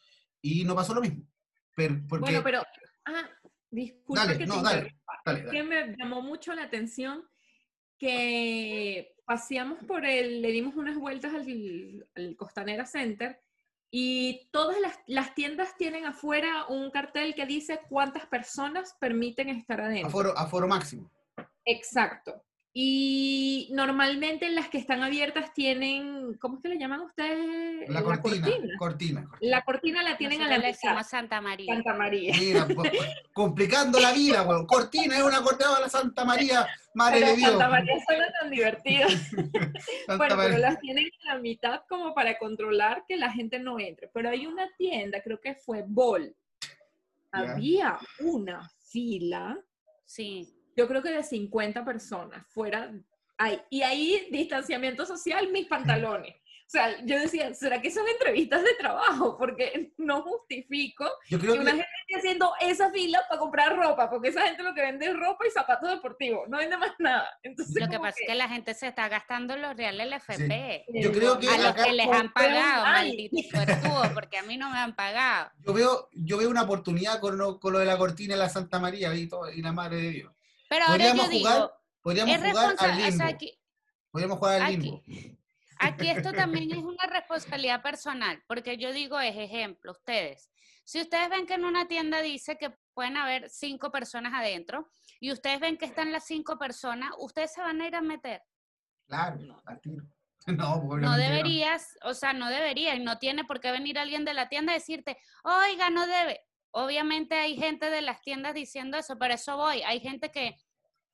y 0.41 0.63
no 0.63 0.75
pasó 0.75 0.93
lo 0.93 1.01
mismo. 1.01 1.23
Pero, 1.75 1.99
porque, 2.07 2.25
Bueno, 2.25 2.43
pero, 2.43 2.63
ah, 3.05 3.29
disculpa 3.71 4.25
Dale, 4.25 4.37
que 4.37 4.45
no, 4.45 4.57
te 4.57 4.63
dale, 4.63 4.77
interrumpa. 4.81 5.13
dale, 5.25 5.39
Es 5.39 5.45
dale. 5.45 5.57
que 5.57 5.63
me 5.63 5.95
llamó 5.97 6.21
mucho 6.21 6.53
la 6.53 6.63
atención 6.63 7.25
que 7.97 9.15
paseamos 9.25 9.83
por 9.83 10.05
el, 10.05 10.41
le 10.41 10.51
dimos 10.51 10.75
unas 10.75 10.95
vueltas 10.97 11.33
al, 11.33 12.07
al 12.15 12.35
Costanera 12.35 12.85
Center 12.85 13.41
y 13.91 14.49
todas 14.51 14.79
las, 14.79 14.99
las 15.07 15.33
tiendas 15.33 15.75
tienen 15.77 16.05
afuera 16.05 16.65
un 16.67 16.91
cartel 16.91 17.33
que 17.35 17.45
dice 17.45 17.81
cuántas 17.89 18.25
personas 18.27 18.95
permiten 18.99 19.49
estar 19.49 19.81
adentro. 19.81 20.07
aforo, 20.07 20.37
aforo 20.37 20.67
máximo. 20.67 21.11
Exacto. 21.65 22.43
Y 22.81 23.67
normalmente 23.73 24.47
las 24.51 24.69
que 24.69 24.77
están 24.77 25.03
abiertas 25.03 25.53
tienen, 25.53 26.37
¿cómo 26.39 26.55
es 26.55 26.61
que 26.61 26.69
le 26.69 26.77
llaman 26.79 27.01
ustedes? 27.01 27.89
La 27.89 28.01
cortina, 28.01 28.47
cortina. 28.47 28.77
cortina. 28.77 29.29
La 29.41 29.61
cortina 29.65 30.01
la 30.01 30.15
tienen 30.15 30.39
Nosotros 30.39 30.55
a 30.55 30.57
la 30.59 30.63
le 30.63 30.71
mitad. 30.71 30.81
decimos 30.89 31.07
Santa 31.09 31.41
María. 31.41 31.73
Santa 31.73 31.93
María. 31.95 32.33
Mira, 32.39 32.65
po- 32.69 32.83
complicando 33.33 33.99
la 33.99 34.13
vida, 34.13 34.43
weón. 34.43 34.65
Cortina 34.65 35.17
es 35.17 35.23
una 35.23 35.41
cortina 35.41 35.75
a 35.75 35.81
la 35.81 35.89
Santa 35.89 36.23
María, 36.23 36.65
madre 36.93 37.19
Pero 37.19 37.31
de 37.31 37.35
Dios. 37.35 37.49
Santa 37.49 37.67
María 37.69 37.93
suena 38.07 38.25
tan 38.39 38.49
divertido. 38.49 39.07
Bueno, 40.07 40.17
pero 40.19 40.35
María. 40.37 40.59
las 40.59 40.79
tienen 40.79 41.09
a 41.27 41.33
la 41.35 41.39
mitad 41.41 41.81
como 41.89 42.13
para 42.13 42.37
controlar 42.37 43.03
que 43.09 43.17
la 43.17 43.29
gente 43.29 43.59
no 43.59 43.77
entre. 43.77 44.07
Pero 44.07 44.29
hay 44.29 44.45
una 44.47 44.69
tienda, 44.77 45.21
creo 45.21 45.41
que 45.41 45.53
fue 45.55 45.83
Bol. 45.85 46.33
Ya. 46.61 47.39
Había 47.39 47.99
una 48.21 48.69
fila, 48.89 49.59
Sí. 50.05 50.55
Yo 50.79 50.87
creo 50.87 51.01
que 51.01 51.11
de 51.11 51.23
50 51.23 51.83
personas 51.83 52.45
fuera. 52.47 52.89
Ay, 53.37 53.59
y 53.69 53.81
ahí 53.81 54.29
distanciamiento 54.31 55.05
social, 55.05 55.51
mis 55.51 55.67
pantalones. 55.67 56.35
O 56.69 56.71
sea, 56.71 57.03
yo 57.03 57.19
decía, 57.19 57.51
¿será 57.55 57.81
que 57.81 57.89
son 57.89 58.07
entrevistas 58.07 58.63
de 58.63 58.75
trabajo? 58.77 59.35
Porque 59.39 59.91
no 59.97 60.21
justifico 60.21 61.05
Yo 61.27 61.39
creo 61.39 61.55
que 61.55 61.59
una 61.61 61.71
que, 61.71 61.77
gente 61.77 61.89
esté 62.07 62.19
haciendo 62.19 62.53
esa 62.61 62.91
fila 62.91 63.21
para 63.27 63.39
comprar 63.39 63.75
ropa, 63.75 64.07
porque 64.07 64.29
esa 64.29 64.43
gente 64.43 64.61
lo 64.61 64.73
que 64.75 64.83
vende 64.83 65.07
es 65.07 65.17
ropa 65.17 65.47
y 65.47 65.49
zapatos 65.49 65.89
deportivos, 65.89 66.47
no 66.47 66.59
vende 66.59 66.77
más 66.77 66.91
nada. 66.99 67.27
Entonces, 67.41 67.75
Lo 67.75 67.89
que 67.89 67.97
pasa 67.97 68.15
es 68.21 68.27
que 68.27 68.35
la 68.35 68.47
gente 68.47 68.73
se 68.75 68.87
está 68.87 69.09
gastando 69.09 69.57
los 69.57 69.75
reales 69.75 70.05
del 70.05 70.13
FP. 70.13 70.85
Yo 70.93 71.11
creo 71.11 71.39
que 71.39 71.49
A 71.49 71.57
los 71.57 71.73
que 71.73 71.91
les 71.91 72.07
han 72.07 72.31
pagado, 72.31 72.83
maldito 72.83 73.35
suertudo, 73.51 74.13
porque 74.13 74.37
a 74.37 74.43
mí 74.43 74.55
no 74.55 74.69
me 74.69 74.77
han 74.77 74.95
pagado. 74.95 75.51
yo 75.65 75.73
veo, 75.73 76.09
yo 76.13 76.37
veo 76.37 76.49
una 76.49 76.61
oportunidad 76.61 77.19
con 77.19 77.37
lo, 77.37 77.59
con 77.59 77.73
lo 77.73 77.79
de 77.79 77.85
la 77.85 77.97
cortina 77.97 78.35
de 78.35 78.41
la 78.41 78.49
Santa 78.49 78.79
María 78.79 79.13
y, 79.15 79.27
todo, 79.27 79.51
y 79.51 79.63
la 79.63 79.73
madre 79.73 79.97
de 79.97 80.09
Dios. 80.11 80.38
Pero 80.69 80.85
ahora 80.85 81.13
yo 81.13 81.27
digo, 81.27 81.49
jugar, 81.49 81.71
podríamos 82.01 82.35
es 82.35 82.51
jugar 82.51 82.75
al 82.77 83.01
o 83.01 83.11
sea, 83.11 83.27
aquí, 83.27 83.59
Podríamos 84.11 84.37
jugar 84.37 84.61
al 84.61 84.71
limbo. 84.71 85.03
aquí 85.79 86.09
esto 86.09 86.31
también 86.31 86.71
es 86.71 86.77
una 86.77 87.05
responsabilidad 87.07 87.81
personal, 87.81 88.41
porque 88.47 88.77
yo 88.77 88.93
digo, 88.93 89.19
es 89.19 89.35
ejemplo, 89.35 89.91
ustedes, 89.91 90.49
si 90.85 91.01
ustedes 91.01 91.29
ven 91.29 91.45
que 91.45 91.55
en 91.55 91.65
una 91.65 91.87
tienda 91.87 92.21
dice 92.21 92.57
que 92.57 92.71
pueden 92.93 93.17
haber 93.17 93.49
cinco 93.49 93.91
personas 93.91 94.33
adentro 94.33 94.89
y 95.19 95.31
ustedes 95.31 95.59
ven 95.59 95.77
que 95.77 95.85
están 95.85 96.11
las 96.11 96.25
cinco 96.25 96.57
personas, 96.57 97.11
ustedes 97.19 97.53
se 97.53 97.61
van 97.61 97.81
a 97.81 97.87
ir 97.87 97.95
a 97.95 98.01
meter. 98.01 98.41
Claro, 99.07 99.61
al 99.65 99.81
tiro. 99.81 100.05
No, 100.47 100.81
No 100.81 101.17
deberías, 101.17 101.97
o 102.01 102.13
sea, 102.13 102.33
no 102.33 102.49
debería, 102.49 102.95
y 102.95 103.03
no 103.03 103.19
tiene 103.19 103.43
por 103.43 103.59
qué 103.59 103.71
venir 103.71 103.99
alguien 103.99 104.25
de 104.25 104.33
la 104.33 104.49
tienda 104.49 104.71
a 104.71 104.75
decirte, 104.75 105.17
oiga, 105.43 105.89
no 105.91 106.07
debe. 106.07 106.41
Obviamente 106.79 107.35
hay 107.35 107.57
gente 107.57 107.89
de 107.89 108.01
las 108.01 108.21
tiendas 108.21 108.53
diciendo 108.53 108.97
eso, 108.97 109.17
pero 109.19 109.33
eso 109.33 109.57
voy. 109.57 109.81
Hay 109.81 109.99
gente 109.99 110.31
que, 110.31 110.55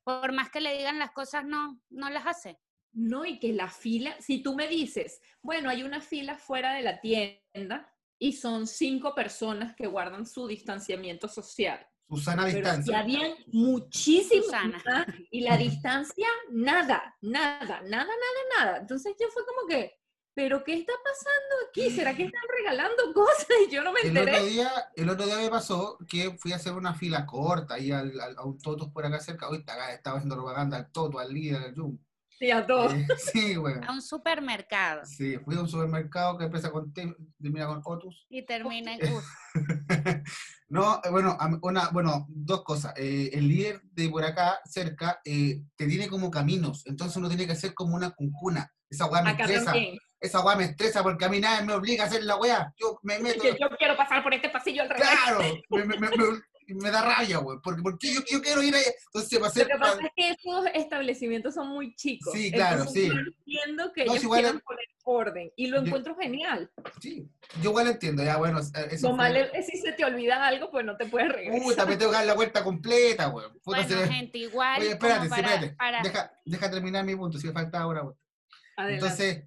por 0.04 0.32
más 0.32 0.48
que 0.48 0.60
le 0.60 0.76
digan 0.76 1.00
las 1.00 1.10
cosas, 1.10 1.44
no, 1.44 1.80
no 1.90 2.08
las 2.08 2.24
hace. 2.24 2.60
No, 2.92 3.24
y 3.24 3.40
que 3.40 3.52
la 3.52 3.68
fila, 3.68 4.16
si 4.20 4.42
tú 4.42 4.54
me 4.54 4.68
dices, 4.68 5.20
bueno, 5.42 5.68
hay 5.68 5.82
una 5.82 6.00
fila 6.00 6.38
fuera 6.38 6.72
de 6.74 6.82
la 6.82 7.00
tienda 7.00 7.92
y 8.16 8.32
son 8.32 8.68
cinco 8.68 9.12
personas 9.14 9.74
que 9.74 9.88
guardan 9.88 10.24
su 10.24 10.46
distanciamiento 10.46 11.26
social. 11.26 11.84
Susana 12.08 12.46
distancia. 12.46 13.00
habían 13.00 13.34
muchísimas 13.48 14.72
y 15.32 15.40
la 15.40 15.56
distancia, 15.56 16.28
nada, 16.50 17.16
nada, 17.20 17.82
nada, 17.82 17.88
nada, 17.90 18.40
nada. 18.56 18.76
Entonces 18.78 19.16
yo 19.18 19.26
fue 19.30 19.44
como 19.44 19.66
que, 19.66 19.98
¿pero 20.36 20.62
qué 20.62 20.74
está 20.74 20.92
pasando 21.02 21.54
aquí? 21.68 21.90
¿Será 21.90 22.14
que 22.14 22.24
están 22.26 22.42
regalando 22.58 23.02
cosas 23.14 23.46
y 23.66 23.72
yo 23.72 23.82
no 23.82 23.90
me 23.92 24.00
El 24.02 24.08
enteré? 24.08 24.32
otro, 24.36 24.44
día, 24.46 24.70
el 24.94 25.08
otro 25.08 25.24
día 25.26 25.36
me 25.38 25.48
pasó 25.48 25.98
que 26.06 26.36
fui 26.38 26.52
a 26.52 26.56
hacer 26.56 26.74
una 26.74 26.94
fila 26.94 27.24
corta 27.24 27.74
ahí 27.74 27.90
al, 27.90 28.20
al- 28.20 28.36
a 28.36 28.44
un 28.44 28.58
Totos 28.58 28.90
por 28.92 29.04
acá 29.06 29.18
cerca. 29.18 29.48
Hoy 29.48 29.58
estaba, 29.58 29.90
estaba 29.92 30.18
haciendo 30.18 30.36
propaganda 30.36 30.76
al 30.76 30.92
Toto, 30.92 31.18
al 31.18 31.32
líder, 31.32 31.62
al 31.62 31.74
Jum. 31.74 31.98
Sí, 32.38 32.50
a 32.50 32.66
todos. 32.66 32.92
Eh, 32.92 33.06
sí, 33.32 33.54
güey. 33.54 33.76
A 33.82 33.92
un 33.92 34.02
supermercado 34.02 35.06
Sí, 35.06 35.38
fui 35.38 35.56
a 35.56 35.60
un 35.60 35.68
supermercado 35.70 36.36
que 36.36 36.44
empieza 36.44 36.70
con 36.70 36.92
T, 36.92 37.16
termina 37.40 37.66
con 37.66 37.80
Otus. 37.82 38.26
y 38.28 38.44
termina 38.44 38.92
en 38.94 39.10
US. 39.14 39.24
no, 40.68 41.00
eh, 41.02 41.08
bueno, 41.10 41.36
una, 41.62 41.88
bueno, 41.88 42.26
dos 42.28 42.62
cosas. 42.62 42.92
Eh, 42.98 43.30
el 43.32 43.48
líder 43.48 43.80
de 43.84 44.10
por 44.10 44.22
acá, 44.22 44.60
cerca, 44.66 45.18
eh, 45.24 45.62
te 45.76 45.86
tiene 45.86 46.08
como 46.08 46.30
caminos, 46.30 46.82
entonces 46.86 47.16
uno 47.16 47.28
tiene 47.28 47.46
que 47.46 47.52
hacer 47.52 47.72
como 47.72 47.96
una 47.96 48.10
cuncuna. 48.10 48.70
Esa 48.90 49.06
weá 49.06 49.22
me 49.22 49.30
estresa. 49.30 49.72
también. 49.72 49.96
Esa 50.20 50.40
weá 50.44 50.56
me 50.56 50.64
estresa 50.64 51.02
porque 51.02 51.24
a 51.24 51.28
mí 51.28 51.40
nadie 51.40 51.64
me 51.66 51.74
obliga 51.74 52.04
a 52.04 52.06
hacer 52.06 52.24
la 52.24 52.36
weá. 52.36 52.72
Yo 52.78 52.98
me 53.02 53.18
meto. 53.18 53.44
Yo 53.44 53.68
quiero 53.78 53.96
pasar 53.96 54.22
por 54.22 54.32
este 54.34 54.48
pasillo 54.48 54.82
al 54.82 54.88
revés. 54.90 55.06
Claro, 55.08 55.40
me, 55.70 55.84
me- 55.84 55.98
me- 55.98 56.08
me- 56.16 56.40
me 56.68 56.90
da 56.90 57.00
rabia, 57.02 57.38
güey. 57.38 57.58
Porque, 57.62 57.80
porque 57.80 58.12
yo, 58.12 58.20
yo 58.28 58.42
quiero 58.42 58.60
ir 58.62 58.74
ahí. 58.74 58.82
Entonces, 59.06 59.40
va 59.40 59.44
a 59.46 59.48
Lo 59.50 59.54
ser. 59.54 59.66
que 59.68 59.78
pasa 59.78 60.00
es 60.02 60.10
que 60.16 60.28
esos 60.30 60.64
establecimientos 60.74 61.54
son 61.54 61.68
muy 61.68 61.94
chicos. 61.94 62.32
Sí, 62.32 62.50
claro, 62.50 62.78
Entonces, 62.78 63.04
sí. 63.04 63.08
yo 63.08 63.20
entiendo 63.20 63.92
que 63.92 64.04
No, 64.04 64.10
ellos 64.12 64.20
si 64.20 64.26
igual 64.26 64.40
quieran 64.40 64.56
es- 64.56 64.62
poner 64.64 64.84
orden 65.08 65.52
y 65.54 65.66
lo 65.68 65.76
Yo- 65.78 65.86
encuentro 65.86 66.16
genial. 66.16 66.68
Sí, 67.00 67.28
yo 67.62 67.70
igual 67.70 67.86
entiendo, 67.86 68.24
ya 68.24 68.36
bueno, 68.38 68.58
eso 68.58 69.14
Lo 69.16 69.22
es 69.24 69.66
si 69.66 69.78
se 69.78 69.92
te 69.92 70.04
olvida 70.04 70.44
algo, 70.44 70.68
pues 70.72 70.84
no 70.84 70.96
te 70.96 71.06
puedes 71.06 71.28
regresar. 71.28 71.62
Puta, 71.62 71.86
me 71.86 71.96
tengo 71.96 72.10
que 72.10 72.16
dar 72.16 72.26
la 72.26 72.34
vuelta 72.34 72.64
completa, 72.64 73.28
weón. 73.28 73.52
Puta, 73.62 73.82
Bueno, 73.82 73.88
se- 73.88 74.08
gente, 74.12 74.38
igual. 74.38 74.80
Oye, 74.80 74.90
espérate, 74.90 75.22
sí, 75.24 75.28
para- 75.30 75.42
espérate. 75.54 75.76
para- 75.76 76.02
Deja, 76.02 76.32
deja 76.44 76.70
terminar 76.70 77.04
mi 77.04 77.14
punto, 77.14 77.38
si 77.38 77.46
me 77.46 77.52
falta 77.52 77.78
ahora. 77.78 78.02
weón. 78.02 78.16
Adelante. 78.76 79.04
Entonces, 79.06 79.44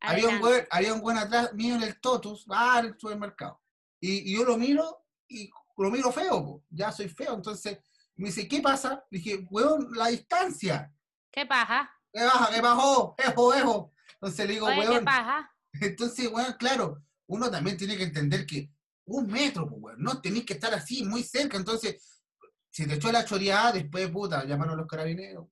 había 0.00 0.28
un, 0.28 0.42
weón, 0.42 0.64
había 0.70 0.94
un 0.94 1.00
weón 1.02 1.18
atrás 1.18 1.52
mío 1.54 1.74
en 1.74 1.82
el 1.82 2.00
Totus, 2.00 2.44
ah, 2.50 2.78
en 2.80 2.86
el 2.86 2.98
supermercado. 2.98 3.60
Y, 4.00 4.30
y 4.30 4.36
yo 4.36 4.44
lo 4.44 4.56
miro 4.56 5.04
y 5.28 5.50
lo 5.76 5.90
miro 5.90 6.12
feo, 6.12 6.44
po. 6.44 6.64
ya 6.70 6.90
soy 6.90 7.08
feo. 7.08 7.34
Entonces, 7.34 7.78
me 8.16 8.26
dice, 8.26 8.48
¿qué 8.48 8.60
pasa? 8.60 9.04
Le 9.10 9.18
dije, 9.18 9.46
weón, 9.50 9.88
la 9.94 10.08
distancia. 10.08 10.92
¿Qué 11.30 11.46
paja? 11.46 11.90
¿Qué 12.12 12.24
baja? 12.24 12.50
¿Qué 12.52 12.60
bajó? 12.60 13.14
Ejo, 13.18 13.54
ejo. 13.54 13.92
Entonces 14.14 14.46
le 14.46 14.52
digo, 14.54 14.66
Oye, 14.66 14.80
¿qué 14.82 14.88
weón, 14.88 15.04
paja? 15.04 15.54
entonces, 15.80 16.28
weón, 16.32 16.52
claro, 16.58 17.02
uno 17.26 17.50
también 17.50 17.76
tiene 17.76 17.96
que 17.96 18.04
entender 18.04 18.46
que 18.46 18.70
un 19.04 19.26
metro, 19.28 19.68
pues, 19.68 19.80
weón, 19.80 20.02
no 20.02 20.20
tenéis 20.20 20.44
que 20.44 20.54
estar 20.54 20.74
así, 20.74 21.04
muy 21.04 21.22
cerca. 21.22 21.56
Entonces, 21.56 22.22
si 22.70 22.86
te 22.86 22.94
echó 22.94 23.12
la 23.12 23.24
choreada, 23.24 23.72
después, 23.72 24.10
puta, 24.10 24.44
llamaron 24.44 24.74
a 24.74 24.78
los 24.78 24.86
carabineros. 24.86 25.46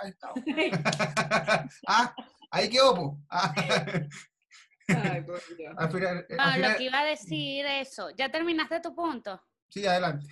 Ahí 0.00 0.10
está. 0.10 0.32
ah, 1.88 2.14
ahí 2.54 2.68
quedó, 2.70 2.94
po. 2.94 3.18
Ah, 3.30 3.52
Ay, 4.88 5.22
por 5.22 5.40
Dios. 5.56 5.74
al 5.78 5.90
final, 5.90 6.26
al 6.28 6.36
No, 6.36 6.52
final- 6.52 6.72
lo 6.72 6.76
que 6.78 6.84
iba 6.84 7.00
a 7.00 7.04
decir 7.04 7.64
eso. 7.66 8.10
¿Ya 8.16 8.30
terminaste 8.30 8.80
tu 8.80 8.94
punto? 8.94 9.42
sí, 9.68 9.86
adelante. 9.86 10.26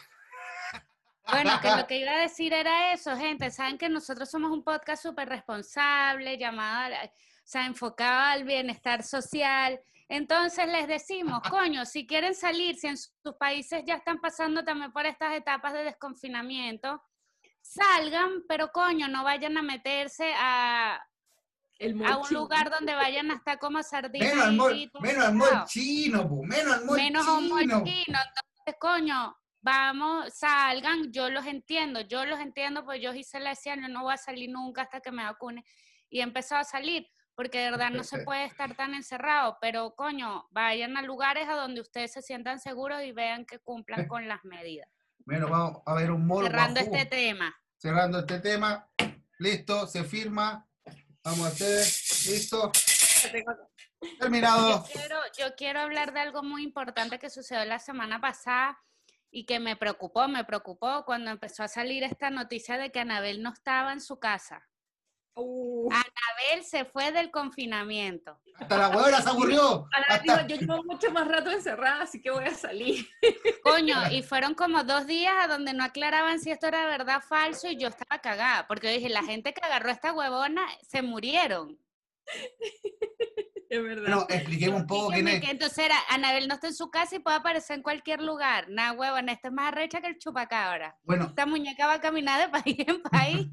Bueno, 1.27 1.59
que 1.63 1.71
lo 1.71 1.87
que 1.87 1.99
iba 1.99 2.13
a 2.13 2.19
decir 2.19 2.53
era 2.53 2.93
eso, 2.93 3.17
gente. 3.17 3.51
Saben 3.51 3.79
que 3.79 3.89
nosotros 3.89 4.31
somos 4.31 4.51
un 4.51 4.63
podcast 4.65 5.03
súper 5.03 5.29
responsable, 5.29 6.37
llamado, 6.37 6.95
o 6.95 7.11
sea, 7.45 7.65
enfocado 7.67 8.21
al 8.33 8.45
bienestar 8.45 9.03
social. 9.03 9.81
Entonces 10.09 10.67
les 10.67 10.87
decimos, 10.89 11.41
coño, 11.51 11.85
si 11.87 12.07
quieren 12.07 12.35
salir, 12.35 12.77
si 12.77 12.89
en 12.89 12.99
sus 12.99 13.35
países 13.39 13.83
ya 13.87 13.95
están 13.95 14.21
pasando 14.21 14.63
también 14.65 14.93
por 14.93 15.07
estas 15.07 15.33
etapas 15.35 15.73
de 15.73 15.85
desconfinamiento, 15.85 17.03
salgan, 17.63 18.43
pero 18.49 18.71
coño, 18.73 19.09
no 19.09 19.25
vayan 19.25 19.57
a 19.57 19.63
meterse 19.63 20.33
a, 20.37 21.01
El 21.83 22.05
a 22.05 22.17
un 22.17 22.29
lugar 22.33 22.71
donde 22.71 22.95
vayan 22.95 23.31
a 23.31 23.35
estar 23.35 23.59
como 23.59 23.83
sardinas. 23.83 24.29
Menos 24.29 24.45
al 24.47 24.53
y 24.53 24.57
mall, 24.57 24.71
gritos 24.71 25.03
menos 25.03 25.25
al 25.25 25.35
mall 25.35 25.49
pegados 25.49 25.71
chino, 25.71 26.29
po. 26.29 26.43
Menos 26.45 26.73
al 26.75 26.85
mall 26.85 26.97
menos 26.97 27.27
chino. 27.27 27.85
chino. 27.85 28.19
Entonces, 28.19 28.77
coño, 28.79 29.37
vamos, 29.63 30.33
salgan, 30.35 31.13
yo 31.13 31.31
los 31.31 31.47
entiendo, 31.47 32.01
yo 32.01 32.25
los 32.25 32.41
entiendo, 32.41 32.85
pues 32.85 33.01
yo 33.01 33.13
Gisela 33.13 33.51
decía, 33.51 33.77
yo 33.77 33.89
no 33.89 34.03
voy 34.03 34.15
a 34.15 34.19
salir 34.19 34.51
nunca 34.51 34.83
hasta 34.83 35.01
que 35.01 35.11
me 35.11 35.25
vacune. 35.25 35.65
Y 36.09 36.21
he 36.21 36.23
empezado 36.23 36.61
a 36.61 36.65
salir, 36.65 37.09
porque 37.35 37.59
de 37.59 37.71
verdad 37.71 37.91
no 37.91 38.05
se 38.05 38.23
puede 38.23 38.45
estar 38.45 38.77
tan 38.77 38.95
encerrado, 38.95 39.57
pero 39.61 39.95
coño, 39.95 40.47
vayan 40.51 40.97
a 40.97 41.03
lugares 41.03 41.49
a 41.49 41.55
donde 41.55 41.81
ustedes 41.81 42.13
se 42.13 42.23
sientan 42.23 42.61
seguros 42.61 43.03
y 43.03 43.13
vean 43.13 43.47
que 43.47 43.59
cumplan 43.59 44.07
con 44.07 44.29
las 44.29 44.45
medidas. 44.45 44.89
Bueno, 45.25 45.49
vamos 45.49 45.83
a 45.87 45.95
ver 45.95 46.11
un 46.11 46.27
mall 46.27 46.45
Cerrando 46.45 46.81
este 46.81 47.07
tema. 47.07 47.55
Cerrando 47.77 48.19
este 48.19 48.41
tema. 48.41 48.91
Listo, 49.39 49.87
se 49.87 50.03
firma. 50.03 50.69
Vamos 51.25 51.47
a 51.47 51.49
hacer. 51.49 51.85
Listo. 52.27 52.73
Terminado. 54.19 54.85
Yo 54.87 54.93
quiero, 54.93 55.17
yo 55.39 55.55
quiero 55.57 55.81
hablar 55.81 56.13
de 56.13 56.21
algo 56.21 56.43
muy 56.43 56.65
importante 56.65 57.19
que 57.19 57.31
sucedió 57.31 57.65
la 57.65 57.79
semana 57.79 58.21
pasada 58.21 58.79
y 59.31 59.47
que 59.47 59.61
me 59.61 59.77
preocupó, 59.77 60.27
me 60.29 60.45
preocupó 60.45 61.05
cuando 61.05 61.31
empezó 61.31 61.63
a 61.63 61.69
salir 61.69 62.03
esta 62.03 62.31
noticia 62.31 62.77
de 62.77 62.91
que 62.91 63.01
Anabel 63.01 63.43
no 63.43 63.53
estaba 63.53 63.93
en 63.93 64.01
su 64.01 64.19
casa. 64.19 64.69
Uh, 65.35 65.89
Anabel 65.91 66.65
se 66.65 66.85
fue 66.85 67.11
del 67.11 67.31
confinamiento. 67.31 68.39
Hasta 68.57 68.77
la 68.77 68.89
huevona 68.91 69.23
se 69.23 69.29
aburrió. 69.31 69.89
Hasta- 70.09 70.47
yo 70.47 70.57
llevo 70.57 70.85
mucho 70.85 71.11
más 71.11 71.27
rato 71.27 71.51
encerrada, 71.51 72.03
así 72.03 72.21
que 72.21 72.31
voy 72.31 72.45
a 72.45 72.55
salir. 72.55 73.09
Coño, 73.65 73.97
y 74.11 74.23
fueron 74.23 74.55
como 74.55 74.85
dos 74.85 75.07
días 75.07 75.33
a 75.43 75.49
donde 75.49 75.73
no 75.73 75.85
aclaraban 75.85 76.39
si 76.39 76.51
esto 76.51 76.67
era 76.67 76.87
verdad 76.87 77.19
o 77.19 77.27
falso 77.27 77.69
y 77.69 77.77
yo 77.79 77.89
estaba 77.89 78.21
cagada, 78.21 78.67
porque 78.69 78.89
yo 78.89 78.95
dije, 78.95 79.09
la 79.09 79.23
gente 79.25 79.55
que 79.55 79.65
agarró 79.65 79.89
a 79.89 79.93
esta 79.93 80.13
huevona 80.13 80.67
se 80.87 81.01
murieron. 81.01 81.79
Es 83.69 83.83
verdad. 83.83 84.03
Bueno, 84.03 84.27
expliquemos 84.29 84.83
un 84.83 84.87
poco 84.87 85.09
quién 85.13 85.29
es. 85.29 85.41
que 85.41 85.51
entonces 85.51 85.79
era, 85.79 85.97
Anabel 86.11 86.47
no 86.47 86.55
está 86.55 86.67
en 86.67 86.75
su 86.75 86.91
casa 86.91 87.17
y 87.17 87.21
puede 87.21 87.39
aparecer 87.39 87.77
en 87.77 87.83
cualquier 87.83 88.21
lugar. 88.21 88.69
Nada, 88.69 88.93
huevona, 88.93 89.33
esta 89.33 89.49
es 89.49 89.55
más 89.55 89.69
arrecha 89.69 90.03
que 90.03 90.09
el 90.09 90.19
chupacabra. 90.19 90.99
Bueno, 91.05 91.25
Esta 91.25 91.47
muñeca 91.47 91.87
va 91.87 91.95
a 91.95 92.01
caminar 92.03 92.39
de 92.39 92.49
país 92.51 92.77
en 92.87 93.01
país 93.03 93.49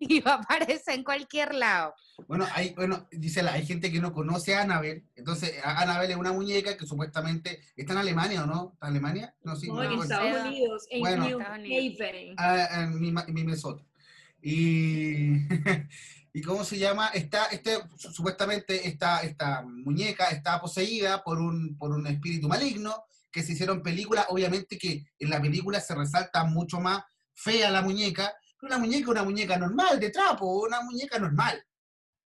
y 0.00 0.20
va 0.20 0.32
a 0.32 0.36
aparecer 0.36 0.94
en 0.94 1.04
cualquier 1.04 1.54
lado. 1.54 1.94
bueno, 2.28 2.46
hay, 2.54 2.74
bueno, 2.74 3.08
Gisela, 3.10 3.52
hay 3.52 3.66
gente 3.66 3.90
que 3.92 4.00
no 4.00 4.12
conoce 4.12 4.54
a 4.54 4.62
Annabel. 4.62 5.04
Entonces, 5.16 5.54
a- 5.64 5.80
Annabel 5.82 6.10
es 6.10 6.16
una 6.16 6.32
muñeca 6.32 6.76
que 6.76 6.86
supuestamente 6.86 7.60
está 7.76 7.92
en 7.92 7.98
Alemania, 7.98 8.44
¿o 8.44 8.46
no? 8.46 8.70
¿Está 8.74 8.86
en 8.86 8.92
Alemania? 8.92 9.34
No, 9.42 9.56
sí, 9.56 9.68
No, 9.68 9.74
no, 9.74 9.82
en. 9.82 10.00
Estados 10.02 10.30
Bueno. 10.30 10.48
Unidos, 10.48 10.86
en 10.90 11.00
Bueno. 11.00 11.24
New. 11.28 11.40
Haven. 11.40 12.34
Ah, 12.38 12.68
en 12.82 13.00
mi, 13.00 13.12
mi 13.12 13.22
Minnesota. 13.28 13.82
Y, 14.42 15.38
y 16.32 16.42
cómo 16.42 16.64
se 16.64 16.78
llama, 16.78 17.08
está, 17.08 17.46
este, 17.46 17.78
su- 17.96 18.12
supuestamente 18.12 18.86
esta, 18.88 19.20
esta 19.22 19.62
muñeca 19.62 20.28
está 20.30 20.60
poseída 20.60 21.22
por 21.24 21.38
un, 21.38 21.76
por 21.78 21.90
un 21.92 22.06
espíritu 22.06 22.48
maligno, 22.48 23.04
que 23.32 23.42
se 23.42 23.52
hicieron 23.52 23.82
películas, 23.82 24.26
obviamente 24.30 24.78
que 24.78 25.04
en 25.18 25.30
la 25.30 25.40
película 25.42 25.80
se 25.80 25.94
resalta 25.94 26.44
mucho 26.44 26.80
más 26.80 27.02
fea 27.34 27.70
la 27.70 27.82
muñeca, 27.82 28.32
pero 28.60 28.70
la 28.70 28.78
muñeca 28.78 29.10
una 29.10 29.22
muñeca 29.24 29.58
normal, 29.58 29.98
de 30.00 30.10
trapo, 30.10 30.60
una 30.62 30.80
muñeca 30.82 31.18
normal. 31.18 31.62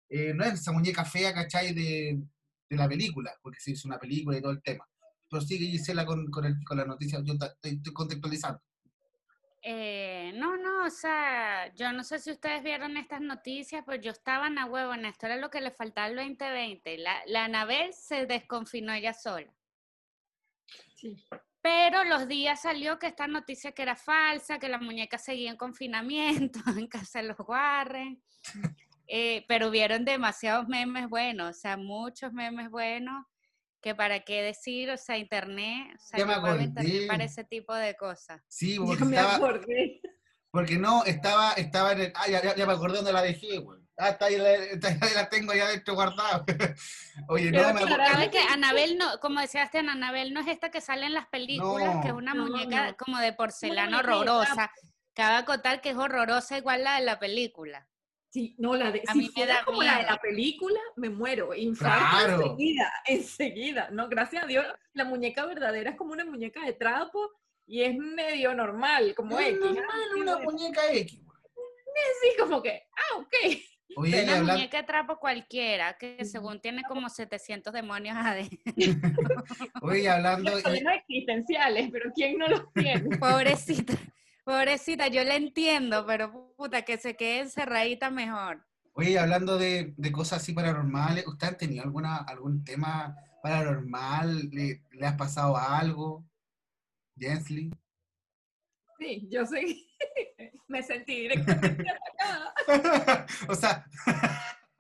Eh, 0.09 0.33
no 0.35 0.45
es 0.45 0.55
esa 0.55 0.73
muñeca 0.73 1.05
fea, 1.05 1.33
¿cachai? 1.35 1.73
De, 1.75 2.19
de 2.69 2.77
la 2.77 2.88
película, 2.88 3.33
porque 3.43 3.61
se 3.61 3.73
hizo 3.73 3.88
una 3.88 3.99
película 3.99 4.38
y 4.38 4.43
todo 4.43 4.53
el 4.53 4.62
tema. 4.62 4.88
Pero 5.31 5.43
sigue 5.43 5.67
Gisela 5.67 6.07
con, 6.07 6.31
con, 6.31 6.45
el- 6.47 6.64
con 6.64 6.77
la 6.79 6.85
noticia, 6.85 7.21
yo 7.23 7.35
estoy, 7.35 7.49
estoy 7.77 7.93
contextualizando. 7.93 8.61
Eh, 9.61 10.33
no, 10.37 10.57
no, 10.57 10.87
o 10.87 10.91
sea, 10.91 11.75
yo 11.75 11.93
no 11.93 12.05
sé 12.05 12.19
si 12.21 12.31
ustedes 12.31 12.62
vieron 12.62 12.97
estas 12.97 13.21
noticias, 13.21 13.83
pues 13.85 14.01
yo 14.01 14.12
estaba 14.12 14.47
en 14.47 14.55
la 14.55 14.64
huevona, 14.67 15.09
esto 15.11 15.27
era 15.27 15.37
lo 15.37 15.51
que 15.51 15.61
le 15.61 15.71
faltaba 15.73 16.07
al 16.07 16.17
2020. 16.17 16.97
La, 16.99 17.23
la 17.27 17.45
Anabel 17.45 17.93
se 17.93 18.25
desconfinó 18.27 18.93
ella 18.95 19.12
sola. 19.12 19.53
Sí. 20.95 21.17
Pero 21.69 22.03
los 22.05 22.27
días 22.29 22.63
salió 22.63 22.99
que 22.99 23.09
esta 23.09 23.27
noticia 23.27 23.73
que 23.73 23.83
era 23.83 23.95
falsa, 23.95 24.59
que 24.59 24.71
la 24.71 24.79
muñeca 24.79 25.19
seguía 25.19 25.51
en 25.51 25.59
confinamiento 25.59 26.61
en 26.79 26.87
casa 26.87 27.21
de 27.21 27.29
los 27.29 27.37
Warren. 27.47 28.23
Eh, 29.07 29.45
pero 29.49 29.71
vieron 29.71 30.07
demasiados 30.07 30.67
memes 30.67 31.09
buenos, 31.11 31.51
o 31.57 31.61
sea, 31.61 31.77
muchos 31.77 32.33
memes 32.33 32.71
buenos, 32.71 33.23
que 33.83 33.95
para 33.95 34.21
qué 34.21 34.43
decir, 34.43 34.91
o 34.91 34.97
sea, 34.97 35.19
internet, 35.19 35.95
o 35.95 35.99
sea, 35.99 36.19
Ya 36.19 36.27
me 36.27 36.65
internet 36.65 37.07
para 37.07 37.25
ese 37.25 37.45
tipo 37.45 37.75
de 37.75 37.95
cosas. 37.97 38.41
Sí, 38.49 38.77
Ya 38.79 38.85
porque 38.87 39.05
me 39.05 39.17
estaba, 39.17 39.37
acordé. 39.37 40.01
Porque 40.51 40.79
no, 40.79 41.05
estaba, 41.05 41.53
estaba 41.53 41.93
en 41.93 42.01
el. 42.01 42.13
Ah, 42.15 42.29
ya, 42.31 42.43
ya- 42.43 42.57
ya 42.57 42.67
me 42.67 42.73
acordé 42.73 42.97
dónde 42.97 43.13
la 43.13 43.21
dejé, 43.23 43.59
güey. 43.59 43.81
Ah, 44.01 44.11
está 44.11 44.27
ahí, 44.27 44.37
la, 44.37 44.55
está 44.55 44.89
ahí, 44.89 44.99
la 45.15 45.29
tengo 45.29 45.51
allá 45.53 45.65
adentro 45.67 45.95
guardada. 45.95 46.45
Oye, 47.29 47.51
no, 47.51 47.75
me. 47.75 47.81
¿Sabe 47.81 48.31
que 48.31 48.39
Anabel 48.39 48.97
no, 48.97 49.19
como 49.21 49.41
decía 49.41 49.63
Sebastián, 49.63 49.89
Anabel 49.89 50.33
no 50.33 50.41
es 50.41 50.47
esta 50.47 50.71
que 50.71 50.81
sale 50.81 51.07
en 51.07 51.15
las 51.15 51.27
películas, 51.27 51.97
que 52.03 52.09
es 52.09 52.13
No. 52.15 52.19
una 52.19 52.33
No, 52.35 52.47
muñeca 52.47 52.91
no. 52.93 52.97
como 52.97 53.19
de 53.19 53.33
porcelana 53.33 53.99
horrorosa? 53.99 54.71
Cabe 55.15 55.37
acotar 55.37 55.81
que 55.81 55.91
es 55.91 55.97
horrorosa 55.97 56.57
igual 56.59 56.85
la 56.85 57.01
de 57.01 57.05
la 57.07 57.19
película. 57.19 57.89
Sí, 58.31 58.55
no, 58.59 58.77
la 58.77 58.93
de, 58.93 59.03
A 59.07 59.13
si 59.15 59.19
mí 59.19 59.25
me 59.27 59.33
fuera 59.33 59.55
da 59.55 59.65
como 59.65 59.83
la 59.83 59.91
de 59.93 59.97
miedo. 59.99 60.11
la 60.13 60.19
película, 60.21 60.81
me 60.97 61.09
muero. 61.11 61.55
Infarto 61.55 62.07
Claro. 62.19 62.43
enseguida, 62.45 62.93
enseguida. 63.07 63.89
No, 63.91 64.09
gracias 64.09 64.45
a 64.45 64.47
Dios, 64.47 64.65
la 64.93 65.05
muñeca 65.07 65.45
verdadera 65.45 65.91
es 65.91 65.97
como 65.97 66.13
una 66.13 66.25
muñeca 66.25 66.63
de 66.65 66.75
trapo 66.75 67.33
y 67.67 67.83
es 67.83 67.97
medio 67.97 68.55
normal, 68.55 69.15
como 69.17 69.41
X. 69.41 69.59
normal, 69.59 69.85
Ah, 69.91 70.17
una 70.21 70.39
muñeca 70.39 70.83
X. 70.93 71.21
güey. 71.25 71.39
Sí, 72.23 72.29
como 72.39 72.63
que, 72.63 72.87
ah, 72.97 73.17
ok. 73.17 73.35
Oye, 74.01 74.23
Una 74.23 74.53
muñeca 74.53 74.77
de 74.77 74.83
trapo 74.85 75.19
cualquiera, 75.19 75.99
que 75.99 76.25
según 76.25 76.61
tiene 76.61 76.85
como 76.85 77.09
700 77.09 77.73
demonios 77.73 78.17
adentro. 78.17 78.59
oye, 79.83 80.09
hablando. 80.09 80.53
Problemas 80.63 80.99
existenciales, 80.99 81.91
pero 81.91 82.13
¿quién 82.15 82.39
no 82.39 82.47
los 82.47 82.73
tiene? 82.75 83.17
Pobrecita, 83.19 83.95
pobrecita, 84.45 85.09
yo 85.09 85.25
la 85.25 85.35
entiendo, 85.35 86.07
pero 86.07 86.55
puta, 86.57 86.83
que 86.83 86.97
se 86.99 87.17
quede 87.17 87.41
encerradita 87.41 88.09
mejor. 88.09 88.65
Oye, 88.93 89.19
hablando 89.19 89.59
de, 89.59 89.95
de 89.97 90.13
cosas 90.13 90.43
así 90.43 90.53
paranormales, 90.53 91.27
¿usted 91.27 91.49
han 91.49 91.57
tenido 91.57 91.83
alguna, 91.83 92.19
algún 92.19 92.63
tema 92.63 93.17
paranormal? 93.43 94.49
¿Le, 94.51 94.85
le 94.93 95.07
has 95.07 95.17
pasado 95.17 95.57
algo? 95.57 96.25
Jensly. 97.17 97.73
Sí, 99.01 99.27
yo 99.29 99.45
sé. 99.45 99.88
Me 100.69 100.83
sentí 100.83 101.21
directamente 101.21 101.85
atacada. 101.91 103.27
o 103.49 103.55
sea, 103.55 103.85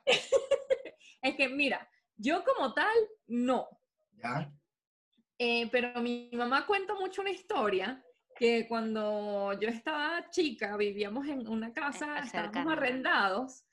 Es 1.22 1.34
que, 1.34 1.48
mira, 1.48 1.88
yo 2.16 2.44
como 2.44 2.72
tal, 2.74 2.96
no. 3.26 3.68
ya. 4.12 4.50
Eh, 5.40 5.68
pero 5.70 6.00
mi 6.00 6.30
mamá 6.32 6.66
cuenta 6.66 6.94
mucho 6.94 7.20
una 7.20 7.30
historia 7.30 8.02
que 8.36 8.66
cuando 8.68 9.52
yo 9.60 9.68
estaba 9.68 10.28
chica, 10.30 10.76
vivíamos 10.76 11.26
en 11.28 11.46
una 11.48 11.72
casa, 11.72 12.06
Está 12.18 12.24
estábamos 12.24 12.52
cercana. 12.54 12.72
arrendados 12.72 13.64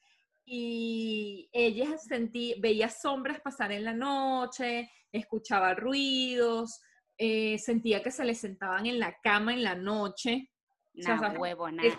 y 0.45 1.49
ella 1.53 1.97
sentí, 1.97 2.55
veía 2.59 2.89
sombras 2.89 3.41
pasar 3.41 3.71
en 3.71 3.83
la 3.83 3.93
noche, 3.93 4.91
escuchaba 5.11 5.73
ruidos, 5.73 6.81
eh, 7.17 7.57
sentía 7.57 8.03
que 8.03 8.11
se 8.11 8.25
le 8.25 8.35
sentaban 8.35 8.85
en 8.85 8.99
la 8.99 9.17
cama 9.23 9.53
en 9.53 9.63
la 9.63 9.75
noche. 9.75 10.51
No, 10.97 11.15
O 11.15 11.19
sea, 11.19 11.29
huevo, 11.31 11.69
nada. 11.71 11.89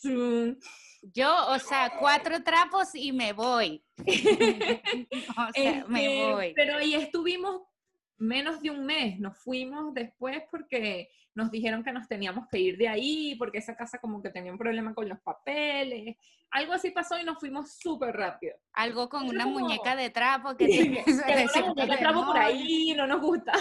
Zoom. 0.00 0.56
Yo, 1.12 1.34
o 1.48 1.58
sea, 1.58 1.92
cuatro 1.98 2.42
trapos 2.42 2.94
y 2.94 3.12
me 3.12 3.32
voy. 3.32 3.84
o 3.98 5.52
sea, 5.52 5.84
me 5.86 6.06
Este, 6.06 6.32
voy. 6.32 6.52
Pero 6.54 6.76
ahí 6.78 6.94
estuvimos 6.94 7.62
menos 8.18 8.60
de 8.62 8.70
un 8.70 8.84
mes, 8.86 9.18
nos 9.20 9.36
fuimos 9.38 9.92
después 9.92 10.42
porque 10.50 11.10
nos 11.34 11.50
dijeron 11.50 11.82
que 11.82 11.92
nos 11.92 12.06
teníamos 12.08 12.46
que 12.50 12.58
ir 12.60 12.76
de 12.78 12.88
ahí, 12.88 13.34
porque 13.36 13.58
esa 13.58 13.76
casa 13.76 13.98
como 13.98 14.22
que 14.22 14.30
tenía 14.30 14.52
un 14.52 14.58
problema 14.58 14.94
con 14.94 15.08
los 15.08 15.18
papeles, 15.20 16.16
algo 16.52 16.72
así 16.72 16.90
pasó 16.90 17.18
y 17.18 17.24
nos 17.24 17.38
fuimos 17.40 17.72
súper 17.72 18.14
rápido. 18.16 18.54
Algo 18.72 19.08
con 19.08 19.24
Era 19.24 19.30
una 19.32 19.44
como- 19.44 19.58
muñeca 19.58 19.96
de 19.96 20.10
trapo 20.10 20.56
que 20.56 20.64
una 21.08 21.66
muñeca 21.74 21.98
trapo 21.98 22.24
por 22.24 22.38
ahí, 22.38 22.94
no 22.96 23.06
nos 23.08 23.20
gusta. 23.20 23.52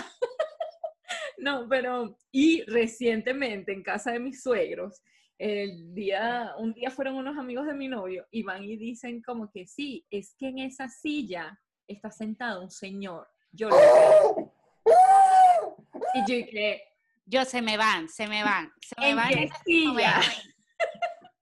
No, 1.44 1.68
pero, 1.70 2.18
y 2.32 2.64
recientemente 2.64 3.72
en 3.74 3.84
casa 3.84 4.12
de 4.12 4.20
mis 4.20 4.42
suegros, 4.42 5.02
el 5.38 5.94
día, 5.94 6.54
un 6.58 6.74
día 6.74 6.90
fueron 6.90 7.16
unos 7.16 7.38
amigos 7.38 7.66
de 7.68 7.74
mi 7.74 7.88
novio 7.88 8.26
y 8.32 8.44
van 8.44 8.64
y 8.64 8.78
dicen 8.78 9.22
como 9.22 9.52
que 9.52 9.68
sí, 9.68 10.06
es 10.10 10.36
que 10.38 10.48
en 10.48 10.60
esa 10.60 10.88
silla 10.88 11.60
está 11.88 12.10
sentado 12.12 12.62
un 12.64 12.72
señor. 12.72 13.28
Yo 13.52 13.70
lo 13.70 13.76
veo. 13.76 14.54
Y 16.16 16.20
yo 16.32 16.36
dije, 16.38 16.84
Yo 17.26 17.46
se 17.46 17.62
me 17.62 17.78
van, 17.78 18.08
se 18.10 18.28
me 18.28 18.44
van, 18.44 18.72
se 18.82 18.96
me 19.00 19.10
¿en 19.10 19.16
van. 19.16 19.30
qué 19.30 19.50
silla? 19.66 20.22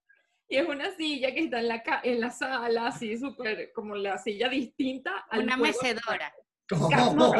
Y 0.48 0.56
es 0.56 0.68
una 0.68 0.90
silla 0.94 1.32
que 1.32 1.44
está 1.44 1.60
en 1.60 1.68
la, 1.68 1.82
en 2.04 2.20
la 2.20 2.30
sala, 2.30 2.88
así 2.88 3.16
súper, 3.16 3.72
como 3.72 3.94
la 3.94 4.18
silla 4.18 4.50
distinta. 4.50 5.24
al 5.30 5.44
Una 5.44 5.56
juego. 5.56 5.72
mecedora. 5.82 6.30
No, 6.70 7.12
no, 7.14 7.32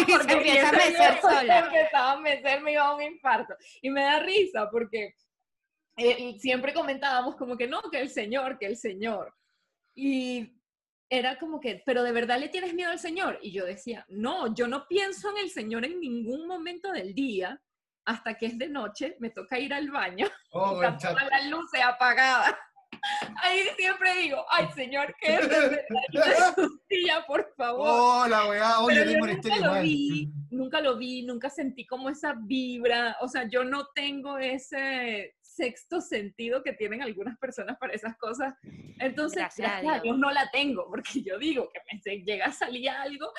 Y 0.00 0.04
porque 0.04 0.32
empieza 0.32 0.68
a 0.68 0.72
mecer 0.72 1.20
sola. 1.20 1.40
se 1.40 1.58
empezaba 1.76 2.12
a 2.12 2.20
mecer, 2.20 2.60
me 2.62 2.72
iba 2.72 2.84
a 2.84 2.94
un 2.94 3.02
infarto. 3.02 3.54
Y 3.82 3.90
me 3.90 4.02
da 4.02 4.20
risa 4.20 4.68
porque 4.70 5.14
eh, 5.96 6.16
y 6.18 6.38
siempre 6.40 6.72
comentábamos 6.74 7.36
como 7.36 7.56
que 7.56 7.66
no, 7.68 7.80
que 7.90 8.00
el 8.00 8.10
Señor, 8.10 8.58
que 8.58 8.66
el 8.66 8.76
Señor. 8.76 9.34
Y 9.94 10.52
era 11.08 11.38
como 11.38 11.60
que, 11.60 11.82
pero 11.86 12.02
de 12.02 12.10
verdad 12.12 12.38
le 12.38 12.48
tienes 12.48 12.74
miedo 12.74 12.90
al 12.90 12.98
Señor. 12.98 13.38
Y 13.42 13.52
yo 13.52 13.64
decía, 13.64 14.04
no, 14.08 14.52
yo 14.54 14.66
no 14.66 14.86
pienso 14.88 15.30
en 15.30 15.38
el 15.38 15.50
Señor 15.50 15.84
en 15.84 16.00
ningún 16.00 16.46
momento 16.46 16.90
del 16.92 17.14
día. 17.14 17.60
Hasta 18.06 18.34
que 18.34 18.46
es 18.46 18.58
de 18.58 18.68
noche, 18.68 19.16
me 19.18 19.30
toca 19.30 19.58
ir 19.58 19.72
al 19.72 19.90
baño, 19.90 20.28
Oh, 20.50 20.74
están 20.82 20.92
concha. 20.92 21.08
todas 21.10 21.28
las 21.30 21.46
luces 21.46 21.80
apagadas. 21.82 22.54
Ahí 23.42 23.60
siempre 23.76 24.14
digo, 24.16 24.44
ay 24.50 24.68
Señor, 24.74 25.14
que 25.20 25.38
silla, 26.88 27.24
por 27.26 27.52
favor. 27.56 27.88
Oh, 27.88 28.26
la 28.28 28.48
weá, 28.48 28.80
oye, 28.80 28.96
Pero 28.96 29.10
yo 29.10 29.18
tengo 29.18 29.24
una 29.24 29.34
nunca 29.34 29.56
lo 29.76 29.82
vi, 29.82 30.32
nunca 30.50 30.80
lo 30.80 30.96
vi, 30.96 31.22
nunca 31.22 31.50
sentí 31.50 31.86
como 31.86 32.08
esa 32.08 32.34
vibra, 32.38 33.16
o 33.20 33.28
sea, 33.28 33.48
yo 33.48 33.64
no 33.64 33.88
tengo 33.94 34.38
ese 34.38 35.36
sexto 35.42 36.00
sentido 36.00 36.62
que 36.62 36.72
tienen 36.72 37.02
algunas 37.02 37.38
personas 37.38 37.76
para 37.78 37.92
esas 37.94 38.16
cosas. 38.16 38.54
Entonces, 38.98 39.38
Gracias 39.38 39.68
a 39.68 39.70
gracias, 39.80 39.90
a 39.90 39.94
Dios. 39.94 40.02
Dios 40.02 40.18
no 40.18 40.30
la 40.30 40.50
tengo, 40.50 40.86
porque 40.88 41.22
yo 41.22 41.38
digo 41.38 41.68
que 41.72 41.80
me 42.04 42.24
llega 42.24 42.46
a 42.46 42.52
salir 42.52 42.88
algo 42.90 43.32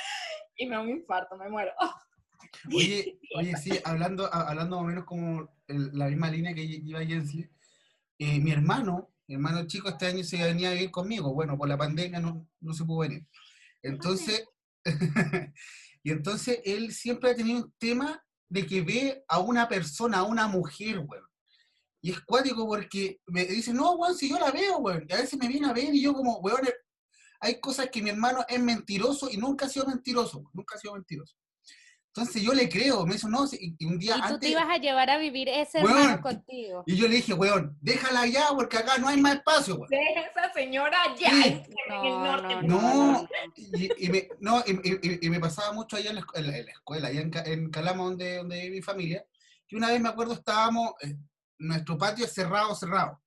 y 0.56 0.66
me 0.66 0.76
da 0.76 0.82
un 0.82 0.90
infarto, 0.90 1.36
me 1.38 1.50
muero. 1.50 1.72
Oh, 1.80 1.94
Oye, 2.76 3.20
oye, 3.38 3.56
sí, 3.58 3.72
hablando, 3.84 4.32
hablando 4.34 4.78
más 4.78 4.84
o 4.86 4.88
menos 4.88 5.06
como 5.06 5.50
el- 5.68 5.92
la 5.98 6.08
misma 6.08 6.30
línea 6.30 6.54
que 6.54 6.64
iba 6.64 7.04
Jensi, 7.06 7.50
eh, 8.18 8.40
mi 8.40 8.52
hermano, 8.52 9.15
mi 9.28 9.36
hermano 9.36 9.66
chico 9.68 9.90
este 9.90 10.06
año 10.08 10.24
se 10.24 10.44
venía 10.44 10.70
a 10.70 10.74
vivir 10.74 10.92
conmigo, 10.92 11.34
bueno, 11.34 11.58
por 11.58 11.68
la 11.68 11.78
pandemia 11.78 12.20
no, 12.20 12.48
no 12.60 12.74
se 12.74 12.86
pudo 12.86 13.00
venir. 13.00 13.26
Entonces, 13.82 14.46
y 16.04 16.12
entonces 16.12 16.60
él 16.64 16.94
siempre 16.94 17.32
ha 17.32 17.36
tenido 17.36 17.64
un 17.64 17.74
tema 17.78 18.24
de 18.50 18.66
que 18.66 18.82
ve 18.82 19.24
a 19.28 19.40
una 19.40 19.68
persona, 19.68 20.20
a 20.20 20.24
una 20.24 20.48
mujer, 20.48 21.00
weón. 21.00 21.26
Y 22.02 22.12
es 22.12 22.22
cuático 22.22 22.68
porque 22.68 23.20
me 23.26 23.46
dice, 23.46 23.74
no, 23.74 23.94
weón, 23.94 24.16
si 24.16 24.30
yo 24.30 24.40
la 24.40 24.52
veo, 24.52 24.78
weón. 24.78 25.06
Y 25.10 25.14
a 25.14 25.18
veces 25.18 25.40
me 25.40 25.48
viene 25.48 25.68
a 25.68 25.74
ver 25.74 25.94
y 25.94 26.02
yo 26.02 26.14
como, 26.14 26.38
weón, 26.38 26.62
hay 27.40 27.60
cosas 27.60 27.90
que 27.92 28.02
mi 28.02 28.12
hermano 28.12 28.46
es 28.48 28.60
mentiroso 28.60 29.30
y 29.32 29.38
nunca 29.38 29.66
ha 29.66 29.70
sido 29.70 29.88
mentiroso, 29.88 30.50
nunca 30.54 30.76
ha 30.76 30.80
sido 30.80 30.94
mentiroso. 30.94 31.36
Entonces 32.18 32.42
yo 32.44 32.54
le 32.54 32.70
creo, 32.70 33.06
me 33.06 33.14
dice, 33.16 33.28
no, 33.28 33.46
sí", 33.46 33.58
y, 33.60 33.76
y 33.78 33.86
un 33.86 34.00
día 34.00 34.16
Y 34.16 34.22
tú 34.22 34.28
te 34.28 34.34
antes, 34.36 34.50
ibas 34.52 34.70
a 34.70 34.78
llevar 34.78 35.10
a 35.10 35.18
vivir 35.18 35.50
ese 35.50 35.84
Weón. 35.84 35.98
hermano 35.98 36.22
contigo. 36.22 36.84
y 36.88 36.96
yo 36.96 37.10
le 37.10 37.16
dije, 37.18 37.34
weón, 37.34 37.78
déjala 37.82 38.26
ya 38.26 38.48
porque 38.56 38.78
acá 38.78 38.98
no 39.00 39.10
hay 39.10 39.20
más 39.20 39.36
espacio, 39.36 39.76
weón. 39.76 39.90
deja 39.90 40.22
esa 40.22 40.54
señora 40.54 40.98
ya 41.20 41.30
Sí. 41.30 41.44
en, 41.44 41.94
en 41.94 42.06
el 42.06 42.12
norte. 42.14 42.56
no. 42.64 43.28
Y, 43.58 44.06
y 44.06 44.10
me, 44.10 44.30
no, 44.40 44.64
y, 44.66 44.72
y- 44.90 45.26
y 45.26 45.30
me 45.30 45.42
pasaba 45.42 45.74
mucho 45.74 45.98
allá 45.98 46.12
en 46.12 46.16
la, 46.16 46.26
en 46.36 46.48
la- 46.48 46.58
en 46.58 46.66
la 46.68 46.72
escuela, 46.72 47.08
allá 47.10 47.20
en, 47.20 47.32
en 47.48 47.70
Calama, 47.70 48.04
donde, 48.06 48.38
donde 48.38 48.62
vive 48.62 48.76
mi 48.78 48.82
familia, 48.82 49.26
que 49.68 49.76
una 49.76 49.90
vez 49.90 50.00
me 50.00 50.08
acuerdo 50.08 50.36
estábamos, 50.36 50.94
eh, 51.02 51.18
nuestro 51.58 51.98
patio 51.98 52.24
es 52.24 52.34
cerrado, 52.34 52.74
cerrado. 52.76 53.22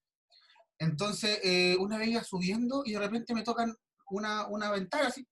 Entonces, 0.78 1.40
eh, 1.42 1.76
una 1.78 1.98
vez 1.98 2.08
iba 2.08 2.24
subiendo 2.24 2.84
y 2.86 2.92
de 2.92 3.00
repente 3.00 3.34
me 3.34 3.42
tocan 3.42 3.76
una, 4.10 4.46
una 4.46 4.70
ventana 4.70 5.08
así 5.08 5.26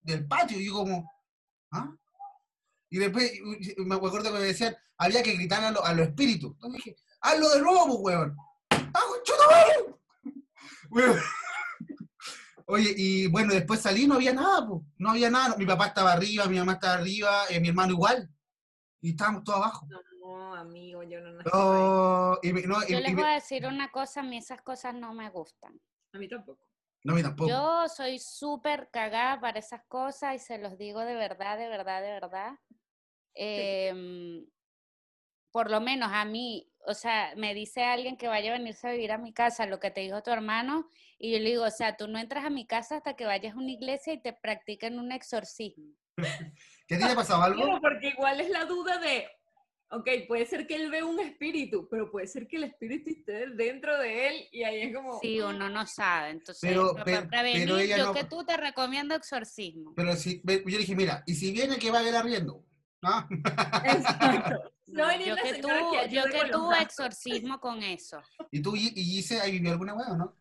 del 0.00 0.24
patio 0.28 0.60
y 0.60 0.66
yo 0.66 0.74
como, 0.74 1.10
¿ah? 1.72 1.88
Y 2.92 2.98
después 2.98 3.32
me 3.78 3.94
acuerdo 3.94 4.22
que 4.22 4.30
me 4.30 4.40
decían, 4.40 4.76
había 4.98 5.22
que 5.22 5.32
gritar 5.32 5.64
a, 5.64 5.70
lo- 5.70 5.82
a 5.82 5.94
los 5.94 6.08
espíritus. 6.08 6.52
Entonces 6.52 6.84
dije, 6.84 6.96
hazlo 7.22 7.48
de 7.48 7.60
nuevo, 7.62 7.86
pues, 8.02 8.16
weón. 8.16 8.36
¡Ah, 8.70 9.00
conchuta 9.08 9.44
madre! 9.50 9.96
Weón. 10.90 11.18
Oye, 12.66 12.92
y 12.96 13.26
bueno, 13.28 13.54
después 13.54 13.80
salí, 13.80 14.06
no 14.06 14.14
había 14.16 14.32
nada, 14.34 14.66
pues. 14.66 14.82
No 14.98 15.10
había 15.10 15.30
nada. 15.30 15.56
Mi 15.56 15.64
papá 15.66 15.86
estaba 15.86 16.12
arriba, 16.12 16.44
mi 16.46 16.58
mamá 16.58 16.74
estaba 16.74 16.94
arriba, 16.94 17.44
eh, 17.48 17.60
mi 17.60 17.68
hermano 17.68 17.92
igual. 17.92 18.28
Y 19.00 19.10
estábamos 19.12 19.42
todos 19.44 19.58
abajo. 19.58 19.86
No, 20.20 20.54
amigo, 20.54 21.02
yo 21.02 21.20
no 21.22 21.32
nací 21.32 21.50
ahí. 21.52 22.50
Y 22.50 22.52
me- 22.52 22.62
no, 22.66 22.86
Yo 22.86 22.98
y 22.98 23.02
les 23.02 23.14
voy 23.14 23.24
a 23.24 23.32
decir 23.34 23.66
una 23.66 23.90
cosa, 23.90 24.20
a 24.20 24.22
mí 24.22 24.36
esas 24.36 24.60
cosas 24.62 24.94
no 24.94 25.12
me 25.14 25.28
gustan. 25.30 25.80
A 26.12 26.18
mí 26.18 26.28
tampoco. 26.28 26.60
no, 27.04 27.14
a 27.14 27.16
mí 27.16 27.22
tampoco. 27.22 27.48
Yo 27.50 27.88
soy 27.88 28.18
súper 28.18 28.90
cagada 28.92 29.40
para 29.40 29.58
esas 29.58 29.80
cosas 29.88 30.36
y 30.36 30.38
se 30.38 30.58
los 30.58 30.76
digo 30.78 31.00
de 31.00 31.14
verdad, 31.14 31.56
de 31.58 31.68
verdad, 31.68 32.00
de 32.02 32.10
verdad. 32.12 32.52
Em, 33.34 34.46
por 35.50 35.70
lo 35.70 35.80
menos 35.80 36.10
a 36.12 36.24
mí, 36.24 36.70
o 36.86 36.94
sea, 36.94 37.34
me 37.36 37.54
dice 37.54 37.84
alguien 37.84 38.16
que 38.16 38.28
vaya 38.28 38.54
a 38.54 38.58
venirse 38.58 38.88
a 38.88 38.92
vivir 38.92 39.12
a 39.12 39.18
mi 39.18 39.32
casa, 39.32 39.66
lo 39.66 39.78
que 39.80 39.90
te 39.90 40.00
dijo 40.00 40.22
tu 40.22 40.30
hermano, 40.30 40.88
y 41.18 41.32
yo 41.32 41.38
le 41.38 41.50
digo, 41.50 41.64
o 41.64 41.70
sea, 41.70 41.96
tú 41.96 42.08
no 42.08 42.18
entras 42.18 42.44
a 42.44 42.50
mi 42.50 42.66
casa 42.66 42.96
hasta 42.96 43.14
que 43.14 43.26
vayas 43.26 43.54
a 43.54 43.58
una 43.58 43.70
iglesia 43.70 44.12
y 44.14 44.20
te 44.22 44.32
practiquen 44.32 44.98
un 44.98 45.12
exorcismo. 45.12 45.94
¿Qué 46.86 46.96
te 46.96 47.04
ha 47.04 47.14
pasado 47.14 47.42
algo? 47.42 47.64
No, 47.66 47.80
porque 47.80 48.08
igual 48.08 48.40
es 48.40 48.50
la 48.50 48.64
duda 48.64 48.98
de, 48.98 49.26
ok, 49.90 50.08
puede 50.26 50.46
ser 50.46 50.66
que 50.66 50.74
él 50.74 50.90
ve 50.90 51.02
un 51.02 51.20
espíritu, 51.20 51.86
pero 51.90 52.10
puede 52.10 52.26
ser 52.26 52.48
que 52.48 52.56
el 52.56 52.64
espíritu 52.64 53.10
esté 53.10 53.48
dentro 53.50 53.98
de 53.98 54.28
él 54.28 54.48
y 54.52 54.62
ahí 54.64 54.80
es 54.82 54.94
como... 54.94 55.20
Sí, 55.20 55.40
uno 55.40 55.68
no 55.68 55.86
sabe. 55.86 56.30
Entonces, 56.30 56.68
Pero- 56.68 56.92
para 56.94 57.04
pero- 57.04 57.28
prevenir, 57.28 57.64
pero 57.66 57.78
ella 57.78 57.96
yo 57.98 58.06
no- 58.06 58.14
que 58.14 58.24
tú 58.24 58.44
te 58.44 58.56
recomiendo 58.56 59.14
exorcismo. 59.14 59.92
Pero 59.94 60.16
si, 60.16 60.42
yo 60.44 60.78
dije, 60.78 60.96
mira, 60.96 61.22
y 61.26 61.34
si 61.34 61.52
viene 61.52 61.78
que 61.78 61.90
va 61.90 62.00
a 62.00 62.02
ver 62.02 62.16
arriendo. 62.16 62.64
¿Ah? 63.02 63.26
Exacto. 63.84 64.70
No, 64.92 65.04
No, 65.04 65.08
venir 65.08 65.28
yo 65.28 65.36
que 65.36 65.54
tú, 65.54 65.68
que 65.68 66.08
yo 66.10 66.24
que 66.24 66.44
los 66.48 66.76
exorcismo 66.80 67.58
con 67.60 67.82
eso. 67.82 68.20
¿Y 68.50 68.60
tú, 68.60 68.76
y 68.76 68.88
y 68.94 69.04
Gise, 69.04 69.40
ahí 69.40 69.52
vivió 69.52 69.72
alguna 69.72 69.94
hueá 69.94 70.12
o 70.12 70.16
no? 70.18 70.36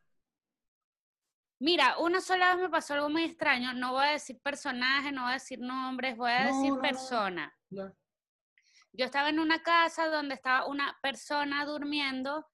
Mira, 1.60 1.98
una 2.00 2.20
sola 2.20 2.50
vez 2.56 2.64
me 2.64 2.70
pasó 2.70 2.96
algo 2.96 3.08
muy 3.10 3.24
extraño. 3.24 3.72
No 3.74 3.94
voy 3.94 4.04
a 4.04 4.12
decir 4.12 4.42
personaje, 4.42 5.12
no 5.14 5.22
voy 5.22 5.30
a 5.32 5.34
decir 5.36 5.60
nombres, 5.60 6.18
voy 6.18 6.32
a 6.32 6.42
No, 6.42 6.48
decir 6.48 6.70
no, 6.72 6.76
no. 6.76 6.82
persona. 6.82 7.56
Yo 7.70 9.06
estaba 9.06 9.30
en 9.30 9.40
una 9.40 9.64
casa 9.64 10.08
donde 10.08 10.36
estaba 10.36 10.66
una 10.68 10.98
persona 11.02 11.64
durmiendo 11.66 12.46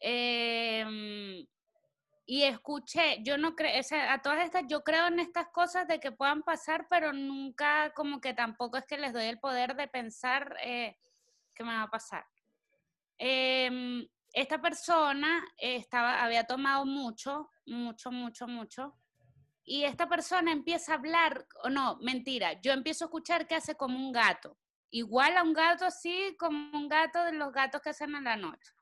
em, 0.00 1.46
y 2.26 2.44
escuché, 2.44 3.22
yo 3.22 3.36
no 3.36 3.54
creo, 3.54 3.80
o 3.80 3.82
sea, 3.82 4.14
a 4.14 4.22
todas 4.22 4.44
estas, 4.44 4.64
yo 4.66 4.82
creo 4.82 5.08
en 5.08 5.20
estas 5.20 5.48
cosas 5.48 5.86
de 5.86 6.00
que 6.00 6.12
puedan 6.12 6.42
pasar, 6.42 6.86
pero 6.88 7.12
nunca 7.12 7.92
como 7.94 8.20
que 8.20 8.32
tampoco 8.32 8.78
es 8.78 8.84
que 8.86 8.96
les 8.96 9.12
doy 9.12 9.24
el 9.24 9.38
poder 9.38 9.76
de 9.76 9.88
pensar 9.88 10.56
eh, 10.62 10.96
que 11.54 11.64
me 11.64 11.74
va 11.74 11.82
a 11.82 11.90
pasar. 11.90 12.24
Em, 13.18 14.06
esta 14.32 14.60
persona 14.60 15.44
estaba, 15.58 16.22
había 16.24 16.44
tomado 16.44 16.86
mucho, 16.86 17.50
mucho, 17.66 18.10
mucho, 18.10 18.48
mucho. 18.48 18.98
Y 19.62 19.84
esta 19.84 20.08
persona 20.08 20.50
empieza 20.52 20.92
a 20.92 20.96
hablar, 20.96 21.46
o 21.62 21.70
no, 21.70 21.98
mentira, 22.00 22.60
yo 22.60 22.72
empiezo 22.72 23.04
a 23.04 23.08
escuchar 23.08 23.46
que 23.46 23.54
hace 23.54 23.76
como 23.76 23.98
un 23.98 24.12
gato. 24.12 24.58
Igual 24.90 25.36
a 25.36 25.42
un 25.42 25.52
gato 25.52 25.84
así, 25.84 26.36
como 26.38 26.76
un 26.76 26.88
gato 26.88 27.22
de 27.24 27.32
los 27.32 27.52
gatos 27.52 27.82
que 27.82 27.90
hacen 27.90 28.14
en 28.14 28.24
la 28.24 28.36
noche. 28.36 28.72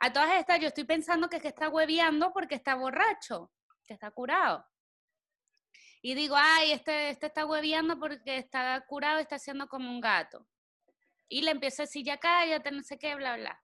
A 0.00 0.12
todas 0.12 0.30
estas, 0.38 0.58
yo 0.60 0.68
estoy 0.68 0.84
pensando 0.84 1.28
que, 1.28 1.36
es 1.36 1.42
que 1.42 1.48
está 1.48 1.68
hueveando 1.68 2.32
porque 2.32 2.54
está 2.54 2.74
borracho, 2.74 3.52
que 3.84 3.92
está 3.94 4.10
curado. 4.10 4.66
Y 6.02 6.14
digo, 6.14 6.34
ay, 6.38 6.72
este, 6.72 7.10
este 7.10 7.26
está 7.26 7.44
hueveando 7.44 7.98
porque 7.98 8.38
está 8.38 8.82
curado 8.86 9.18
y 9.18 9.22
está 9.22 9.36
haciendo 9.36 9.68
como 9.68 9.90
un 9.90 10.00
gato. 10.00 10.46
Y 11.28 11.42
le 11.42 11.50
empiezo 11.50 11.82
a 11.82 11.84
decir, 11.84 12.04
ya 12.04 12.16
cállate, 12.18 12.70
no 12.70 12.82
sé 12.82 12.98
qué, 12.98 13.14
bla, 13.14 13.36
bla. 13.36 13.62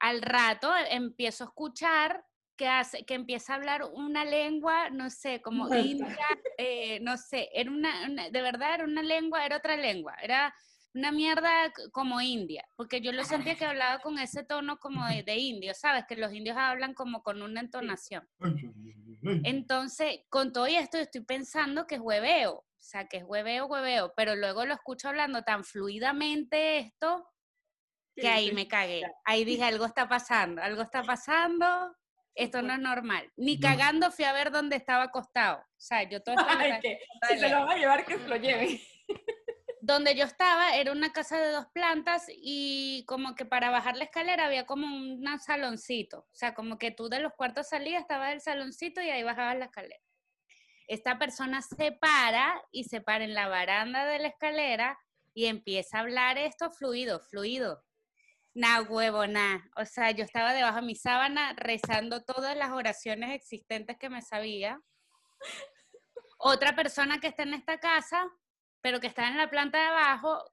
Al 0.00 0.20
rato 0.20 0.74
eh, 0.76 0.88
empiezo 0.90 1.44
a 1.44 1.46
escuchar 1.46 2.26
que, 2.56 2.66
hace, 2.68 3.04
que 3.06 3.14
empieza 3.14 3.52
a 3.52 3.56
hablar 3.56 3.84
una 3.84 4.24
lengua, 4.24 4.90
no 4.90 5.10
sé, 5.10 5.40
como 5.40 5.68
india, 5.76 6.18
eh, 6.58 6.98
no 7.00 7.16
sé, 7.16 7.50
era 7.52 7.70
una, 7.70 8.06
una- 8.06 8.30
de 8.30 8.42
verdad 8.42 8.74
era 8.74 8.84
una 8.84 9.02
lengua, 9.02 9.46
era 9.46 9.58
otra 9.58 9.76
lengua, 9.76 10.14
era 10.20 10.52
una 10.96 11.12
mierda 11.12 11.72
como 11.92 12.22
india, 12.22 12.66
porque 12.74 13.02
yo 13.02 13.12
lo 13.12 13.22
sentía 13.22 13.54
que 13.54 13.66
hablaba 13.66 14.00
con 14.00 14.18
ese 14.18 14.44
tono 14.44 14.78
como 14.78 15.06
de, 15.06 15.22
de 15.22 15.36
indio, 15.36 15.74
¿sabes? 15.74 16.04
Que 16.08 16.16
los 16.16 16.32
indios 16.32 16.56
hablan 16.56 16.94
como 16.94 17.22
con 17.22 17.42
una 17.42 17.60
entonación. 17.60 18.26
Entonces, 19.44 20.20
con 20.30 20.52
todo 20.52 20.66
esto, 20.66 20.96
estoy 20.96 21.20
pensando 21.20 21.86
que 21.86 21.96
es 21.96 22.00
hueveo, 22.00 22.54
o 22.54 22.66
sea, 22.78 23.06
que 23.08 23.18
es 23.18 23.24
hueveo, 23.24 23.66
hueveo, 23.66 24.14
pero 24.16 24.36
luego 24.36 24.64
lo 24.64 24.72
escucho 24.72 25.08
hablando 25.08 25.42
tan 25.42 25.64
fluidamente 25.64 26.78
esto 26.78 27.28
que 28.14 28.28
ahí 28.28 28.52
me 28.52 28.66
cagué. 28.66 29.02
Ahí 29.24 29.44
dije, 29.44 29.64
algo 29.64 29.84
está 29.84 30.08
pasando, 30.08 30.62
algo 30.62 30.80
está 30.80 31.02
pasando, 31.02 31.94
esto 32.34 32.62
no 32.62 32.72
es 32.72 32.80
normal. 32.80 33.30
Ni 33.36 33.60
cagando 33.60 34.10
fui 34.10 34.24
a 34.24 34.32
ver 34.32 34.50
dónde 34.50 34.76
estaba 34.76 35.04
acostado. 35.04 35.58
O 35.58 35.80
sea, 35.80 36.04
yo 36.04 36.22
todo 36.22 36.36
Ay, 36.48 36.80
que 36.80 36.98
si 37.28 37.38
se 37.38 37.50
lo 37.50 37.66
van 37.66 37.70
a 37.70 37.76
llevar, 37.76 38.06
que 38.06 38.16
se 38.16 38.28
lo 38.28 38.36
lleven. 38.36 38.80
Donde 39.86 40.16
yo 40.16 40.24
estaba 40.24 40.74
era 40.74 40.90
una 40.90 41.12
casa 41.12 41.38
de 41.38 41.52
dos 41.52 41.66
plantas 41.72 42.24
y 42.28 43.04
como 43.06 43.36
que 43.36 43.44
para 43.44 43.70
bajar 43.70 43.96
la 43.96 44.02
escalera 44.02 44.46
había 44.46 44.66
como 44.66 44.84
un 44.84 45.24
saloncito. 45.38 46.26
O 46.32 46.34
sea, 46.34 46.54
como 46.54 46.76
que 46.76 46.90
tú 46.90 47.08
de 47.08 47.20
los 47.20 47.32
cuartos 47.34 47.68
salías, 47.68 48.02
estaba 48.02 48.32
el 48.32 48.40
saloncito 48.40 49.00
y 49.00 49.10
ahí 49.10 49.22
bajabas 49.22 49.56
la 49.58 49.66
escalera. 49.66 50.02
Esta 50.88 51.20
persona 51.20 51.62
se 51.62 51.92
para 51.92 52.60
y 52.72 52.82
se 52.82 53.00
para 53.00 53.22
en 53.22 53.34
la 53.34 53.46
baranda 53.46 54.06
de 54.06 54.18
la 54.18 54.26
escalera 54.26 54.98
y 55.34 55.46
empieza 55.46 55.98
a 55.98 56.00
hablar 56.00 56.36
esto 56.36 56.72
fluido, 56.72 57.20
fluido. 57.20 57.84
Nah, 58.54 58.80
huevo, 58.80 59.24
nah. 59.28 59.60
O 59.76 59.84
sea, 59.84 60.10
yo 60.10 60.24
estaba 60.24 60.52
debajo 60.52 60.80
de 60.80 60.86
mi 60.86 60.96
sábana 60.96 61.52
rezando 61.52 62.24
todas 62.24 62.56
las 62.56 62.72
oraciones 62.72 63.30
existentes 63.36 63.96
que 63.98 64.10
me 64.10 64.20
sabía. 64.20 64.80
Otra 66.38 66.74
persona 66.74 67.20
que 67.20 67.28
está 67.28 67.44
en 67.44 67.54
esta 67.54 67.78
casa, 67.78 68.28
pero 68.86 69.00
que 69.00 69.08
está 69.08 69.26
en 69.26 69.36
la 69.36 69.50
planta 69.50 69.78
de 69.78 69.86
abajo, 69.86 70.44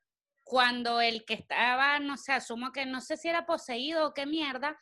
cuando 0.43 1.02
el 1.02 1.24
que 1.24 1.36
estaba, 1.36 2.00
no 2.00 2.17
sé, 2.17 2.32
asumo 2.34 2.72
que 2.72 2.84
no 2.84 3.00
sé 3.00 3.15
si 3.15 3.28
era 3.28 3.46
poseído 3.46 4.08
o 4.08 4.13
qué 4.15 4.26
mierda, 4.26 4.76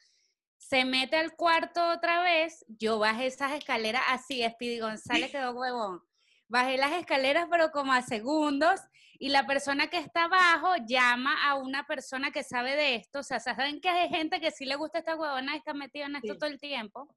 se 0.55 0.85
mete 0.85 1.17
al 1.17 1.35
cuarto 1.35 1.85
otra 1.89 2.21
vez, 2.21 2.63
yo 2.69 2.97
bajé 2.97 3.25
esas 3.25 3.51
escaleras 3.51 4.03
así, 4.07 4.41
Speedy 4.49 4.79
González 4.79 5.31
quedó 5.33 5.51
huevón. 5.51 6.01
Bajé 6.47 6.77
las 6.77 6.93
escaleras, 6.93 7.47
pero 7.51 7.71
como 7.71 7.91
a 7.91 8.01
segundos, 8.01 8.79
y 9.19 9.27
la 9.27 9.45
persona 9.45 9.89
que 9.89 9.97
está 9.97 10.23
abajo 10.23 10.73
llama 10.87 11.35
a 11.45 11.55
una 11.55 11.85
persona 11.85 12.31
que 12.31 12.43
sabe 12.43 12.77
de 12.77 12.95
esto. 12.95 13.19
O 13.19 13.23
sea, 13.23 13.41
saben 13.41 13.81
que 13.81 13.89
hay 13.89 14.07
gente 14.07 14.39
que 14.39 14.51
sí 14.51 14.63
le 14.63 14.75
gusta 14.77 14.99
esta 14.99 15.17
huevona 15.17 15.55
y 15.55 15.57
está 15.57 15.73
metida 15.73 16.05
en 16.05 16.15
esto 16.15 16.35
Sí. 16.35 16.39
todo 16.39 16.49
el 16.49 16.57
tiempo. 16.57 17.13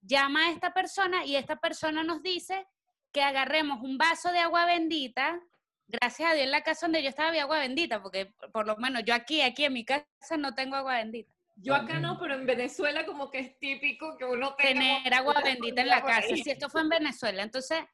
Llama 0.00 0.46
a 0.46 0.50
esta 0.50 0.74
persona 0.74 1.24
y 1.24 1.36
esta 1.36 1.54
persona 1.60 2.02
nos 2.02 2.24
dice 2.24 2.66
que 3.14 3.22
agarremos 3.22 3.80
un 3.80 3.96
vaso 3.96 4.32
de 4.32 4.40
agua 4.40 4.66
bendita. 4.66 5.40
Gracias 5.86 6.30
a 6.30 6.34
Dios 6.34 6.46
en 6.46 6.50
la 6.50 6.62
casa 6.62 6.86
donde 6.86 7.02
yo 7.02 7.08
estaba 7.08 7.28
había 7.28 7.42
agua 7.44 7.60
bendita, 7.60 8.02
porque 8.02 8.34
por 8.52 8.66
lo 8.66 8.76
menos 8.76 9.04
yo 9.06 9.14
aquí, 9.14 9.40
aquí 9.40 9.64
en 9.64 9.72
mi 9.72 9.84
casa 9.84 10.36
no 10.36 10.54
tengo 10.54 10.74
agua 10.74 10.96
bendita. 10.96 11.32
Yo 11.56 11.76
acá 11.76 12.00
no, 12.00 12.18
pero 12.18 12.34
en 12.34 12.44
Venezuela 12.44 13.06
como 13.06 13.30
que 13.30 13.38
es 13.38 13.58
típico 13.60 14.16
que 14.18 14.24
uno 14.24 14.56
tenga 14.56 14.72
tener 14.72 15.14
agua 15.14 15.40
bendita 15.44 15.82
en 15.82 15.88
la 15.88 16.02
casa. 16.02 16.26
Si 16.26 16.50
esto 16.50 16.68
fue 16.68 16.80
en 16.80 16.88
Venezuela, 16.88 17.44
entonces 17.44 17.84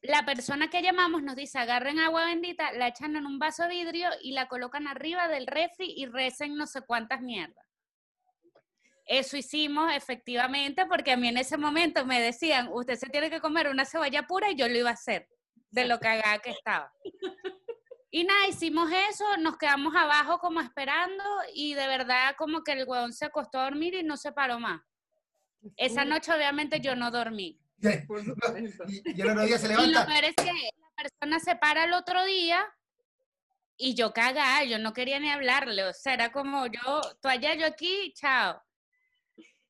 la 0.00 0.24
persona 0.24 0.70
que 0.70 0.80
llamamos 0.80 1.22
nos 1.22 1.36
dice 1.36 1.58
agarren 1.58 1.98
agua 1.98 2.24
bendita, 2.24 2.72
la 2.72 2.88
echan 2.88 3.16
en 3.16 3.26
un 3.26 3.38
vaso 3.38 3.64
de 3.64 3.68
vidrio 3.68 4.08
y 4.22 4.32
la 4.32 4.48
colocan 4.48 4.88
arriba 4.88 5.28
del 5.28 5.46
refri 5.46 5.92
y 5.94 6.06
recen 6.06 6.56
no 6.56 6.66
sé 6.66 6.80
cuántas 6.80 7.20
mierdas. 7.20 7.63
Eso 9.06 9.36
hicimos 9.36 9.92
efectivamente 9.94 10.86
porque 10.86 11.12
a 11.12 11.16
mí 11.16 11.28
en 11.28 11.36
ese 11.36 11.58
momento 11.58 12.06
me 12.06 12.20
decían, 12.20 12.68
usted 12.72 12.96
se 12.96 13.08
tiene 13.08 13.30
que 13.30 13.40
comer 13.40 13.68
una 13.68 13.84
cebolla 13.84 14.26
pura 14.26 14.50
y 14.50 14.56
yo 14.56 14.68
lo 14.68 14.78
iba 14.78 14.90
a 14.90 14.94
hacer, 14.94 15.28
de 15.70 15.84
lo 15.84 16.00
cagada 16.00 16.38
que 16.38 16.50
estaba. 16.50 16.92
Y 18.10 18.24
nada, 18.24 18.46
hicimos 18.46 18.90
eso, 19.10 19.24
nos 19.38 19.58
quedamos 19.58 19.94
abajo 19.96 20.38
como 20.38 20.60
esperando 20.60 21.24
y 21.52 21.74
de 21.74 21.86
verdad 21.88 22.34
como 22.38 22.62
que 22.62 22.72
el 22.72 22.86
huevón 22.86 23.12
se 23.12 23.24
acostó 23.24 23.58
a 23.58 23.64
dormir 23.64 23.94
y 23.94 24.02
no 24.04 24.16
se 24.16 24.32
paró 24.32 24.60
más. 24.60 24.80
Esa 25.76 26.04
noche 26.04 26.32
obviamente 26.32 26.80
yo 26.80 26.94
no 26.96 27.10
dormí. 27.10 27.60
Y, 27.84 29.20
el 29.20 29.30
otro 29.30 29.44
día 29.44 29.58
se 29.58 29.66
Y 29.66 29.70
lo 29.70 29.82
levanta. 29.82 30.06
peor 30.06 30.24
es 30.24 30.36
que 30.36 30.44
la 30.52 31.02
persona 31.02 31.40
se 31.40 31.56
para 31.56 31.84
el 31.84 31.92
otro 31.92 32.24
día 32.24 32.64
y 33.76 33.94
yo 33.94 34.12
cagada, 34.12 34.64
yo 34.64 34.78
no 34.78 34.92
quería 34.92 35.18
ni 35.18 35.30
hablarle, 35.30 35.84
o 35.84 35.92
sea, 35.92 36.14
era 36.14 36.32
como 36.32 36.66
yo, 36.66 37.00
tú 37.20 37.28
allá, 37.28 37.54
yo 37.54 37.66
aquí, 37.66 38.12
chao. 38.14 38.62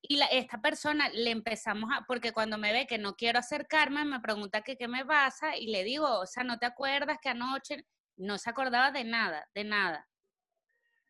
Y 0.06 0.16
la- 0.16 0.26
esta 0.26 0.60
persona 0.60 1.08
le 1.08 1.30
empezamos 1.30 1.90
a, 1.90 2.04
porque 2.06 2.32
cuando 2.32 2.58
me 2.58 2.72
ve 2.72 2.86
que 2.86 2.98
no 2.98 3.16
quiero 3.16 3.38
acercarme, 3.38 4.04
me 4.04 4.20
pregunta 4.20 4.60
que 4.60 4.76
qué 4.76 4.86
me 4.86 5.04
pasa 5.04 5.56
y 5.56 5.68
le 5.68 5.82
digo, 5.82 6.20
o 6.20 6.26
sea, 6.26 6.44
¿no 6.44 6.58
te 6.58 6.66
acuerdas 6.66 7.18
que 7.22 7.30
anoche 7.30 7.86
no 8.16 8.36
se 8.36 8.50
acordaba 8.50 8.90
de 8.92 9.04
nada, 9.04 9.48
de 9.54 9.64
nada? 9.64 10.06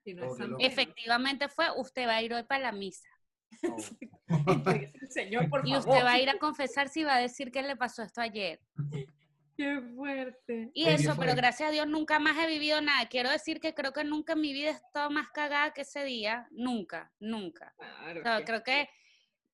Si 0.04 0.14
no 0.14 0.33
es. 0.33 0.40
Efectivamente 0.61 1.48
fue, 1.48 1.66
usted 1.76 2.07
va 2.07 2.16
a 2.16 2.22
ir 2.22 2.35
hoy 2.35 2.44
para 2.44 2.62
la 2.62 2.72
misa. 2.72 3.09
Señor, 5.11 5.50
por 5.50 5.66
Y 5.66 5.76
usted 5.76 6.04
va 6.04 6.12
a 6.12 6.20
ir 6.20 6.30
a 6.30 6.38
confesar 6.38 6.88
si 6.88 7.02
va 7.02 7.16
a 7.16 7.20
decir 7.20 7.50
que 7.50 7.62
le 7.62 7.76
pasó 7.76 8.02
esto 8.02 8.20
ayer. 8.20 8.61
Qué 9.57 9.81
fuerte. 9.95 10.71
Y 10.75 10.85
Oye, 10.87 10.95
eso, 10.95 11.14
fue. 11.14 11.27
pero 11.27 11.37
gracias 11.37 11.69
a 11.69 11.73
Dios 11.73 11.87
nunca 11.87 12.19
más 12.19 12.37
he 12.38 12.47
vivido 12.49 12.81
nada. 12.81 13.07
Quiero 13.09 13.31
decir 13.31 13.61
que 13.61 13.73
creo 13.75 13.93
que 13.93 14.03
nunca 14.05 14.33
en 14.33 14.40
mi 14.40 14.53
vida 14.53 14.71
he 14.71 14.73
estado 14.73 15.11
más 15.11 15.29
cagada 15.31 15.73
que 15.73 15.83
ese 15.83 16.03
día. 16.05 16.49
Nunca, 16.51 17.12
nunca. 17.21 17.73
Claro, 17.79 18.21
O 18.21 18.23
sea, 18.25 18.38
que- 18.38 18.45
creo 18.45 18.62
que 18.64 18.88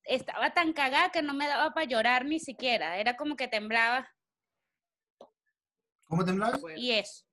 estaba 0.05 0.55
tan 0.55 0.73
cagada 0.73 1.11
que 1.11 1.21
no 1.23 1.35
me 1.35 1.47
daba 1.47 1.75
para 1.75 1.87
llorar 1.87 2.25
ni 2.25 2.41
siquiera. 2.41 2.97
Era 2.99 3.15
como 3.17 3.37
que 3.37 3.47
temblaba 3.49 4.09
¿Cómo 6.05 6.25
temblaba? 6.25 6.57
fuerte. 6.59 6.81
y 6.81 6.93
eso. 6.93 7.25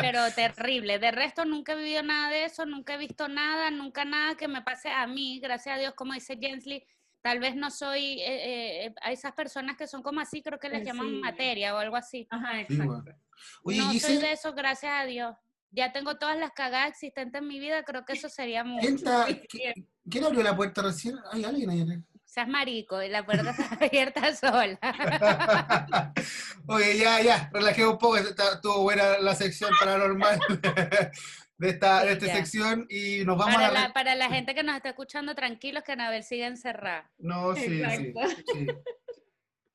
Pero 0.00 0.30
terrible. 0.34 0.98
De 0.98 1.10
resto, 1.10 1.44
nunca 1.44 1.72
he 1.72 1.76
vivido 1.76 2.02
nada 2.02 2.30
de 2.30 2.44
eso, 2.46 2.64
nunca 2.66 2.94
he 2.94 2.98
visto 2.98 3.28
nada, 3.28 3.70
nunca 3.70 4.04
nada 4.04 4.34
que 4.36 4.48
me 4.48 4.62
pase 4.62 4.88
a 4.90 5.06
mí, 5.06 5.38
gracias 5.40 5.76
a 5.76 5.78
Dios, 5.78 5.94
como 5.94 6.14
dice 6.14 6.38
Jensley. 6.40 6.86
Tal 7.24 7.38
vez 7.40 7.56
no 7.56 7.70
soy 7.70 8.20
eh, 8.20 8.84
eh, 8.84 8.94
a 9.00 9.10
esas 9.10 9.32
personas 9.32 9.78
que 9.78 9.86
son 9.86 10.02
como 10.02 10.20
así, 10.20 10.42
creo 10.42 10.58
que 10.58 10.68
les 10.68 10.84
llaman 10.84 11.06
Sensible. 11.06 11.30
materia 11.30 11.74
o 11.74 11.78
algo 11.78 11.96
así. 11.96 12.28
Ajá, 12.30 12.52
Sí, 12.68 12.76
bueno. 12.76 12.98
exacto. 12.98 13.20
Oye, 13.62 13.78
no 13.78 13.92
soy 13.98 14.18
de 14.18 14.32
eso, 14.32 14.52
gracias 14.52 14.92
a 14.94 15.06
Dios. 15.06 15.34
Ya 15.70 15.90
tengo 15.90 16.18
todas 16.18 16.36
las 16.38 16.52
cagadas 16.52 16.90
existentes 16.90 17.40
en 17.40 17.48
mi 17.48 17.58
vida, 17.58 17.82
creo 17.82 18.04
que 18.04 18.12
eso 18.12 18.28
sería 18.28 18.62
mucho. 18.62 18.82
¿quién, 18.82 18.96
está- 18.96 19.24
Muy 19.24 19.34
qui- 19.48 19.86
¿quién 20.10 20.24
abrió 20.24 20.42
la 20.42 20.54
puerta 20.54 20.82
recién? 20.82 21.16
¿Hay 21.32 21.44
alguien 21.46 21.70
ahí? 21.70 21.86
Seas 22.26 22.46
marico 22.46 23.02
y 23.02 23.08
la 23.08 23.24
puerta 23.24 23.50
está 23.52 23.68
abierta 23.90 24.36
sola. 24.36 24.78
Oye, 26.66 26.98
ya, 26.98 27.22
ya, 27.22 27.48
relajé 27.54 27.86
un 27.86 27.96
poco, 27.96 28.18
está- 28.18 28.52
estuvo 28.56 28.82
buena 28.82 29.18
la 29.18 29.34
sección 29.34 29.70
paranormal 29.80 30.38
de 31.56 31.68
esta, 31.70 32.04
de 32.04 32.12
esta 32.12 32.26
Ya. 32.26 32.34
sección 32.36 32.86
y 32.90 33.24
nos 33.24 33.38
vamos 33.38 33.54
Para 33.54 33.68
a 33.68 33.72
la... 33.72 33.92
para 33.92 34.14
la 34.14 34.28
gente 34.28 34.54
que 34.54 34.62
nos 34.62 34.76
está 34.76 34.90
escuchando, 34.90 35.34
tranquilos 35.34 35.82
que 35.84 35.92
Anabel 35.92 36.24
sigue 36.24 36.46
encerrada. 36.46 37.10
No, 37.18 37.54
sí, 37.54 37.62
sí, 37.66 37.82
Exacto. 37.82 38.20
sí. 38.52 38.66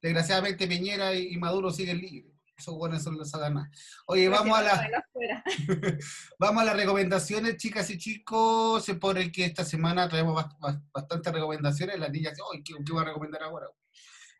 Desgraciadamente 0.01 0.67
Piñera 0.67 1.13
y, 1.13 1.33
y 1.33 1.37
Maduro 1.37 1.71
siguen 1.71 1.97
libres. 1.99 2.33
Esos 2.57 2.75
buenos 2.75 3.01
son 3.01 3.17
los 3.17 3.29
satanas. 3.29 3.69
Oye, 4.05 4.27
vamos 4.27 4.57
a, 4.57 4.61
la, 4.63 4.71
Prefiero 4.77 4.97
afuera. 4.99 5.43
vamos 6.39 6.61
a 6.61 6.65
las 6.65 6.75
recomendaciones, 6.75 7.55
chicas 7.55 7.89
y 7.89 7.97
chicos. 7.97 8.83
Se 8.83 8.95
pone 8.95 9.31
que 9.31 9.45
esta 9.45 9.63
semana 9.63 10.09
traemos 10.09 10.35
bast- 10.43 10.57
bast- 10.59 10.83
bastantes 10.93 11.31
recomendaciones. 11.33 11.97
Las 11.97 12.11
niñas 12.11 12.33
"Ay, 12.53 12.61
¿qué, 12.63 12.73
qué 12.85 12.91
voy 12.91 13.01
a 13.01 13.05
recomendar 13.05 13.43
ahora? 13.43 13.67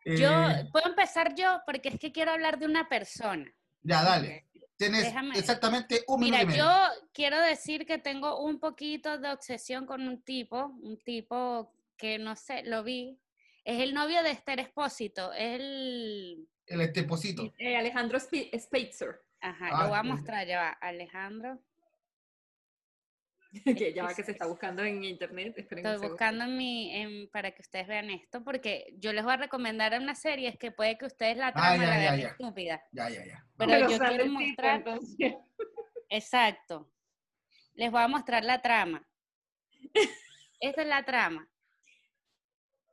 Yo, 0.05 0.49
Eh, 0.49 0.67
puedo 0.71 0.87
empezar 0.89 1.33
yo 1.35 1.61
porque 1.65 1.89
es 1.89 1.99
que 1.99 2.11
quiero 2.11 2.31
hablar 2.31 2.59
de 2.59 2.65
una 2.65 2.89
persona. 2.89 3.49
ya, 3.83 4.03
dale. 4.03 4.48
Tienes 4.79 5.03
déjame- 5.13 5.37
exactamente 5.37 6.05
un 6.07 6.21
minuto 6.21 6.37
Mira, 6.37 6.43
y 6.43 6.47
medio. 6.47 6.63
yo 6.63 7.07
quiero 7.13 7.37
decir 7.41 7.85
que 7.85 7.97
tengo 7.97 8.41
un 8.41 8.61
poquito 8.61 9.17
de 9.17 9.29
obsesión 9.29 9.85
con 9.85 10.07
un 10.07 10.21
tipo, 10.23 10.67
un 10.81 10.97
tipo 11.03 11.73
que 11.97 12.17
no 12.17 12.37
sé, 12.37 12.63
lo 12.63 12.81
vi. 12.81 13.19
Es 13.65 13.81
el 13.81 13.93
novio 13.93 14.23
de 14.23 14.31
Esther 14.31 14.61
Espósito, 14.61 15.33
es 15.33 15.59
el... 15.59 16.47
El 16.65 16.79
esteposito. 16.81 17.53
Eh, 17.57 17.75
Alejandro 17.75 18.17
Spi- 18.19 18.49
Spitzer, 18.57 19.19
Ajá, 19.41 19.69
Ah, 19.71 19.83
lo 19.83 19.89
voy 19.89 19.97
a 19.99 20.03
mostrar, 20.03 20.47
ya 20.47 20.59
va, 20.61 20.69
Alejandro. 20.69 21.59
que 23.83 23.93
ya 23.93 24.03
va 24.03 24.13
que 24.13 24.23
se 24.23 24.31
está 24.31 24.45
buscando 24.45 24.83
en 24.83 25.03
internet. 25.03 25.53
esperen 25.57 25.85
Estoy 25.85 26.07
buscando 26.09 26.43
en 26.45 26.55
mi, 26.57 26.91
en- 26.95 27.29
para 27.31 27.51
que 27.51 27.61
ustedes 27.61 27.87
vean 27.87 28.09
esto, 28.09 28.43
porque 28.43 28.93
yo 28.97 29.11
les 29.13 29.23
voy 29.23 29.33
a 29.33 29.37
recomendar 29.37 29.97
una 29.99 30.15
serie, 30.15 30.49
es 30.49 30.57
que 30.57 30.71
puede 30.71 30.97
que 30.97 31.05
ustedes 31.05 31.37
la 31.37 31.51
trama 31.51 31.69
Ah, 31.71 31.77
ya, 31.77 31.81
la 31.87 31.93
ya, 31.95 31.99
vean 32.11 32.19
ya. 32.19 32.27
estúpida. 32.29 32.83
Ya, 32.91 33.09
ya, 33.09 33.25
ya. 33.25 33.45
Pero 33.57 33.71
Pero 33.71 33.89
yo 33.89 33.97
quiero 33.99 34.25
mostrar, 34.27 34.83
exacto, 36.09 36.91
les 37.73 37.91
voy 37.91 38.01
a 38.01 38.07
mostrar 38.07 38.43
la 38.43 38.61
trama. 38.61 39.05
Esta 40.59 40.81
es 40.81 40.87
la 40.87 41.03
trama. 41.03 41.47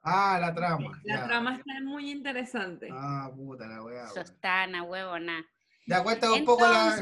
Ah, 0.02 0.38
la 0.40 0.54
trama. 0.54 1.00
La 1.04 1.16
ya. 1.16 1.24
trama 1.26 1.56
está 1.56 1.80
muy 1.82 2.10
interesante. 2.12 2.88
Ah, 2.92 3.28
puta 3.34 3.66
la 3.66 3.82
weá. 3.82 4.02
weón. 4.04 4.14
Sostana, 4.14 4.84
huevona. 4.84 5.44
Ya 5.86 6.02
cuenta 6.02 6.32
un 6.32 6.44
poco 6.44 6.64
la. 6.64 6.96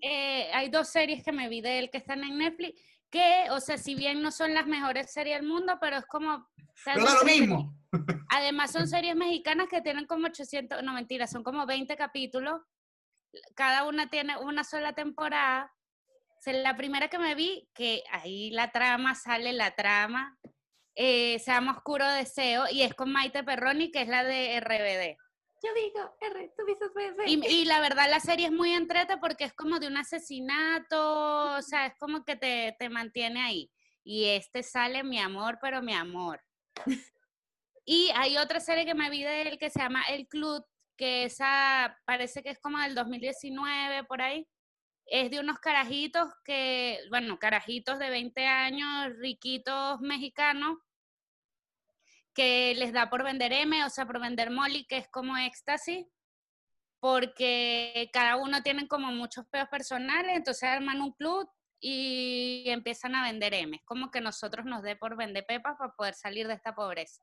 Eh, 0.00 0.37
hay 0.58 0.70
dos 0.70 0.88
series 0.88 1.22
que 1.22 1.30
me 1.30 1.48
vi 1.48 1.60
de 1.60 1.78
él 1.78 1.90
que 1.90 1.98
están 1.98 2.24
en 2.24 2.36
Netflix, 2.36 2.80
que, 3.10 3.46
o 3.50 3.60
sea, 3.60 3.78
si 3.78 3.94
bien 3.94 4.20
no 4.20 4.32
son 4.32 4.54
las 4.54 4.66
mejores 4.66 5.12
series 5.12 5.38
del 5.38 5.48
mundo, 5.48 5.78
pero 5.80 5.98
es 5.98 6.06
como... 6.06 6.48
Pero 6.84 7.04
da 7.04 7.14
lo 7.14 7.24
mismo. 7.24 7.74
Además 8.30 8.72
son 8.72 8.88
series 8.88 9.14
mexicanas 9.14 9.68
que 9.68 9.80
tienen 9.80 10.06
como 10.06 10.26
800, 10.26 10.82
no 10.82 10.92
mentira, 10.92 11.28
son 11.28 11.44
como 11.44 11.64
20 11.64 11.96
capítulos. 11.96 12.60
Cada 13.54 13.84
una 13.84 14.10
tiene 14.10 14.36
una 14.36 14.64
sola 14.64 14.94
temporada. 14.94 15.72
O 16.38 16.42
sea, 16.42 16.54
la 16.54 16.76
primera 16.76 17.08
que 17.08 17.18
me 17.18 17.36
vi, 17.36 17.68
que 17.72 18.02
ahí 18.10 18.50
la 18.50 18.72
trama, 18.72 19.14
sale 19.14 19.52
la 19.52 19.76
trama, 19.76 20.36
eh, 20.96 21.38
se 21.38 21.52
llama 21.52 21.72
Oscuro 21.72 22.06
Deseo, 22.08 22.64
y 22.70 22.82
es 22.82 22.94
con 22.94 23.12
Maite 23.12 23.44
Perroni, 23.44 23.92
que 23.92 24.02
es 24.02 24.08
la 24.08 24.24
de 24.24 24.58
RBD. 24.60 25.16
Yo 25.62 25.74
digo, 25.74 26.16
R, 26.20 26.52
tú 26.56 26.64
dices 26.64 26.90
BB. 26.94 27.26
Y, 27.26 27.46
y 27.46 27.64
la 27.64 27.80
verdad 27.80 28.08
la 28.08 28.20
serie 28.20 28.46
es 28.46 28.52
muy 28.52 28.72
entrete 28.72 29.16
porque 29.16 29.44
es 29.44 29.52
como 29.52 29.78
de 29.78 29.88
un 29.88 29.96
asesinato, 29.96 31.56
o 31.56 31.62
sea, 31.62 31.86
es 31.86 31.94
como 31.98 32.24
que 32.24 32.36
te, 32.36 32.76
te 32.78 32.88
mantiene 32.88 33.42
ahí. 33.42 33.70
Y 34.04 34.26
este 34.26 34.62
sale 34.62 35.02
mi 35.02 35.18
amor, 35.18 35.58
pero 35.60 35.82
mi 35.82 35.94
amor. 35.94 36.42
Y 37.90 38.10
hay 38.14 38.36
otra 38.36 38.60
serie 38.60 38.84
que 38.84 38.94
me 38.94 39.08
vi 39.08 39.22
de 39.22 39.40
él 39.40 39.58
que 39.58 39.70
se 39.70 39.80
llama 39.80 40.02
El 40.10 40.28
Club, 40.28 40.62
que 40.94 41.24
esa 41.24 41.98
parece 42.04 42.42
que 42.42 42.50
es 42.50 42.58
como 42.58 42.78
del 42.80 42.94
2019, 42.94 44.04
por 44.04 44.20
ahí. 44.20 44.46
Es 45.06 45.30
de 45.30 45.40
unos 45.40 45.58
carajitos 45.58 46.28
que, 46.44 47.00
bueno, 47.08 47.38
carajitos 47.38 47.98
de 47.98 48.10
20 48.10 48.44
años, 48.44 49.16
riquitos 49.16 50.00
mexicanos, 50.02 50.76
que 52.38 52.72
les 52.76 52.92
da 52.92 53.10
por 53.10 53.24
vender 53.24 53.52
M, 53.52 53.84
o 53.84 53.90
sea, 53.90 54.06
por 54.06 54.20
vender 54.20 54.52
Molly, 54.52 54.86
que 54.86 54.98
es 54.98 55.08
como 55.08 55.36
éxtasis, 55.36 56.06
porque 57.00 58.08
cada 58.12 58.36
uno 58.36 58.62
tienen 58.62 58.86
como 58.86 59.10
muchos 59.10 59.44
peos 59.48 59.68
personales, 59.68 60.36
entonces 60.36 60.62
arman 60.62 61.02
un 61.02 61.10
club 61.14 61.50
y 61.80 62.62
empiezan 62.68 63.16
a 63.16 63.24
vender 63.24 63.54
M. 63.54 63.74
Es 63.74 63.82
como 63.84 64.12
que 64.12 64.20
nosotros 64.20 64.66
nos 64.66 64.84
dé 64.84 64.94
por 64.94 65.16
vender 65.16 65.46
pepas 65.46 65.74
para 65.76 65.92
poder 65.94 66.14
salir 66.14 66.46
de 66.46 66.54
esta 66.54 66.76
pobreza. 66.76 67.20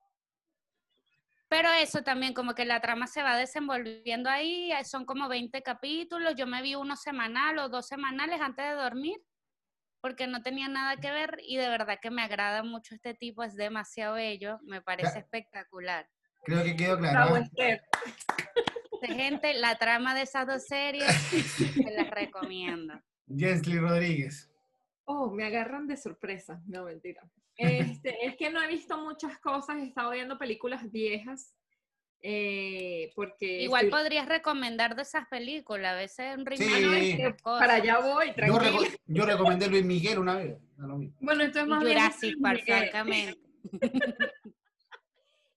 Pero 1.47 1.69
eso 1.71 2.03
también, 2.03 2.33
como 2.33 2.53
que 2.53 2.65
la 2.65 2.81
trama 2.81 3.07
se 3.07 3.23
va 3.23 3.37
desenvolviendo 3.37 4.29
ahí, 4.29 4.69
son 4.83 5.05
como 5.05 5.29
20 5.29 5.61
capítulos, 5.61 6.35
yo 6.35 6.45
me 6.45 6.61
vi 6.61 6.75
uno 6.75 6.97
semanal 6.97 7.57
o 7.59 7.69
dos 7.69 7.87
semanales 7.87 8.41
antes 8.41 8.65
de 8.65 8.73
dormir, 8.73 9.15
porque 10.05 10.27
no 10.27 10.43
tenía 10.43 10.67
nada 10.67 10.97
que 10.97 11.09
ver 11.09 11.39
y 11.47 11.57
de 11.57 11.67
verdad 11.67 11.97
que 11.99 12.11
me 12.11 12.21
agrada 12.21 12.61
mucho 12.61 12.93
este 12.93 13.15
tipo, 13.15 13.41
es 13.41 13.55
demasiado 13.55 14.13
bello, 14.13 14.59
me 14.61 14.79
parece 14.79 15.17
espectacular. 15.17 16.07
Creo 16.43 16.63
que 16.63 16.75
quedó 16.75 16.99
claro. 16.99 17.35
¿eh? 17.35 17.39
Esther. 17.41 17.81
De 19.01 19.07
gente, 19.07 19.55
la 19.55 19.79
trama 19.79 20.13
de 20.13 20.21
esas 20.21 20.45
dos 20.45 20.67
series, 20.67 21.11
se 21.11 21.91
las 21.91 22.11
recomiendo. 22.11 22.93
Jensly 23.35 23.79
Rodríguez. 23.79 24.47
Oh, 25.05 25.31
me 25.31 25.43
agarran 25.43 25.87
de 25.87 25.97
sorpresa. 25.97 26.61
No, 26.67 26.83
mentira. 26.83 27.27
Este, 27.57 28.27
es 28.27 28.37
que 28.37 28.51
no 28.51 28.61
he 28.61 28.67
visto 28.67 28.99
muchas 28.99 29.39
cosas, 29.39 29.77
he 29.77 29.87
estado 29.87 30.11
viendo 30.11 30.37
películas 30.37 30.91
viejas. 30.91 31.55
Eh, 32.27 33.11
porque 33.15 33.61
Igual 33.61 33.85
estoy- 33.85 33.99
podrías 34.01 34.27
recomendar 34.27 34.95
de 34.95 35.03
esas 35.03 35.27
películas, 35.27 35.93
a 35.93 35.95
veces 35.95 36.35
un 36.35 36.45
Sí. 36.57 36.65
no, 36.81 36.93
es 36.93 37.17
de 37.17 37.17
que 37.17 37.35
cosas. 37.43 37.59
para 37.59 37.75
allá 37.75 37.99
voy, 37.99 38.27
Yo, 38.29 38.33
tranquilo. 38.33 38.61
reco- 38.79 38.99
yo 39.05 39.25
recomendé 39.27 39.67
Luis 39.67 39.85
Miguel 39.85 40.17
una 40.19 40.35
vez. 40.35 40.57
Bueno, 41.19 41.43
esto 41.43 41.59
es 41.59 41.67
más 41.67 41.83
bien 41.83 41.97
Jurassic 41.99 42.41
Park, 42.41 42.63
francamente. 42.65 43.39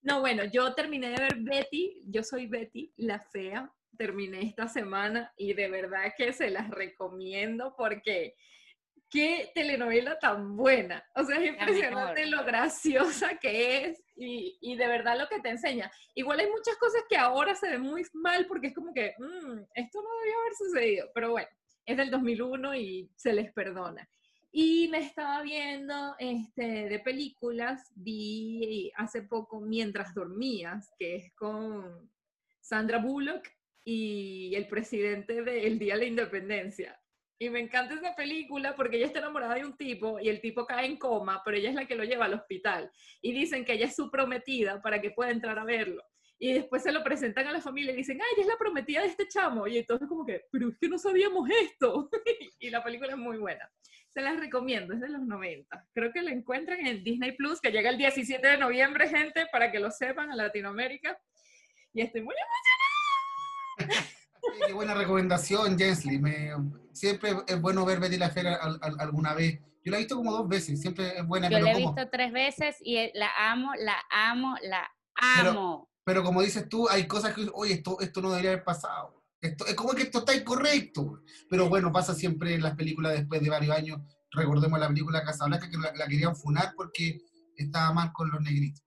No, 0.03 0.21
bueno, 0.21 0.45
yo 0.45 0.75
terminé 0.75 1.11
de 1.11 1.17
ver 1.17 1.37
Betty, 1.41 2.01
yo 2.07 2.23
soy 2.23 2.47
Betty, 2.47 2.93
la 2.97 3.21
fea, 3.21 3.71
terminé 3.99 4.41
esta 4.43 4.69
semana 4.69 5.33
y 5.37 5.53
de 5.55 5.69
verdad 5.69 6.15
que 6.17 6.33
se 6.33 6.51
las 6.51 6.71
recomiendo 6.71 7.75
porque 7.77 8.35
qué 9.11 9.51
telenovela 9.55 10.19
tan 10.19 10.57
buena. 10.57 11.05
O 11.15 11.25
sea, 11.25 11.39
es 11.39 11.49
impresionante 11.49 12.27
lo 12.27 12.45
graciosa 12.45 13.39
que 13.39 13.85
es 13.85 14.05
y, 14.17 14.59
y 14.61 14.77
de 14.77 14.87
verdad 14.87 15.19
lo 15.19 15.29
que 15.29 15.41
te 15.41 15.51
enseña. 15.51 15.91
Igual 16.15 16.41
hay 16.41 16.51
muchas 16.51 16.77
cosas 16.77 17.03
que 17.09 17.17
ahora 17.17 17.55
se 17.55 17.71
ven 17.71 17.83
muy 17.83 18.05
mal 18.13 18.47
porque 18.47 18.69
es 18.69 18.75
como 18.75 18.93
que, 18.93 19.15
"Mm, 19.19 19.61
esto 19.75 20.03
no 20.03 20.09
debió 20.21 20.39
haber 20.41 20.55
sucedido, 20.55 21.11
pero 21.15 21.31
bueno, 21.31 21.49
es 21.87 21.97
del 21.97 22.11
2001 22.11 22.75
y 22.75 23.11
se 23.17 23.33
les 23.33 23.53
perdona. 23.53 24.09
Y 24.51 24.89
me 24.89 24.99
estaba 24.99 25.43
viendo 25.43 26.15
este, 26.19 26.89
de 26.89 26.99
películas, 27.01 27.93
vi 27.95 28.91
hace 28.97 29.23
poco 29.23 29.61
Mientras 29.61 30.15
dormías, 30.15 30.91
que 30.99 31.17
es 31.17 31.35
con 31.35 32.11
Sandra 32.61 32.99
Bullock 32.99 33.47
y 33.85 34.55
el 34.55 34.67
presidente 34.69 35.43
del 35.43 35.79
Día 35.79 35.95
de 35.95 36.01
la 36.01 36.07
Independencia. 36.07 37.01
Y 37.41 37.51
me 37.51 37.61
encanta 37.61 37.95
esa 37.95 38.17
película 38.17 38.75
porque 38.75 38.97
ella 38.97 39.07
está 39.07 39.21
enamorada 39.21 39.55
de 39.55 39.65
un 39.65 39.77
tipo 39.77 40.19
y 40.19 40.29
el 40.29 40.41
tipo 40.41 40.67
cae 40.67 40.87
en 40.87 40.97
coma, 40.97 41.41
pero 41.45 41.57
ella 41.57 41.71
es 41.71 41.77
la 41.77 41.87
que 41.87 41.95
lo 41.95 42.03
lleva 42.03 42.25
al 42.25 42.35
hospital. 42.35 42.91
Y 43.23 43.33
dicen 43.33 43.65
que 43.65 43.75
ella 43.75 43.87
es 43.87 43.95
su 43.95 44.11
prometida 44.11 44.83
para 44.83 45.01
que 45.01 45.13
pueda 45.13 45.31
entrar 45.31 45.59
a 45.59 45.65
verlo. 45.65 46.03
Y 46.41 46.53
después 46.53 46.83
se 46.83 46.93
lo 46.93 47.03
presentan 47.03 47.47
a 47.47 47.53
la 47.53 47.61
familia 47.61 47.93
y 47.93 47.97
dicen, 47.97 48.21
ay, 48.21 48.29
ella 48.35 48.43
es 48.43 48.49
la 48.49 48.59
prometida 48.59 49.03
de 49.03 49.09
este 49.09 49.29
chamo. 49.29 49.67
Y 49.67 49.79
entonces 49.79 50.09
como 50.09 50.27
que, 50.27 50.43
pero 50.51 50.69
es 50.69 50.79
que 50.79 50.89
no 50.89 50.99
sabíamos 50.99 51.49
esto. 51.51 52.09
y 52.59 52.71
la 52.71 52.83
película 52.83 53.13
es 53.13 53.19
muy 53.19 53.39
buena. 53.39 53.71
Se 54.09 54.21
las 54.21 54.39
recomiendo, 54.39 54.95
es 54.95 55.01
de 55.01 55.09
los 55.09 55.23
90. 55.23 55.89
Creo 55.93 56.13
que 56.13 56.23
la 56.23 56.33
encuentran 56.33 56.85
en 56.87 57.05
Disney 57.05 57.33
Plus, 57.33 57.61
que 57.61 57.71
llega 57.71 57.91
el 57.91 57.99
17 57.99 58.47
de 58.47 58.59
noviembre, 58.59 59.09
gente, 59.09 59.47
para 59.53 59.71
que 59.71 59.79
lo 59.79 59.91
sepan, 59.91 60.31
a 60.31 60.37
Latinoamérica. 60.37 61.17
Y 61.93 62.03
estoy 62.03 62.23
muy 62.23 62.35
Sí, 63.79 63.85
Qué 64.67 64.73
buena 64.73 64.95
recomendación, 64.95 65.79
Jensly. 65.79 66.19
Me, 66.19 66.51
siempre 66.93 67.33
es 67.47 67.61
bueno 67.61 67.85
ver 67.85 68.01
Betty 68.01 68.17
la 68.17 68.31
Fera 68.31 68.57
al- 68.57 68.79
al- 68.83 69.01
alguna 69.01 69.35
vez. 69.35 69.61
Yo 69.85 69.91
la 69.93 69.97
he 69.97 70.01
visto 70.01 70.17
como 70.17 70.33
dos 70.33 70.49
veces, 70.49 70.81
siempre 70.81 71.17
es 71.19 71.27
buena, 71.27 71.49
Yo 71.49 71.59
la 71.61 71.71
he 71.71 71.75
como, 71.75 71.95
visto 71.95 72.11
tres 72.11 72.33
veces 72.33 72.77
y 72.81 72.97
eh, 72.97 73.13
la 73.15 73.31
amo, 73.51 73.73
la 73.79 73.97
amo, 74.11 74.57
la 74.63 74.89
Pero- 75.37 75.51
amo. 75.51 75.91
pero 76.05 76.23
como 76.23 76.43
dices 76.43 76.69
tú, 76.69 76.89
hay 76.89 77.07
cosas 77.07 77.35
que, 77.35 77.49
oye, 77.55 77.75
esto, 77.75 77.99
esto 78.01 78.21
no 78.21 78.31
debería 78.31 78.51
haber 78.53 78.65
pasado. 78.65 79.23
Esto, 79.41 79.67
es 79.67 79.75
como 79.75 79.93
que 79.95 80.03
esto 80.03 80.19
está 80.19 80.35
incorrecto. 80.35 81.23
Pero 81.49 81.69
bueno, 81.69 81.93
pasa 81.93 82.13
siempre 82.15 82.55
en 82.55 82.63
las 82.63 82.75
películas 82.75 83.13
después 83.13 83.41
de 83.41 83.51
varios 83.51 83.75
años. 83.77 84.01
Recordemos 84.33 84.79
la 84.81 84.89
película 84.89 85.23
Casablanca 85.23 85.71
que 85.71 85.79
la, 85.79 85.93
la 85.95 86.07
querían 86.09 86.35
funar 86.37 86.73
porque 86.77 87.21
estaba 87.57 87.93
mal 87.93 88.13
con 88.13 88.31
los 88.31 88.41
negritos. 88.41 88.83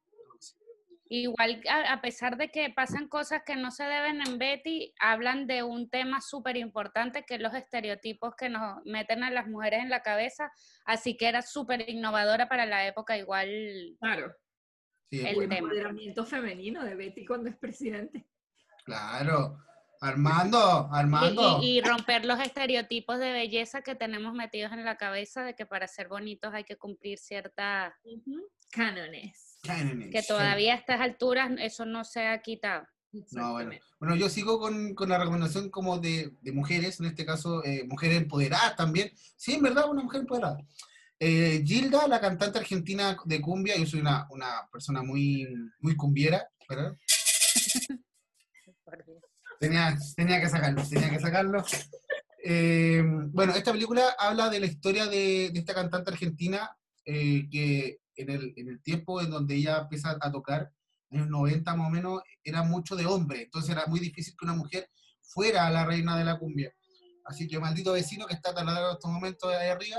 Igual, 1.14 1.62
a, 1.70 1.92
a 1.92 2.02
pesar 2.02 2.38
de 2.38 2.50
que 2.52 2.70
pasan 2.70 3.10
cosas 3.10 3.42
que 3.46 3.58
no 3.58 3.70
se 3.70 3.84
deben 3.84 4.22
en 4.26 4.38
Betty, 4.38 4.94
hablan 4.98 5.46
de 5.46 5.62
un 5.62 5.90
tema 5.90 6.22
súper 6.22 6.56
importante 6.56 7.26
que 7.26 7.36
es 7.36 7.42
los 7.42 7.54
estereotipos 7.54 8.34
que 8.38 8.48
nos 8.48 8.78
meten 8.86 9.22
a 9.24 9.30
las 9.30 9.46
mujeres 9.48 9.82
en 9.84 9.90
la 9.90 10.02
cabeza. 10.04 10.50
Así 10.86 11.18
que 11.18 11.28
era 11.28 11.42
súper 11.42 11.90
innovadora 11.90 12.48
para 12.48 12.66
la 12.66 12.88
época, 12.88 13.18
igual. 13.18 13.50
Claro, 14.00 14.34
Sí, 15.10 15.20
El 15.28 15.36
bueno. 15.36 15.54
empoderamiento 15.54 16.26
femenino 16.26 16.86
de 16.86 16.96
Betty 16.96 17.26
cuando 17.26 17.50
es 17.50 17.58
presidente. 17.58 18.26
Claro. 18.86 19.58
Armando, 20.00 20.90
Y, 20.90 20.98
Armando. 20.98 21.60
y- 21.62 21.78
y 21.78 21.82
romper 21.82 22.24
los 22.24 22.40
estereotipos 22.40 23.20
de 23.20 23.34
belleza 23.34 23.82
que 23.82 23.96
tenemos 23.96 24.34
metidos 24.34 24.72
en 24.72 24.86
la 24.86 24.96
cabeza 24.96 25.44
de 25.44 25.54
que 25.56 25.66
para 25.66 25.90
ser 25.90 26.08
bonitos 26.08 26.54
hay 26.54 26.64
que 26.64 26.78
cumplir 26.78 27.18
ciertas. 27.20 27.94
Cánones. 28.72 29.51
Que 29.64 30.24
todavía 30.28 30.74
a 30.74 30.78
estas 30.78 31.02
alturas 31.02 31.52
eso 31.60 31.86
no 31.86 32.04
se 32.04 32.28
ha 32.28 32.42
quitado. 32.42 32.88
No, 33.32 33.54
bueno. 33.54 33.72
Bueno, 34.00 34.16
yo 34.16 34.30
sigo 34.30 34.60
con, 34.60 34.96
con 34.96 35.10
la 35.10 35.18
recomendación 35.18 35.70
como 35.70 36.00
de, 36.00 36.32
de 36.42 36.52
mujeres, 36.52 37.00
en 37.00 37.08
este 37.08 37.26
caso, 37.26 37.64
eh, 37.66 37.84
mujeres 37.86 38.18
empoderadas 38.18 38.76
también. 38.76 39.12
Sí, 39.36 39.54
en 39.54 39.62
verdad, 39.62 39.90
una 39.90 40.04
mujer 40.04 40.22
empoderada. 40.22 40.58
Eh, 41.20 41.62
Gilda, 41.66 42.08
la 42.08 42.20
cantante 42.20 42.58
argentina 42.58 43.16
de 43.26 43.42
cumbia, 43.42 43.76
yo 43.78 43.86
soy 43.86 44.00
una, 44.00 44.28
una 44.32 44.68
persona 44.72 45.04
muy, 45.04 45.48
muy 45.80 45.96
cumbiera, 45.96 46.50
¿verdad? 46.68 46.98
Tenía, 49.60 49.96
tenía 50.16 50.42
que 50.42 50.50
sacarlo, 50.50 50.84
tenía 50.88 51.12
que 51.12 51.20
sacarlo. 51.20 51.64
Eh, 52.44 53.04
bueno, 53.06 53.54
esta 53.54 53.72
película 53.72 54.16
habla 54.18 54.50
de 54.50 54.60
la 54.62 54.66
historia 54.66 55.06
de, 55.06 55.52
de 55.54 55.60
esta 55.60 55.76
cantante 55.76 56.10
argentina 56.10 56.76
eh, 57.06 57.48
que 57.52 58.01
en 58.22 58.30
el, 58.32 58.54
en 58.56 58.68
el 58.70 58.82
tiempo 58.82 59.22
en 59.22 59.30
donde 59.30 59.56
ella 59.56 59.80
empieza 59.80 60.18
a 60.20 60.32
tocar, 60.32 60.72
en 61.10 61.20
los 61.22 61.30
90 61.30 61.76
más 61.76 61.88
o 61.88 61.90
menos, 61.90 62.22
era 62.44 62.64
mucho 62.64 62.96
de 62.96 63.06
hombre, 63.06 63.44
entonces 63.44 63.70
era 63.72 63.86
muy 63.88 64.00
difícil 64.00 64.34
que 64.38 64.46
una 64.46 64.54
mujer 64.56 64.90
fuera 65.22 65.70
la 65.70 65.86
reina 65.86 66.18
de 66.18 66.24
la 66.26 66.40
cumbia. 66.40 66.74
Así 67.26 67.48
que 67.48 67.60
maldito 67.60 67.92
vecino 67.94 68.26
que 68.26 68.34
está 68.34 68.54
taladrando 68.54 68.90
en 68.92 68.96
estos 68.96 69.12
momentos 69.12 69.54
ahí 69.54 69.70
arriba, 69.70 69.98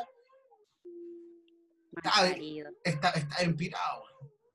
parido. 2.02 2.70
está, 2.84 3.10
está 3.10 3.42
empirado. 3.42 4.04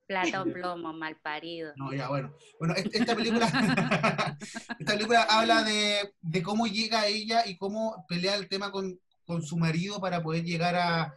Plata 0.08 0.42
o 0.42 0.46
plomo, 0.54 0.94
mal 0.94 1.18
parido. 1.22 1.74
No, 1.76 1.94
ya, 1.94 2.08
bueno. 2.10 2.34
Bueno, 2.60 2.74
est- 2.76 2.94
esta 2.96 3.16
película, 3.16 3.46
esta 4.80 4.94
película 4.94 5.24
habla 5.24 5.64
de, 5.64 6.14
de 6.22 6.42
cómo 6.44 6.66
llega 6.68 7.08
ella 7.08 7.46
y 7.46 7.58
cómo 7.58 8.06
pelea 8.08 8.36
el 8.36 8.48
tema 8.48 8.72
con, 8.72 9.00
con 9.26 9.42
su 9.42 9.58
marido 9.58 10.00
para 10.00 10.22
poder 10.24 10.44
llegar 10.44 10.76
a, 10.76 11.14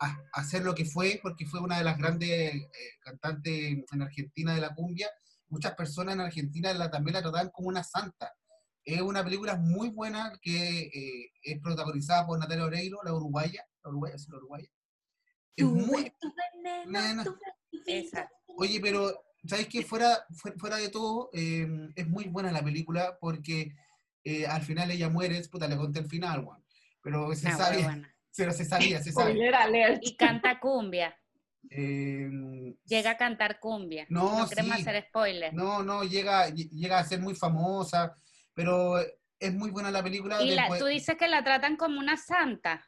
a- 0.00 0.18
a 0.32 0.40
hacer 0.40 0.62
lo 0.64 0.74
que 0.74 0.84
fue, 0.84 1.20
porque 1.22 1.46
fue 1.46 1.60
una 1.60 1.78
de 1.78 1.84
las 1.84 1.96
grandes 1.98 2.30
eh, 2.54 2.68
cantantes 3.00 3.84
en 3.92 4.02
Argentina 4.02 4.54
de 4.54 4.60
la 4.60 4.74
cumbia. 4.74 5.08
Muchas 5.48 5.74
personas 5.74 6.14
en 6.14 6.20
Argentina 6.22 6.72
la, 6.74 6.90
también 6.90 7.14
la 7.14 7.22
trataban 7.22 7.50
como 7.50 7.68
una 7.68 7.84
santa. 7.84 8.32
Es 8.84 9.00
una 9.02 9.22
película 9.22 9.56
muy 9.56 9.90
buena 9.90 10.32
que 10.40 10.80
eh, 10.92 11.30
es 11.42 11.60
protagonizada 11.60 12.26
por 12.26 12.38
Natalia 12.38 12.64
Oreiro, 12.64 12.98
la 13.04 13.12
uruguaya, 13.12 13.62
la 13.84 13.90
uruguaya, 13.90 14.16
sí, 14.18 14.30
la 14.30 14.38
uruguaya. 14.38 14.68
Es 15.56 15.64
Tu 15.64 15.70
muy... 15.70 16.12
veneno. 16.86 17.22
Oye, 18.56 18.80
pero 18.80 19.22
¿sabes 19.46 19.66
qué? 19.68 19.82
Fuera, 19.84 20.24
fu- 20.34 20.52
fuera 20.58 20.76
de 20.76 20.88
todo, 20.88 21.28
eh, 21.34 21.68
es 21.94 22.08
muy 22.08 22.24
buena 22.24 22.50
la 22.52 22.62
película 22.64 23.18
porque 23.20 23.74
eh, 24.24 24.46
al 24.46 24.62
final 24.62 24.90
ella 24.90 25.08
muere, 25.10 25.36
es- 25.38 25.48
puta, 25.48 25.68
le 25.68 25.76
conté 25.76 26.00
el 26.00 26.06
final, 26.08 26.44
weón. 26.44 26.64
Pero 27.02 27.34
se 27.34 27.46
Una 27.48 27.56
sabía, 27.56 27.86
huevona. 27.86 28.14
Pero 28.36 28.52
se 28.52 28.64
sabía, 28.64 29.02
se 29.02 29.12
alert. 29.20 30.00
Y 30.02 30.16
canta 30.16 30.58
cumbia. 30.60 31.16
Eh, 31.70 32.28
Llega 32.86 33.10
a 33.10 33.16
cantar 33.16 33.60
cumbia. 33.60 34.06
No, 34.08 34.38
No, 34.40 34.48
queremos 34.48 34.76
sí. 34.76 34.82
hacer 34.82 35.04
spoiler. 35.08 35.52
no, 35.54 35.82
no, 35.82 36.04
llega, 36.04 36.48
ll- 36.48 36.70
llega 36.70 36.98
a 36.98 37.04
ser 37.04 37.20
muy 37.20 37.34
famosa, 37.34 38.16
pero 38.54 38.98
es 39.38 39.54
muy 39.54 39.70
buena 39.70 39.90
la 39.90 40.02
película. 40.02 40.42
Y 40.42 40.52
la- 40.52 40.62
después- 40.62 40.80
tú 40.80 40.86
dices 40.86 41.16
que 41.16 41.28
la 41.28 41.44
tratan 41.44 41.76
como 41.76 41.98
una 41.98 42.16
santa. 42.16 42.84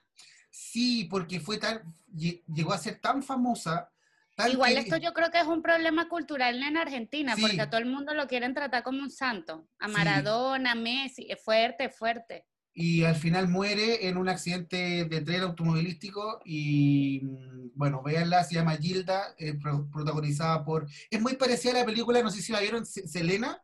Sí, 0.51 1.05
porque 1.11 1.41
fue 1.41 1.59
tan, 1.59 1.83
lle- 2.15 2.43
llegó 2.53 2.73
a 2.73 2.79
ser 2.79 3.01
tan 3.01 3.23
famosa. 3.23 3.89
tan 4.35 4.51
Igual 4.51 4.79
esto 4.79 4.97
yo 4.97 5.13
creo 5.13 5.31
que 5.31 5.39
es 5.39 5.47
un 5.47 5.61
problema 5.61 6.09
cultural 6.09 6.61
en 6.63 6.79
Argentina, 6.79 7.37
Sí. 7.37 7.43
porque 7.43 7.61
a 7.61 7.69
todo 7.69 7.79
el 7.81 7.87
mundo 7.87 8.15
lo 8.15 8.27
quieren 8.27 8.55
tratar 8.55 8.83
como 8.83 9.03
un 9.03 9.11
santo. 9.11 9.69
A 9.79 9.89
Sí. 9.89 9.93
Maradona, 9.93 10.73
a 10.73 10.75
Messi, 10.75 11.27
es 11.31 11.43
fuerte, 11.45 11.91
fuerte. 11.91 12.47
Y 12.75 13.05
al 13.05 13.17
final 13.17 13.49
muere 13.49 14.09
en 14.09 14.17
un 14.17 14.29
accidente 14.29 15.05
de 15.05 15.21
tren 15.21 15.43
automovilístico 15.43 16.41
y 16.45 17.21
mm, 17.23 17.71
bueno, 17.75 18.03
véanla, 18.03 18.45
se 18.45 18.55
llama 18.55 18.77
Gilda, 18.77 19.35
eh, 19.39 19.55
pro- 19.55 19.89
protagonizada 19.91 20.65
por... 20.65 20.87
Es 21.11 21.21
muy 21.21 21.35
parecida 21.37 21.73
a 21.73 21.81
la 21.81 21.85
película, 21.87 22.23
no 22.23 22.31
sé 22.31 22.41
si 22.43 22.53
la 22.53 22.61
vieron, 22.61 22.87
Se- 22.87 23.07
Selena. 23.09 23.63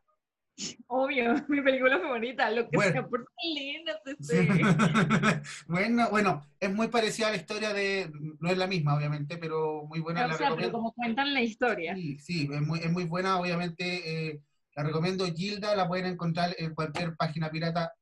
Obvio, 0.87 1.33
mi 1.47 1.61
película 1.61 1.99
favorita, 1.99 2.51
lo 2.51 2.69
que 2.69 2.75
Bueno. 2.77 2.91
sea 2.91 3.07
por 3.07 3.25
linda, 3.43 3.99
Sí. 4.19 4.35
bueno, 5.67 6.09
bueno, 6.09 6.45
es 6.59 6.73
muy 6.73 6.87
parecida 6.89 7.27
a 7.27 7.31
la 7.31 7.37
historia 7.37 7.73
de... 7.73 8.11
No 8.39 8.49
es 8.49 8.57
la 8.57 8.67
misma, 8.67 8.95
obviamente, 8.95 9.37
pero 9.37 9.85
muy 9.87 9.99
buena, 10.01 10.25
O 10.25 10.27
la 10.27 10.33
sea, 10.33 10.37
pero 10.49 10.49
recomiendo. 10.49 10.77
como 10.77 10.93
cuentan 10.93 11.33
la 11.33 11.41
historia. 11.41 11.95
Sí, 11.95 12.19
sí, 12.19 12.49
es 12.51 12.61
muy, 12.61 12.79
es 12.79 12.91
muy 12.91 13.05
buena, 13.05 13.39
obviamente. 13.39 14.27
eh, 14.29 14.41
la 14.75 14.83
recomiendo, 14.83 15.25
Gilda, 15.25 15.75
la 15.75 15.87
pueden 15.87 16.05
encontrar 16.05 16.55
en 16.57 16.73
cualquier 16.75 17.15
página 17.15 17.49
pirata. 17.49 17.93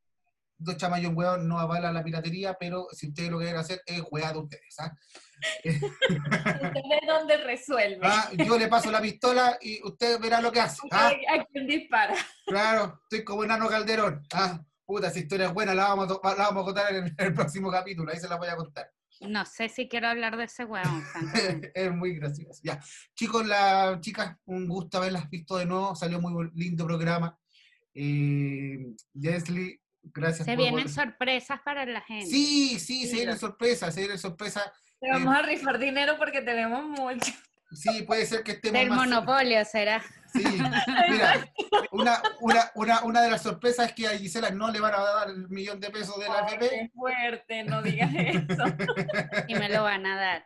Dos 0.58 0.78
chamayos 0.78 1.14
hueón 1.14 1.48
no 1.48 1.60
avala 1.60 1.92
la 1.92 2.04
piratería, 2.04 2.56
pero 2.60 2.88
si 2.92 3.10
ustedes 3.10 3.30
lo 3.30 3.38
quieren 3.38 3.58
hacer, 3.58 3.82
es 3.86 4.02
hueá 4.10 4.34
de 4.34 4.40
ustedes. 4.40 4.76
¿ah? 4.80 4.92
¿Usted 5.64 5.82
de 6.72 7.08
dónde 7.08 7.38
resuelve? 7.38 8.00
Ah, 8.04 8.32
Yo 8.34 8.58
le 8.58 8.68
paso 8.68 8.90
la 8.92 9.02
pistola 9.02 9.58
y 9.62 9.80
usted 9.84 10.20
verá 10.20 10.42
lo 10.42 10.52
que 10.52 10.62
hace. 10.62 10.82
¿ah? 10.92 11.10
¿A 11.10 11.46
quién 11.46 11.68
dispara? 11.68 12.16
Claro, 12.46 13.00
estoy 13.04 13.24
como 13.24 13.44
enano 13.44 13.68
Calderón. 13.68 14.24
¿ah? 14.34 14.60
Puta, 14.86 15.08
esa 15.08 15.20
historia 15.20 15.48
es 15.48 15.54
buena, 15.54 15.76
la 15.76 15.90
vamos, 15.90 16.20
a, 16.24 16.30
la 16.36 16.44
vamos 16.46 16.64
a 16.64 16.66
contar 16.66 16.96
en 16.96 17.04
el, 17.04 17.16
en 17.18 17.26
el 17.28 17.34
próximo 17.34 17.70
capítulo, 17.70 18.12
ahí 18.12 18.20
se 18.20 18.30
la 18.30 18.38
voy 18.38 18.48
a 18.48 18.56
contar. 18.56 18.90
No 19.22 19.46
sé 19.46 19.70
si 19.70 19.88
quiero 19.88 20.08
hablar 20.08 20.38
de 20.38 20.44
ese 20.46 20.66
francamente. 20.68 21.72
es 21.74 21.92
muy 21.92 22.16
gracioso. 22.16 22.62
Ya. 22.64 22.80
Chicos, 23.16 23.46
la 23.46 23.98
chicas, 24.00 24.36
un 24.46 24.68
gusto 24.68 24.98
haberlas 24.98 25.30
visto 25.30 25.58
de 25.58 25.66
nuevo. 25.66 25.96
Salió 25.96 26.20
muy 26.22 26.50
lindo 26.56 26.86
programa. 26.86 27.38
Eh, 27.94 28.94
Jesly, 29.20 29.80
gracias 30.14 30.46
Se 30.46 30.54
por 30.56 30.64
vienen 30.64 30.90
sorpresas 30.90 31.60
para 31.64 31.86
la 31.86 32.02
gente. 32.02 32.26
Sí, 32.28 32.80
sí, 32.80 33.08
se 33.08 33.16
vienen 33.16 33.38
sorpresas, 33.38 33.94
se 33.94 34.02
vienen 34.02 34.20
sorpresas. 34.20 34.64
Te 35.00 35.10
vamos 35.12 35.36
a 35.36 35.42
rifar 35.44 35.78
dinero 35.80 36.18
porque 36.18 36.42
tenemos 36.42 36.84
mucho. 36.84 37.32
Sí, 37.72 38.04
puede 38.04 38.26
ser 38.26 38.44
que 38.44 38.54
estemos 38.54 38.80
Del 38.80 38.90
más- 38.90 39.00
monopolio 39.08 39.64
será. 39.66 40.02
Sí, 40.34 40.44
mira, 41.10 41.48
una, 41.92 42.22
una, 42.42 42.72
una, 42.76 43.02
una 43.04 43.22
de 43.22 43.32
las 43.32 43.42
sorpresas 43.44 43.88
es 43.88 43.94
que 43.94 44.08
a 44.08 44.12
Gisela 44.18 44.50
no 44.52 44.70
le 44.72 44.80
van 44.80 44.94
a 44.94 45.00
dar 45.00 45.30
el 45.30 45.48
millón 45.50 45.80
de 45.80 45.90
pesos 45.90 46.18
de 46.20 46.28
la 46.28 46.40
Ay, 46.46 46.56
FP. 46.56 46.70
qué 46.70 46.90
fuerte, 46.94 47.64
no 47.64 47.82
digas 47.82 48.10
eso. 48.14 48.64
Y 49.48 49.56
me 49.56 49.70
lo 49.70 49.84
van 49.84 50.06
a 50.06 50.16
dar. 50.16 50.46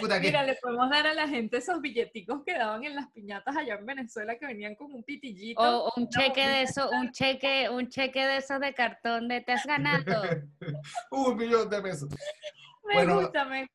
Puta 0.00 0.20
que 0.20 0.26
Mira, 0.28 0.42
le 0.44 0.54
podemos 0.56 0.90
dar 0.90 1.06
a 1.06 1.14
la 1.14 1.26
gente 1.28 1.56
esos 1.56 1.80
billeticos 1.80 2.42
que 2.44 2.52
daban 2.58 2.84
en 2.84 2.94
las 2.94 3.10
piñatas 3.10 3.56
allá 3.56 3.74
en 3.74 3.86
Venezuela 3.86 4.36
que 4.38 4.46
venían 4.46 4.74
con 4.74 4.92
un 4.92 5.02
pitillito. 5.02 5.60
O 5.86 5.92
un 5.96 6.08
cheque 6.08 6.46
de 6.46 6.62
eso, 6.62 6.90
un 6.90 7.10
cheque, 7.12 7.68
un 7.70 7.88
cheque 7.88 8.24
de 8.24 8.36
esos 8.38 8.60
de 8.60 8.74
cartón 8.74 9.28
de 9.28 9.40
te 9.40 9.52
has 9.52 9.64
ganado. 9.64 10.04
un 11.10 11.36
millón 11.36 11.68
de 11.70 11.80
pesos. 11.82 12.10
me 12.84 12.94
bueno, 12.94 13.20
gusta, 13.20 13.44
me 13.46 13.66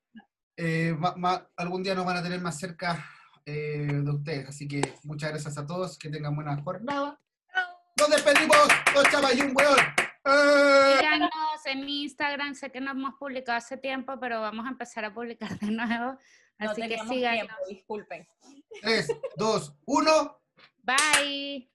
Eh, 0.57 0.93
ma- 0.97 1.15
ma- 1.17 1.47
algún 1.57 1.81
día 1.81 1.95
nos 1.95 2.05
van 2.05 2.17
a 2.17 2.23
tener 2.23 2.39
más 2.41 2.59
cerca 2.59 3.03
eh, 3.45 3.87
de 4.03 4.11
ustedes. 4.11 4.49
Así 4.49 4.67
que 4.67 4.93
muchas 5.03 5.31
gracias 5.31 5.57
a 5.57 5.65
todos. 5.65 5.97
Que 5.97 6.09
tengan 6.09 6.35
buena 6.35 6.55
jornada. 6.61 7.19
¡Nos 7.99 8.09
despedimos! 8.09 8.67
¡Dos 8.93 9.09
chavas 9.09 9.35
y 9.35 9.41
un 9.41 9.55
weón! 9.55 9.77
¡Eh! 10.25 10.95
Síganos 10.99 11.31
en 11.65 11.89
Instagram, 11.89 12.55
sé 12.55 12.71
que 12.71 12.81
no 12.81 12.91
hemos 12.91 13.15
publicado 13.15 13.57
hace 13.57 13.77
tiempo, 13.77 14.19
pero 14.19 14.41
vamos 14.41 14.65
a 14.65 14.69
empezar 14.69 15.05
a 15.05 15.13
publicar 15.13 15.57
de 15.59 15.71
nuevo. 15.71 16.17
no 16.59 16.69
Así 16.69 16.81
que 16.81 16.99
síganos. 16.99 17.47
tiempo, 17.47 17.55
disculpen. 17.67 18.27
Tres, 18.81 19.07
dos, 19.35 19.73
uno. 19.85 20.39
Bye. 20.83 21.70